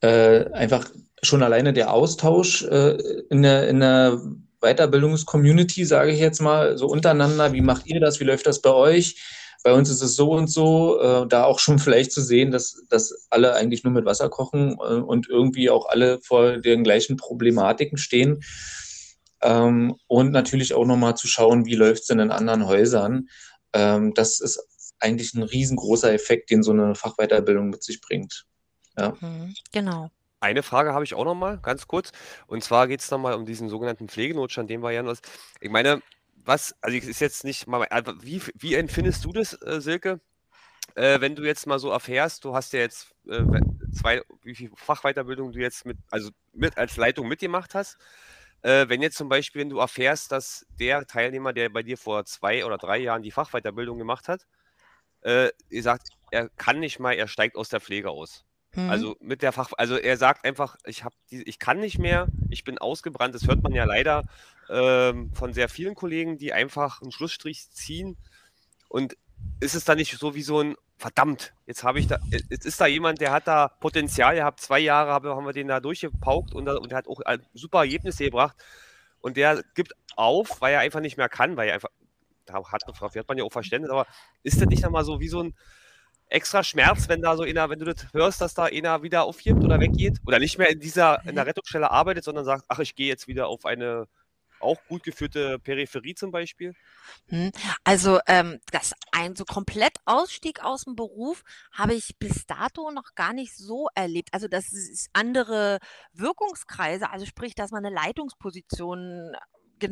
äh, 0.00 0.50
einfach 0.52 0.90
schon 1.22 1.42
alleine 1.42 1.72
der 1.72 1.92
Austausch 1.92 2.64
äh, 2.64 2.96
in 3.30 3.42
der, 3.42 3.68
in 3.68 3.80
der 3.80 4.20
Weiterbildungscommunity, 4.60 5.84
sage 5.84 6.12
ich 6.12 6.20
jetzt 6.20 6.40
mal, 6.40 6.76
so 6.76 6.86
untereinander. 6.86 7.52
Wie 7.52 7.62
macht 7.62 7.86
ihr 7.86 8.00
das? 8.00 8.20
Wie 8.20 8.24
läuft 8.24 8.46
das 8.46 8.60
bei 8.60 8.72
euch? 8.72 9.16
Bei 9.62 9.72
uns 9.72 9.90
ist 9.90 10.02
es 10.02 10.16
so 10.16 10.32
und 10.32 10.48
so, 10.48 11.00
äh, 11.00 11.26
da 11.26 11.44
auch 11.44 11.58
schon 11.58 11.78
vielleicht 11.78 12.12
zu 12.12 12.22
sehen, 12.22 12.50
dass, 12.50 12.82
dass 12.88 13.26
alle 13.30 13.54
eigentlich 13.54 13.84
nur 13.84 13.92
mit 13.92 14.04
Wasser 14.04 14.28
kochen 14.28 14.72
äh, 14.72 14.94
und 14.94 15.28
irgendwie 15.28 15.70
auch 15.70 15.86
alle 15.86 16.20
vor 16.20 16.58
den 16.58 16.84
gleichen 16.84 17.16
Problematiken 17.16 17.98
stehen. 17.98 18.40
Ähm, 19.42 19.96
und 20.06 20.32
natürlich 20.32 20.74
auch 20.74 20.84
nochmal 20.84 21.16
zu 21.16 21.26
schauen, 21.26 21.66
wie 21.66 21.74
läuft 21.74 22.02
es 22.02 22.06
denn 22.06 22.18
in 22.18 22.30
anderen 22.30 22.66
Häusern. 22.66 23.28
Ähm, 23.72 24.12
das 24.14 24.40
ist 24.40 24.66
eigentlich 24.98 25.34
ein 25.34 25.42
riesengroßer 25.42 26.12
Effekt, 26.12 26.50
den 26.50 26.62
so 26.62 26.72
eine 26.72 26.94
Fachweiterbildung 26.94 27.70
mit 27.70 27.82
sich 27.82 28.00
bringt. 28.00 28.44
Ja. 28.98 29.16
Mhm, 29.20 29.54
genau. 29.72 30.10
Eine 30.40 30.62
Frage 30.62 30.94
habe 30.94 31.04
ich 31.04 31.14
auch 31.14 31.24
nochmal, 31.24 31.58
ganz 31.62 31.86
kurz. 31.86 32.12
Und 32.46 32.64
zwar 32.64 32.88
geht 32.88 33.00
es 33.00 33.10
nochmal 33.10 33.34
um 33.34 33.44
diesen 33.44 33.68
sogenannten 33.68 34.08
Pflegenotstand, 34.08 34.70
den 34.70 34.82
wir 34.82 34.90
ja 34.90 35.02
noch. 35.02 35.16
Ich 35.60 35.70
meine, 35.70 36.02
was, 36.44 36.74
also 36.80 36.96
es 36.96 37.06
ist 37.06 37.20
jetzt 37.20 37.44
nicht 37.44 37.66
mal, 37.66 37.86
wie, 38.20 38.42
wie 38.54 38.74
empfindest 38.74 39.24
du 39.24 39.32
das, 39.32 39.54
äh, 39.62 39.80
Silke? 39.80 40.20
Äh, 40.94 41.20
wenn 41.20 41.36
du 41.36 41.44
jetzt 41.44 41.66
mal 41.66 41.78
so 41.78 41.90
erfährst, 41.90 42.44
du 42.44 42.54
hast 42.54 42.72
ja 42.72 42.80
jetzt 42.80 43.14
äh, 43.28 43.44
zwei, 43.92 44.22
wie 44.42 44.54
viel 44.54 44.70
Fachweiterbildung 44.74 45.52
du 45.52 45.60
jetzt 45.60 45.86
mit, 45.86 45.98
also 46.10 46.30
mit 46.52 46.76
als 46.78 46.96
Leitung 46.96 47.28
mitgemacht 47.28 47.74
hast. 47.74 47.98
Äh, 48.62 48.88
wenn 48.88 49.02
jetzt 49.02 49.16
zum 49.16 49.28
Beispiel, 49.28 49.62
wenn 49.62 49.70
du 49.70 49.78
erfährst, 49.78 50.32
dass 50.32 50.66
der 50.78 51.06
Teilnehmer, 51.06 51.52
der 51.52 51.68
bei 51.70 51.82
dir 51.82 51.96
vor 51.96 52.24
zwei 52.24 52.64
oder 52.64 52.78
drei 52.78 52.98
Jahren 52.98 53.22
die 53.22 53.30
Fachweiterbildung 53.30 53.98
gemacht 53.98 54.28
hat, 54.28 54.46
äh, 55.22 55.50
ihr 55.70 55.82
sagt, 55.82 56.08
er 56.30 56.48
kann 56.50 56.80
nicht 56.80 56.98
mal, 56.98 57.12
er 57.12 57.28
steigt 57.28 57.56
aus 57.56 57.68
der 57.68 57.80
Pflege 57.80 58.10
aus. 58.10 58.44
Mhm. 58.74 58.90
Also 58.90 59.16
mit 59.20 59.42
der 59.42 59.52
Fach, 59.52 59.70
also 59.76 59.96
er 59.96 60.16
sagt 60.16 60.44
einfach, 60.44 60.76
ich 60.84 61.04
habe 61.04 61.14
ich 61.28 61.58
kann 61.58 61.80
nicht 61.80 61.98
mehr, 61.98 62.28
ich 62.48 62.64
bin 62.64 62.78
ausgebrannt. 62.78 63.34
Das 63.34 63.46
hört 63.46 63.62
man 63.62 63.72
ja 63.72 63.84
leider 63.84 64.24
ähm, 64.68 65.32
von 65.34 65.52
sehr 65.52 65.68
vielen 65.68 65.94
Kollegen, 65.94 66.38
die 66.38 66.52
einfach 66.52 67.02
einen 67.02 67.12
Schlussstrich 67.12 67.70
ziehen. 67.70 68.16
Und 68.88 69.16
ist 69.60 69.74
es 69.74 69.84
da 69.84 69.94
nicht 69.94 70.16
so 70.18 70.34
wie 70.34 70.42
so 70.42 70.60
ein 70.60 70.76
verdammt, 71.00 71.54
jetzt 71.66 71.82
habe 71.82 71.98
ich 71.98 72.08
da, 72.08 72.18
jetzt 72.30 72.66
ist 72.66 72.78
da 72.78 72.86
jemand, 72.86 73.22
der 73.22 73.32
hat 73.32 73.48
da 73.48 73.68
Potenzial, 73.68 74.36
ihr 74.36 74.44
habt 74.44 74.60
zwei 74.60 74.80
Jahre, 74.80 75.12
haben 75.12 75.46
wir 75.46 75.54
den 75.54 75.68
da 75.68 75.80
durchgepaukt 75.80 76.54
und, 76.54 76.68
und 76.68 76.90
der 76.90 76.98
hat 76.98 77.08
auch 77.08 77.22
super 77.54 77.78
Ergebnisse 77.78 78.24
gebracht. 78.24 78.54
Und 79.22 79.38
der 79.38 79.62
gibt 79.74 79.94
auf, 80.16 80.60
weil 80.60 80.74
er 80.74 80.80
einfach 80.80 81.00
nicht 81.00 81.16
mehr 81.16 81.30
kann, 81.30 81.56
weil 81.56 81.68
er 81.68 81.74
einfach, 81.74 81.88
da 82.44 82.54
hat, 82.54 82.84
hat 82.86 83.28
man 83.28 83.38
ja 83.38 83.44
auch 83.44 83.52
Verständnis, 83.52 83.90
aber 83.90 84.06
ist 84.42 84.60
das 84.60 84.68
nicht 84.68 84.84
einmal 84.84 85.04
so 85.04 85.20
wie 85.20 85.28
so 85.28 85.42
ein, 85.42 85.54
extra 86.30 86.62
Schmerz, 86.62 87.08
wenn 87.08 87.22
da 87.22 87.36
so 87.36 87.42
einer, 87.42 87.68
wenn 87.68 87.78
du 87.78 87.84
das 87.84 88.06
hörst, 88.12 88.40
dass 88.40 88.54
da 88.54 88.64
einer 88.64 89.02
wieder 89.02 89.24
aufgibt 89.24 89.62
oder 89.62 89.80
weggeht 89.80 90.18
oder 90.26 90.38
nicht 90.38 90.58
mehr 90.58 90.70
in 90.70 90.80
dieser 90.80 91.24
in 91.26 91.34
der 91.34 91.46
Rettungsstelle 91.46 91.90
arbeitet, 91.90 92.24
sondern 92.24 92.44
sagt, 92.44 92.64
ach, 92.68 92.78
ich 92.78 92.94
gehe 92.94 93.08
jetzt 93.08 93.28
wieder 93.28 93.48
auf 93.48 93.66
eine 93.66 94.06
auch 94.60 94.78
gut 94.88 95.02
geführte 95.02 95.58
Peripherie 95.58 96.14
zum 96.14 96.30
Beispiel? 96.30 96.74
Hm, 97.28 97.50
also 97.82 98.20
ähm, 98.26 98.60
das 98.70 98.92
ein 99.12 99.34
so 99.34 99.44
komplett 99.44 99.96
Ausstieg 100.04 100.62
aus 100.62 100.84
dem 100.84 100.96
Beruf 100.96 101.42
habe 101.72 101.94
ich 101.94 102.18
bis 102.18 102.46
dato 102.46 102.90
noch 102.90 103.14
gar 103.14 103.32
nicht 103.32 103.56
so 103.56 103.88
erlebt. 103.94 104.28
Also 104.32 104.48
das 104.48 104.72
ist 104.72 105.08
andere 105.12 105.78
Wirkungskreise, 106.12 107.10
also 107.10 107.26
sprich, 107.26 107.54
dass 107.54 107.70
man 107.70 107.84
eine 107.84 107.94
Leitungsposition 107.94 109.34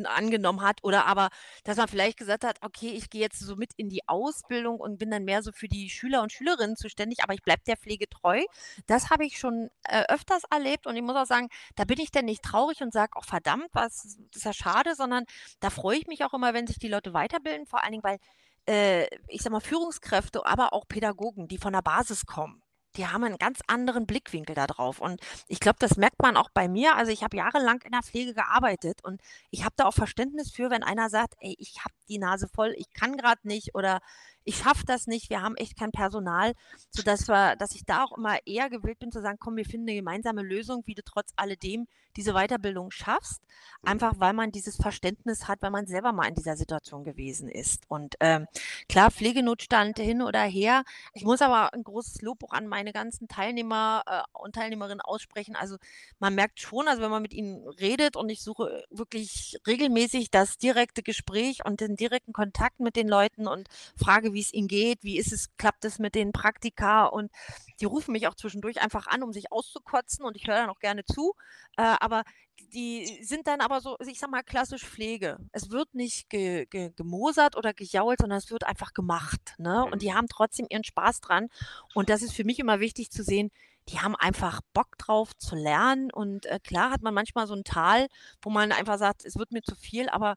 angenommen 0.05 0.61
hat 0.61 0.83
oder 0.83 1.05
aber, 1.05 1.29
dass 1.63 1.77
man 1.77 1.87
vielleicht 1.87 2.17
gesagt 2.17 2.43
hat, 2.43 2.57
okay, 2.61 2.89
ich 2.89 3.09
gehe 3.09 3.21
jetzt 3.21 3.39
so 3.39 3.55
mit 3.55 3.71
in 3.75 3.89
die 3.89 4.07
Ausbildung 4.07 4.79
und 4.79 4.97
bin 4.97 5.11
dann 5.11 5.25
mehr 5.25 5.43
so 5.43 5.51
für 5.51 5.67
die 5.67 5.89
Schüler 5.89 6.21
und 6.21 6.31
Schülerinnen 6.31 6.75
zuständig, 6.75 7.23
aber 7.23 7.33
ich 7.33 7.41
bleibe 7.41 7.61
der 7.67 7.77
Pflege 7.77 8.09
treu. 8.09 8.41
Das 8.87 9.09
habe 9.09 9.25
ich 9.25 9.37
schon 9.39 9.69
äh, 9.83 10.03
öfters 10.09 10.43
erlebt 10.51 10.87
und 10.87 10.95
ich 10.95 11.01
muss 11.01 11.15
auch 11.15 11.25
sagen, 11.25 11.49
da 11.75 11.85
bin 11.85 11.99
ich 11.99 12.11
dann 12.11 12.25
nicht 12.25 12.43
traurig 12.43 12.81
und 12.81 12.93
sage, 12.93 13.15
auch 13.15 13.23
oh, 13.25 13.29
verdammt, 13.29 13.69
was 13.73 14.17
ist 14.33 14.45
ja 14.45 14.53
schade, 14.53 14.95
sondern 14.95 15.25
da 15.59 15.69
freue 15.69 15.97
ich 15.97 16.07
mich 16.07 16.23
auch 16.23 16.33
immer, 16.33 16.53
wenn 16.53 16.67
sich 16.67 16.79
die 16.79 16.87
Leute 16.87 17.13
weiterbilden, 17.13 17.65
vor 17.65 17.83
allen 17.83 17.91
Dingen, 17.91 18.03
weil 18.03 18.19
äh, 18.67 19.07
ich 19.27 19.41
sag 19.41 19.51
mal, 19.51 19.59
Führungskräfte, 19.61 20.45
aber 20.45 20.73
auch 20.73 20.87
Pädagogen, 20.87 21.47
die 21.47 21.57
von 21.57 21.73
der 21.73 21.81
Basis 21.81 22.25
kommen 22.25 22.61
die 22.99 23.07
haben 23.07 23.23
einen 23.23 23.37
ganz 23.37 23.61
anderen 23.67 24.05
Blickwinkel 24.05 24.55
da 24.55 24.67
drauf. 24.67 24.99
Und 24.99 25.21
ich 25.47 25.61
glaube, 25.61 25.77
das 25.79 25.95
merkt 25.95 26.21
man 26.21 26.35
auch 26.35 26.49
bei 26.53 26.67
mir. 26.67 26.97
Also 26.97 27.13
ich 27.13 27.23
habe 27.23 27.37
jahrelang 27.37 27.81
in 27.83 27.93
der 27.93 28.03
Pflege 28.03 28.33
gearbeitet 28.33 28.99
und 29.03 29.21
ich 29.51 29.63
habe 29.63 29.73
da 29.77 29.85
auch 29.85 29.93
Verständnis 29.93 30.51
für, 30.51 30.69
wenn 30.69 30.83
einer 30.83 31.09
sagt, 31.09 31.35
ey, 31.39 31.55
ich 31.57 31.79
habe 31.79 31.93
die 32.09 32.17
Nase 32.17 32.49
voll, 32.49 32.73
ich 32.77 32.91
kann 32.91 33.15
gerade 33.15 33.47
nicht 33.47 33.73
oder 33.73 34.01
ich 34.43 34.57
schaffe 34.57 34.83
das 34.85 35.07
nicht, 35.07 35.29
wir 35.29 35.41
haben 35.41 35.55
echt 35.55 35.77
kein 35.77 35.91
Personal, 35.91 36.53
sodass 36.89 37.27
wir, 37.27 37.55
dass 37.55 37.75
ich 37.75 37.85
da 37.85 38.03
auch 38.03 38.17
immer 38.17 38.37
eher 38.47 38.69
gewillt 38.69 38.99
bin 38.99 39.11
zu 39.11 39.21
sagen, 39.21 39.37
komm, 39.39 39.55
wir 39.55 39.65
finden 39.65 39.87
eine 39.87 39.97
gemeinsame 39.97 40.41
Lösung, 40.41 40.81
wie 40.85 40.95
du 40.95 41.03
trotz 41.03 41.31
alledem 41.35 41.87
diese 42.15 42.33
Weiterbildung 42.33 42.89
schaffst, 42.89 43.41
einfach 43.83 44.13
weil 44.17 44.33
man 44.33 44.51
dieses 44.51 44.75
Verständnis 44.75 45.47
hat, 45.47 45.61
weil 45.61 45.69
man 45.69 45.85
selber 45.85 46.13
mal 46.13 46.27
in 46.27 46.33
dieser 46.33 46.57
Situation 46.57 47.03
gewesen 47.03 47.47
ist. 47.47 47.83
Und 47.87 48.15
ähm, 48.19 48.47
klar, 48.87 49.11
Pflegenotstand 49.11 49.99
hin 49.99 50.21
oder 50.21 50.41
her. 50.41 50.83
Ich 51.13 51.23
muss 51.23 51.41
aber 51.41 51.73
ein 51.73 51.83
großes 51.83 52.21
Lob 52.23 52.43
auch 52.43 52.51
an 52.51 52.67
meine 52.67 52.88
ganzen 52.93 53.27
Teilnehmer 53.27 54.03
äh, 54.05 54.21
und 54.33 54.55
Teilnehmerinnen 54.55 55.01
aussprechen. 55.01 55.55
Also 55.55 55.77
man 56.19 56.35
merkt 56.35 56.59
schon, 56.59 56.87
also 56.87 57.01
wenn 57.01 57.11
man 57.11 57.21
mit 57.21 57.33
ihnen 57.33 57.67
redet 57.67 58.15
und 58.15 58.29
ich 58.29 58.41
suche 58.43 58.83
wirklich 58.89 59.57
regelmäßig 59.67 60.31
das 60.31 60.57
direkte 60.57 61.03
Gespräch 61.03 61.65
und 61.65 61.81
den 61.81 61.95
direkten 61.95 62.33
Kontakt 62.33 62.79
mit 62.79 62.95
den 62.95 63.07
Leuten 63.07 63.47
und 63.47 63.67
frage, 63.95 64.33
wie 64.33 64.41
es 64.41 64.53
ihnen 64.53 64.67
geht, 64.67 65.03
wie 65.03 65.17
ist 65.17 65.31
es, 65.31 65.55
klappt 65.57 65.85
es 65.85 65.99
mit 65.99 66.15
den 66.15 66.31
Praktika 66.31 67.05
und 67.05 67.31
die 67.79 67.85
rufen 67.85 68.11
mich 68.11 68.27
auch 68.27 68.35
zwischendurch 68.35 68.81
einfach 68.81 69.07
an, 69.07 69.23
um 69.23 69.33
sich 69.33 69.51
auszukotzen 69.51 70.25
und 70.25 70.35
ich 70.35 70.47
höre 70.47 70.55
dann 70.55 70.69
auch 70.69 70.79
gerne 70.79 71.05
zu. 71.05 71.33
Äh, 71.77 71.95
aber 71.99 72.23
die 72.69 73.23
sind 73.23 73.47
dann 73.47 73.61
aber 73.61 73.81
so, 73.81 73.95
ich 74.07 74.19
sag 74.19 74.29
mal, 74.29 74.43
klassisch 74.43 74.85
Pflege. 74.85 75.37
Es 75.51 75.69
wird 75.71 75.93
nicht 75.93 76.29
ge, 76.29 76.65
ge, 76.65 76.91
gemosert 76.95 77.55
oder 77.55 77.73
gejault, 77.73 78.19
sondern 78.21 78.37
es 78.37 78.51
wird 78.51 78.63
einfach 78.63 78.93
gemacht. 78.93 79.55
Ne? 79.57 79.85
Und 79.85 80.01
die 80.01 80.09
mhm. 80.09 80.15
haben 80.15 80.27
trotzdem 80.27 80.67
ihren 80.69 80.83
Spaß 80.83 81.21
dran. 81.21 81.47
Und 81.93 82.09
das 82.09 82.21
ist 82.21 82.33
für 82.33 82.43
mich 82.43 82.59
immer 82.59 82.79
wichtig 82.79 83.11
zu 83.11 83.23
sehen, 83.23 83.51
die 83.89 83.99
haben 83.99 84.15
einfach 84.15 84.61
Bock 84.73 84.97
drauf 84.97 85.35
zu 85.37 85.55
lernen. 85.55 86.11
Und 86.11 86.45
äh, 86.45 86.59
klar 86.59 86.91
hat 86.91 87.01
man 87.01 87.13
manchmal 87.13 87.47
so 87.47 87.55
ein 87.55 87.63
Tal, 87.63 88.07
wo 88.41 88.49
man 88.49 88.71
einfach 88.71 88.97
sagt, 88.97 89.25
es 89.25 89.35
wird 89.35 89.51
mir 89.51 89.61
zu 89.61 89.75
viel, 89.75 90.09
aber 90.09 90.35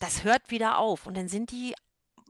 das 0.00 0.24
hört 0.24 0.50
wieder 0.50 0.78
auf. 0.78 1.06
Und 1.06 1.16
dann 1.16 1.28
sind 1.28 1.50
die 1.50 1.74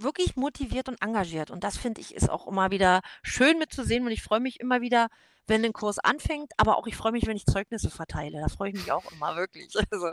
wirklich 0.03 0.37
motiviert 0.37 0.89
und 0.89 1.03
engagiert. 1.03 1.51
Und 1.51 1.65
das 1.65 1.77
finde 1.77 2.01
ich 2.01 2.15
ist 2.15 2.31
auch 2.31 2.47
immer 2.47 2.71
wieder 2.71 3.01
schön 3.23 3.59
mitzusehen. 3.59 4.05
Und 4.05 4.13
ich 4.13 4.23
freue 4.23 4.41
mich 4.41 4.61
immer 4.61 4.81
wieder, 4.81 5.09
wenn 5.47 5.65
ein 5.65 5.73
Kurs 5.73 5.99
anfängt, 5.99 6.53
aber 6.57 6.79
auch 6.79 6.87
ich 6.87 6.97
freue 6.97 7.13
mich, 7.13 7.27
wenn 7.27 7.37
ich 7.37 7.45
Zeugnisse 7.45 7.91
verteile. 7.91 8.41
Da 8.41 8.49
freue 8.49 8.71
ich 8.71 8.77
mich 8.77 8.93
auch 8.93 9.11
immer 9.13 9.37
wirklich. 9.37 9.75
Also. 9.91 10.13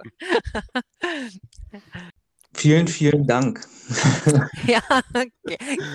Vielen, 2.53 2.87
vielen 2.87 3.27
Dank. 3.27 3.65
Ja, 4.65 4.81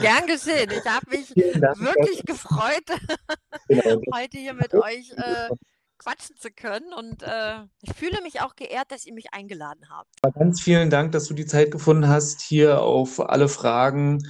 gern 0.01 0.27
geschehen. 0.27 0.71
Ich 0.71 0.87
habe 0.87 1.11
mich 1.11 1.29
wirklich 1.35 2.23
gefreut, 2.25 2.85
genau. 3.69 4.01
heute 4.15 4.39
hier 4.39 4.55
mit 4.55 4.73
euch 4.73 5.11
äh, 5.17 5.49
quatschen 6.03 6.37
zu 6.37 6.51
können. 6.51 6.93
Und 6.93 7.23
äh, 7.23 7.65
ich 7.81 7.95
fühle 7.95 8.21
mich 8.23 8.41
auch 8.41 8.57
geehrt, 8.57 8.91
dass 8.91 9.07
ihr 9.07 9.15
mich 9.15 9.33
eingeladen 9.33 9.89
habt. 9.91 10.11
Ganz 10.35 10.61
vielen 10.61 10.91
Dank, 10.91 11.13
dass 11.13 11.27
du 11.27 11.35
die 11.35 11.47
Zeit 11.47 11.71
gefunden 11.71 12.09
hast, 12.09 12.41
hier 12.41 12.83
auf 12.83 13.21
alle 13.21 13.49
Fragen 13.49 14.23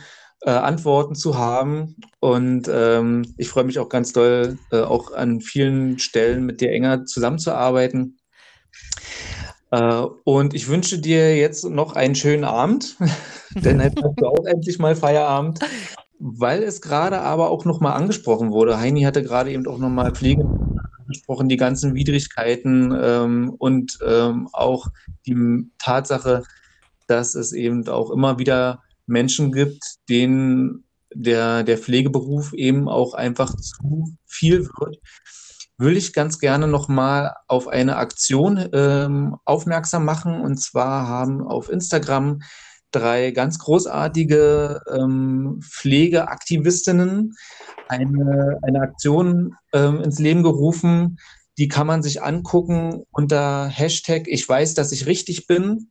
äh, 0.42 0.50
Antworten 0.50 1.14
zu 1.14 1.38
haben. 1.38 1.96
Und 2.20 2.68
ähm, 2.68 3.34
ich 3.38 3.48
freue 3.48 3.64
mich 3.64 3.78
auch 3.78 3.88
ganz 3.88 4.12
doll, 4.12 4.58
äh, 4.70 4.80
auch 4.80 5.12
an 5.12 5.40
vielen 5.40 5.98
Stellen 5.98 6.44
mit 6.44 6.60
dir 6.60 6.70
enger 6.72 7.04
zusammenzuarbeiten. 7.04 8.18
Äh, 9.70 10.02
und 10.24 10.54
ich 10.54 10.68
wünsche 10.68 10.98
dir 10.98 11.36
jetzt 11.36 11.64
noch 11.64 11.94
einen 11.94 12.14
schönen 12.14 12.44
Abend, 12.44 12.96
denn 13.54 13.80
jetzt 13.80 14.02
hast 14.02 14.20
du 14.20 14.26
auch 14.26 14.44
endlich 14.44 14.78
mal 14.78 14.96
Feierabend. 14.96 15.60
Weil 16.24 16.62
es 16.62 16.80
gerade 16.80 17.20
aber 17.20 17.50
auch 17.50 17.64
nochmal 17.64 17.94
angesprochen 17.94 18.52
wurde. 18.52 18.78
Heini 18.78 19.02
hatte 19.02 19.24
gerade 19.24 19.50
eben 19.50 19.66
auch 19.66 19.78
nochmal 19.78 20.14
Pflege 20.14 20.44
angesprochen, 21.02 21.48
die 21.48 21.56
ganzen 21.56 21.94
Widrigkeiten 21.94 22.96
ähm, 22.98 23.54
und 23.58 23.98
ähm, 24.06 24.48
auch 24.52 24.86
die 25.26 25.70
Tatsache, 25.78 26.44
dass 27.06 27.34
es 27.34 27.52
eben 27.52 27.86
auch 27.88 28.10
immer 28.10 28.38
wieder 28.38 28.82
Menschen 29.06 29.52
gibt, 29.52 29.82
denen 30.08 30.84
der, 31.14 31.62
der 31.62 31.78
Pflegeberuf 31.78 32.52
eben 32.54 32.88
auch 32.88 33.14
einfach 33.14 33.54
zu 33.56 34.16
viel 34.26 34.66
wird, 34.78 34.98
will 35.78 35.96
ich 35.96 36.12
ganz 36.12 36.38
gerne 36.38 36.68
nochmal 36.68 37.34
auf 37.48 37.68
eine 37.68 37.96
Aktion 37.96 38.68
ähm, 38.72 39.36
aufmerksam 39.44 40.04
machen. 40.04 40.40
Und 40.40 40.58
zwar 40.58 41.08
haben 41.08 41.42
auf 41.46 41.68
Instagram 41.68 42.40
drei 42.92 43.30
ganz 43.30 43.58
großartige 43.58 44.80
ähm, 44.90 45.60
Pflegeaktivistinnen 45.62 47.34
eine, 47.92 48.58
eine 48.62 48.80
Aktion 48.80 49.54
ähm, 49.72 50.00
ins 50.00 50.18
Leben 50.18 50.42
gerufen. 50.42 51.18
Die 51.58 51.68
kann 51.68 51.86
man 51.86 52.02
sich 52.02 52.22
angucken 52.22 53.04
unter 53.10 53.68
Hashtag 53.68 54.26
Ich 54.26 54.48
weiß, 54.48 54.74
dass 54.74 54.92
ich 54.92 55.06
richtig 55.06 55.46
bin. 55.46 55.90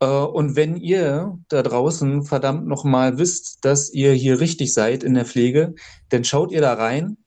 Äh, 0.00 0.06
und 0.06 0.56
wenn 0.56 0.76
ihr 0.76 1.38
da 1.48 1.62
draußen 1.62 2.22
verdammt 2.24 2.66
nochmal 2.66 3.18
wisst, 3.18 3.64
dass 3.64 3.92
ihr 3.92 4.12
hier 4.12 4.40
richtig 4.40 4.72
seid 4.72 5.04
in 5.04 5.14
der 5.14 5.26
Pflege, 5.26 5.74
dann 6.08 6.24
schaut 6.24 6.52
ihr 6.52 6.60
da 6.60 6.74
rein 6.74 7.18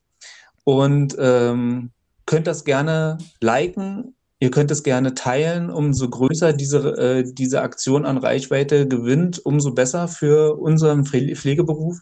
und 0.64 1.16
ähm, 1.20 1.92
könnt 2.26 2.48
das 2.48 2.66
gerne 2.66 3.18
liken. 3.40 4.16
Ihr 4.40 4.50
könnt 4.50 4.72
es 4.72 4.82
gerne 4.82 5.14
teilen. 5.14 5.70
Umso 5.70 6.10
größer 6.10 6.54
diese, 6.54 6.98
äh, 6.98 7.24
diese 7.32 7.62
Aktion 7.62 8.06
an 8.06 8.18
Reichweite 8.18 8.88
gewinnt, 8.88 9.46
umso 9.46 9.74
besser 9.74 10.08
für 10.08 10.58
unseren 10.58 11.06
Pflegeberuf. 11.06 12.00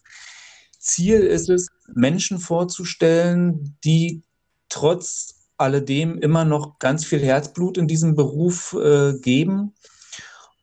Ziel 0.80 1.20
ist 1.20 1.50
es, 1.50 1.68
Menschen 1.94 2.40
vorzustellen, 2.40 3.78
die 3.84 4.24
trotz 4.70 5.36
alledem 5.58 6.18
immer 6.18 6.46
noch 6.46 6.80
ganz 6.80 7.06
viel 7.06 7.20
Herzblut 7.20 7.78
in 7.78 7.88
diesem 7.88 8.16
Beruf 8.16 8.74
äh, 8.74 9.14
geben 9.20 9.74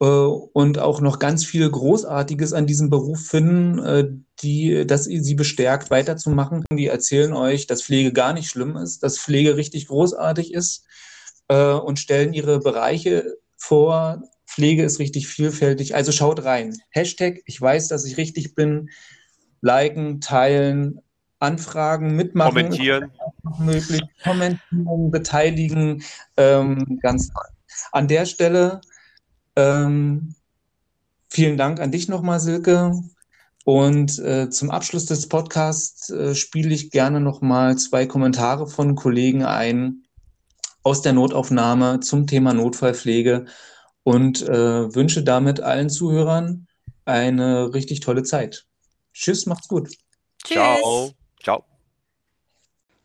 äh, 0.00 0.06
und 0.06 0.78
auch 0.78 1.00
noch 1.00 1.18
ganz 1.18 1.44
viel 1.44 1.70
Großartiges 1.70 2.52
an 2.52 2.66
diesem 2.66 2.88
Beruf 2.90 3.26
finden, 3.26 3.78
äh, 3.78 4.08
die, 4.40 4.86
das 4.86 5.04
sie 5.04 5.34
bestärkt, 5.34 5.90
weiterzumachen. 5.90 6.64
Die 6.72 6.86
erzählen 6.86 7.32
euch, 7.32 7.66
dass 7.66 7.82
Pflege 7.82 8.12
gar 8.12 8.32
nicht 8.32 8.48
schlimm 8.48 8.76
ist, 8.76 9.02
dass 9.02 9.18
Pflege 9.18 9.56
richtig 9.56 9.86
großartig 9.88 10.52
ist 10.52 10.84
äh, 11.48 11.72
und 11.72 11.98
stellen 11.98 12.32
ihre 12.32 12.58
Bereiche 12.58 13.36
vor. 13.56 14.22
Pflege 14.46 14.84
ist 14.84 14.98
richtig 14.98 15.26
vielfältig. 15.26 15.94
Also 15.94 16.12
schaut 16.12 16.44
rein. 16.44 16.76
Hashtag, 16.90 17.40
ich 17.46 17.60
weiß, 17.60 17.88
dass 17.88 18.04
ich 18.04 18.16
richtig 18.16 18.54
bin. 18.54 18.88
Liken, 19.60 20.20
teilen, 20.20 21.00
Anfragen, 21.38 22.16
mitmachen. 22.16 22.54
Kommentieren. 22.54 23.10
Möglich, 23.58 24.02
kommentieren, 24.22 25.10
beteiligen. 25.10 26.02
Ähm, 26.36 26.98
ganz 27.02 27.28
toll. 27.28 27.44
An 27.92 28.08
der 28.08 28.26
Stelle 28.26 28.80
ähm, 29.56 30.34
vielen 31.28 31.56
Dank 31.56 31.80
an 31.80 31.90
dich 31.90 32.08
nochmal, 32.08 32.40
Silke. 32.40 32.92
Und 33.64 34.18
äh, 34.20 34.48
zum 34.48 34.70
Abschluss 34.70 35.06
des 35.06 35.28
Podcasts 35.28 36.10
äh, 36.10 36.34
spiele 36.34 36.72
ich 36.72 36.90
gerne 36.90 37.20
nochmal 37.20 37.76
zwei 37.76 38.06
Kommentare 38.06 38.68
von 38.68 38.94
Kollegen 38.94 39.44
ein 39.44 40.04
aus 40.84 41.02
der 41.02 41.14
Notaufnahme 41.14 41.98
zum 41.98 42.28
Thema 42.28 42.54
Notfallpflege 42.54 43.46
und 44.04 44.48
äh, 44.48 44.94
wünsche 44.94 45.24
damit 45.24 45.58
allen 45.58 45.90
Zuhörern 45.90 46.68
eine 47.06 47.74
richtig 47.74 47.98
tolle 48.00 48.22
Zeit. 48.22 48.66
Tschüss, 49.18 49.46
macht's 49.46 49.68
gut. 49.68 49.88
Tschüss. 50.44 50.56
Ciao. 50.56 51.10
Ciao. 51.42 51.64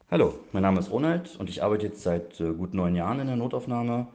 Hallo, 0.10 0.40
mein 0.52 0.64
Name 0.64 0.80
ist 0.80 0.92
Ronald 0.92 1.38
und 1.38 1.50
ich 1.50 1.64
arbeite 1.64 1.88
jetzt 1.88 2.04
seit 2.04 2.40
äh, 2.40 2.54
gut 2.54 2.74
neun 2.74 2.96
Jahren 2.96 3.20
in 3.20 3.28
der 3.28 3.38
Notaufnahme 3.38 4.08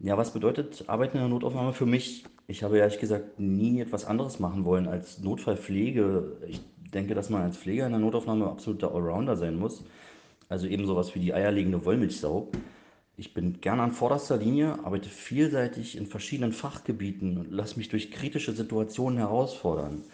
ja, 0.00 0.16
was 0.16 0.32
bedeutet 0.32 0.84
Arbeiten 0.86 1.16
in 1.16 1.24
der 1.24 1.28
Notaufnahme 1.28 1.72
für 1.72 1.86
mich? 1.86 2.24
Ich 2.46 2.62
habe 2.62 2.78
ehrlich 2.78 3.00
gesagt 3.00 3.40
nie 3.40 3.80
etwas 3.80 4.04
anderes 4.04 4.38
machen 4.38 4.64
wollen 4.64 4.86
als 4.86 5.18
Notfallpflege. 5.18 6.36
Ich 6.46 6.60
denke, 6.94 7.14
dass 7.14 7.30
man 7.30 7.42
als 7.42 7.56
Pfleger 7.56 7.84
in 7.84 7.92
der 7.92 8.00
Notaufnahme 8.00 8.46
absoluter 8.46 8.94
Allrounder 8.94 9.36
sein 9.36 9.58
muss. 9.58 9.84
Also 10.48 10.68
eben 10.68 10.86
sowas 10.86 11.16
wie 11.16 11.18
die 11.18 11.34
eierlegende 11.34 11.84
Wollmilchsau. 11.84 12.48
Ich 13.16 13.34
bin 13.34 13.60
gerne 13.60 13.82
an 13.82 13.92
vorderster 13.92 14.36
Linie, 14.36 14.78
arbeite 14.84 15.08
vielseitig 15.08 15.96
in 15.96 16.06
verschiedenen 16.06 16.52
Fachgebieten 16.52 17.36
und 17.36 17.50
lasse 17.50 17.76
mich 17.76 17.88
durch 17.88 18.12
kritische 18.12 18.52
Situationen 18.52 19.18
herausfordern. 19.18 20.04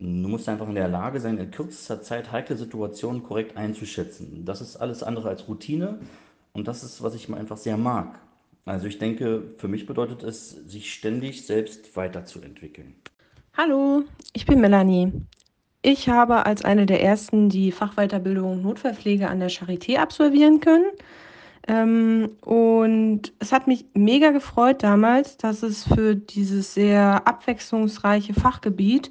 Du 0.00 0.28
musst 0.28 0.48
einfach 0.48 0.68
in 0.68 0.76
der 0.76 0.88
Lage 0.88 1.18
sein, 1.20 1.38
in 1.38 1.50
kürzester 1.50 2.02
Zeit 2.02 2.30
heikle 2.30 2.56
Situationen 2.56 3.24
korrekt 3.24 3.56
einzuschätzen. 3.56 4.44
Das 4.44 4.60
ist 4.60 4.76
alles 4.76 5.02
andere 5.02 5.28
als 5.28 5.48
Routine 5.48 5.98
und 6.52 6.68
das 6.68 6.84
ist, 6.84 7.02
was 7.02 7.14
ich 7.14 7.32
einfach 7.32 7.56
sehr 7.56 7.76
mag. 7.76 8.20
Also 8.64 8.86
ich 8.86 8.98
denke, 8.98 9.54
für 9.56 9.66
mich 9.66 9.86
bedeutet 9.86 10.22
es, 10.22 10.50
sich 10.50 10.92
ständig 10.92 11.46
selbst 11.46 11.96
weiterzuentwickeln. 11.96 12.94
Hallo, 13.56 14.04
ich 14.34 14.46
bin 14.46 14.60
Melanie. 14.60 15.12
Ich 15.82 16.08
habe 16.08 16.46
als 16.46 16.64
eine 16.64 16.86
der 16.86 17.02
ersten 17.02 17.48
die 17.48 17.72
Fachweiterbildung 17.72 18.62
Notfallpflege 18.62 19.28
an 19.28 19.40
der 19.40 19.50
Charité 19.50 19.96
absolvieren 19.96 20.60
können. 20.60 20.86
Ähm, 21.66 22.30
und 22.42 23.32
es 23.40 23.52
hat 23.52 23.66
mich 23.66 23.86
mega 23.94 24.30
gefreut 24.30 24.82
damals, 24.82 25.38
dass 25.38 25.62
es 25.62 25.84
für 25.84 26.14
dieses 26.14 26.74
sehr 26.74 27.26
abwechslungsreiche 27.26 28.34
Fachgebiet 28.34 29.10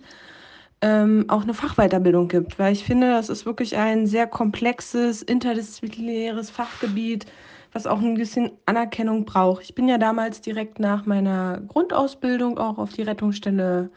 ähm, 0.82 1.25
auch 1.28 1.43
eine 1.43 1.53
Fachweiterbildung 1.53 2.28
gibt, 2.28 2.59
weil 2.59 2.73
ich 2.73 2.84
finde, 2.84 3.09
das 3.11 3.30
ist 3.30 3.45
wirklich 3.45 3.78
ein 3.78 4.05
sehr 4.05 4.28
komplexes, 4.28 5.21
interdisziplinäres 5.21 6.49
Fachgebiet, 6.49 7.25
was 7.73 7.88
auch 7.88 7.99
ein 7.99 8.15
bisschen 8.15 8.51
Anerkennung 8.65 9.25
braucht. 9.25 9.63
Ich 9.63 9.75
bin 9.75 9.88
ja 9.88 9.97
damals 9.97 10.41
direkt 10.41 10.80
nach 10.80 11.05
meiner 11.05 11.61
Grundausbildung 11.67 12.59
auch 12.59 12.78
auf 12.78 12.93
die 12.93 13.01
Rettungsstelle 13.01 13.89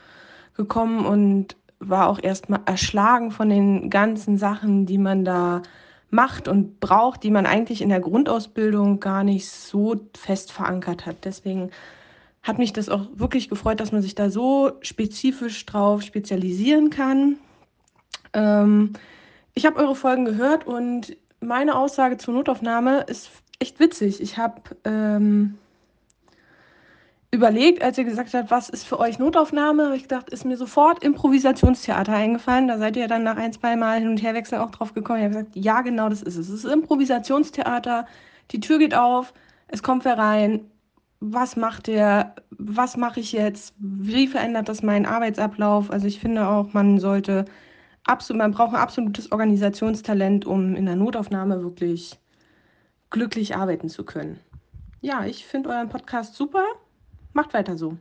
gekommen 0.56 1.06
und 1.06 1.56
war 1.80 2.08
auch 2.08 2.22
erstmal 2.22 2.60
erschlagen 2.66 3.30
von 3.30 3.48
den 3.48 3.90
ganzen 3.90 4.38
Sachen, 4.38 4.86
die 4.86 4.98
man 4.98 5.24
da 5.24 5.62
macht 6.10 6.48
und 6.48 6.80
braucht, 6.80 7.22
die 7.22 7.30
man 7.30 7.46
eigentlich 7.46 7.82
in 7.82 7.88
der 7.88 8.00
Grundausbildung 8.00 9.00
gar 9.00 9.24
nicht 9.24 9.48
so 9.48 9.96
fest 10.16 10.52
verankert 10.52 11.06
hat. 11.06 11.24
Deswegen 11.24 11.70
hat 12.42 12.58
mich 12.58 12.72
das 12.72 12.88
auch 12.88 13.06
wirklich 13.14 13.48
gefreut, 13.48 13.80
dass 13.80 13.92
man 13.92 14.02
sich 14.02 14.14
da 14.14 14.30
so 14.30 14.72
spezifisch 14.80 15.66
drauf 15.66 16.02
spezialisieren 16.02 16.90
kann. 16.90 17.36
Ähm, 18.32 18.94
ich 19.54 19.66
habe 19.66 19.76
eure 19.76 19.94
Folgen 19.94 20.24
gehört 20.24 20.66
und 20.66 21.16
meine 21.40 21.76
Aussage 21.76 22.16
zur 22.16 22.34
Notaufnahme 22.34 23.00
ist 23.02 23.30
echt 23.58 23.78
witzig. 23.80 24.20
Ich 24.22 24.38
habe 24.38 24.62
ähm, 24.84 25.58
überlegt, 27.30 27.82
als 27.82 27.98
ihr 27.98 28.04
gesagt 28.04 28.32
habt, 28.34 28.50
was 28.50 28.68
ist 28.68 28.86
für 28.86 28.98
euch 28.98 29.18
Notaufnahme, 29.18 29.86
habe 29.86 29.96
ich 29.96 30.02
gedacht, 30.02 30.30
ist 30.30 30.44
mir 30.44 30.56
sofort 30.56 31.04
Improvisationstheater 31.04 32.12
eingefallen. 32.12 32.68
Da 32.68 32.78
seid 32.78 32.96
ihr 32.96 33.06
dann 33.06 33.22
nach 33.22 33.36
ein, 33.36 33.52
zwei 33.52 33.76
Mal 33.76 34.00
hin 34.00 34.08
und 34.08 34.22
her 34.22 34.34
wechseln 34.34 34.60
auch 34.60 34.70
drauf 34.70 34.94
gekommen. 34.94 35.18
Ich 35.18 35.24
habe 35.24 35.34
gesagt, 35.34 35.56
ja, 35.56 35.82
genau 35.82 36.08
das 36.08 36.22
ist 36.22 36.36
es. 36.36 36.48
Es 36.48 36.64
ist 36.64 36.72
Improvisationstheater. 36.72 38.06
Die 38.50 38.60
Tür 38.60 38.78
geht 38.78 38.94
auf, 38.94 39.32
es 39.68 39.82
kommt 39.82 40.04
wer 40.04 40.18
rein. 40.18 40.70
Was 41.20 41.56
macht 41.56 41.86
der? 41.86 42.34
Was 42.50 42.96
mache 42.96 43.20
ich 43.20 43.32
jetzt? 43.32 43.74
Wie 43.78 44.26
verändert 44.26 44.68
das 44.68 44.82
meinen 44.82 45.06
Arbeitsablauf? 45.06 45.90
Also 45.90 46.06
ich 46.06 46.18
finde 46.18 46.48
auch, 46.48 46.72
man 46.72 46.98
sollte 46.98 47.44
absolut, 48.04 48.38
man 48.38 48.52
braucht 48.52 48.74
ein 48.74 48.80
absolutes 48.80 49.30
Organisationstalent, 49.30 50.46
um 50.46 50.74
in 50.74 50.86
der 50.86 50.96
Notaufnahme 50.96 51.62
wirklich 51.62 52.18
glücklich 53.10 53.56
arbeiten 53.56 53.88
zu 53.88 54.04
können. 54.04 54.40
Ja, 55.02 55.24
ich 55.24 55.46
finde 55.46 55.70
euren 55.70 55.88
Podcast 55.88 56.34
super. 56.34 56.64
Macht 57.32 57.54
weiter 57.54 57.76
so. 57.76 57.96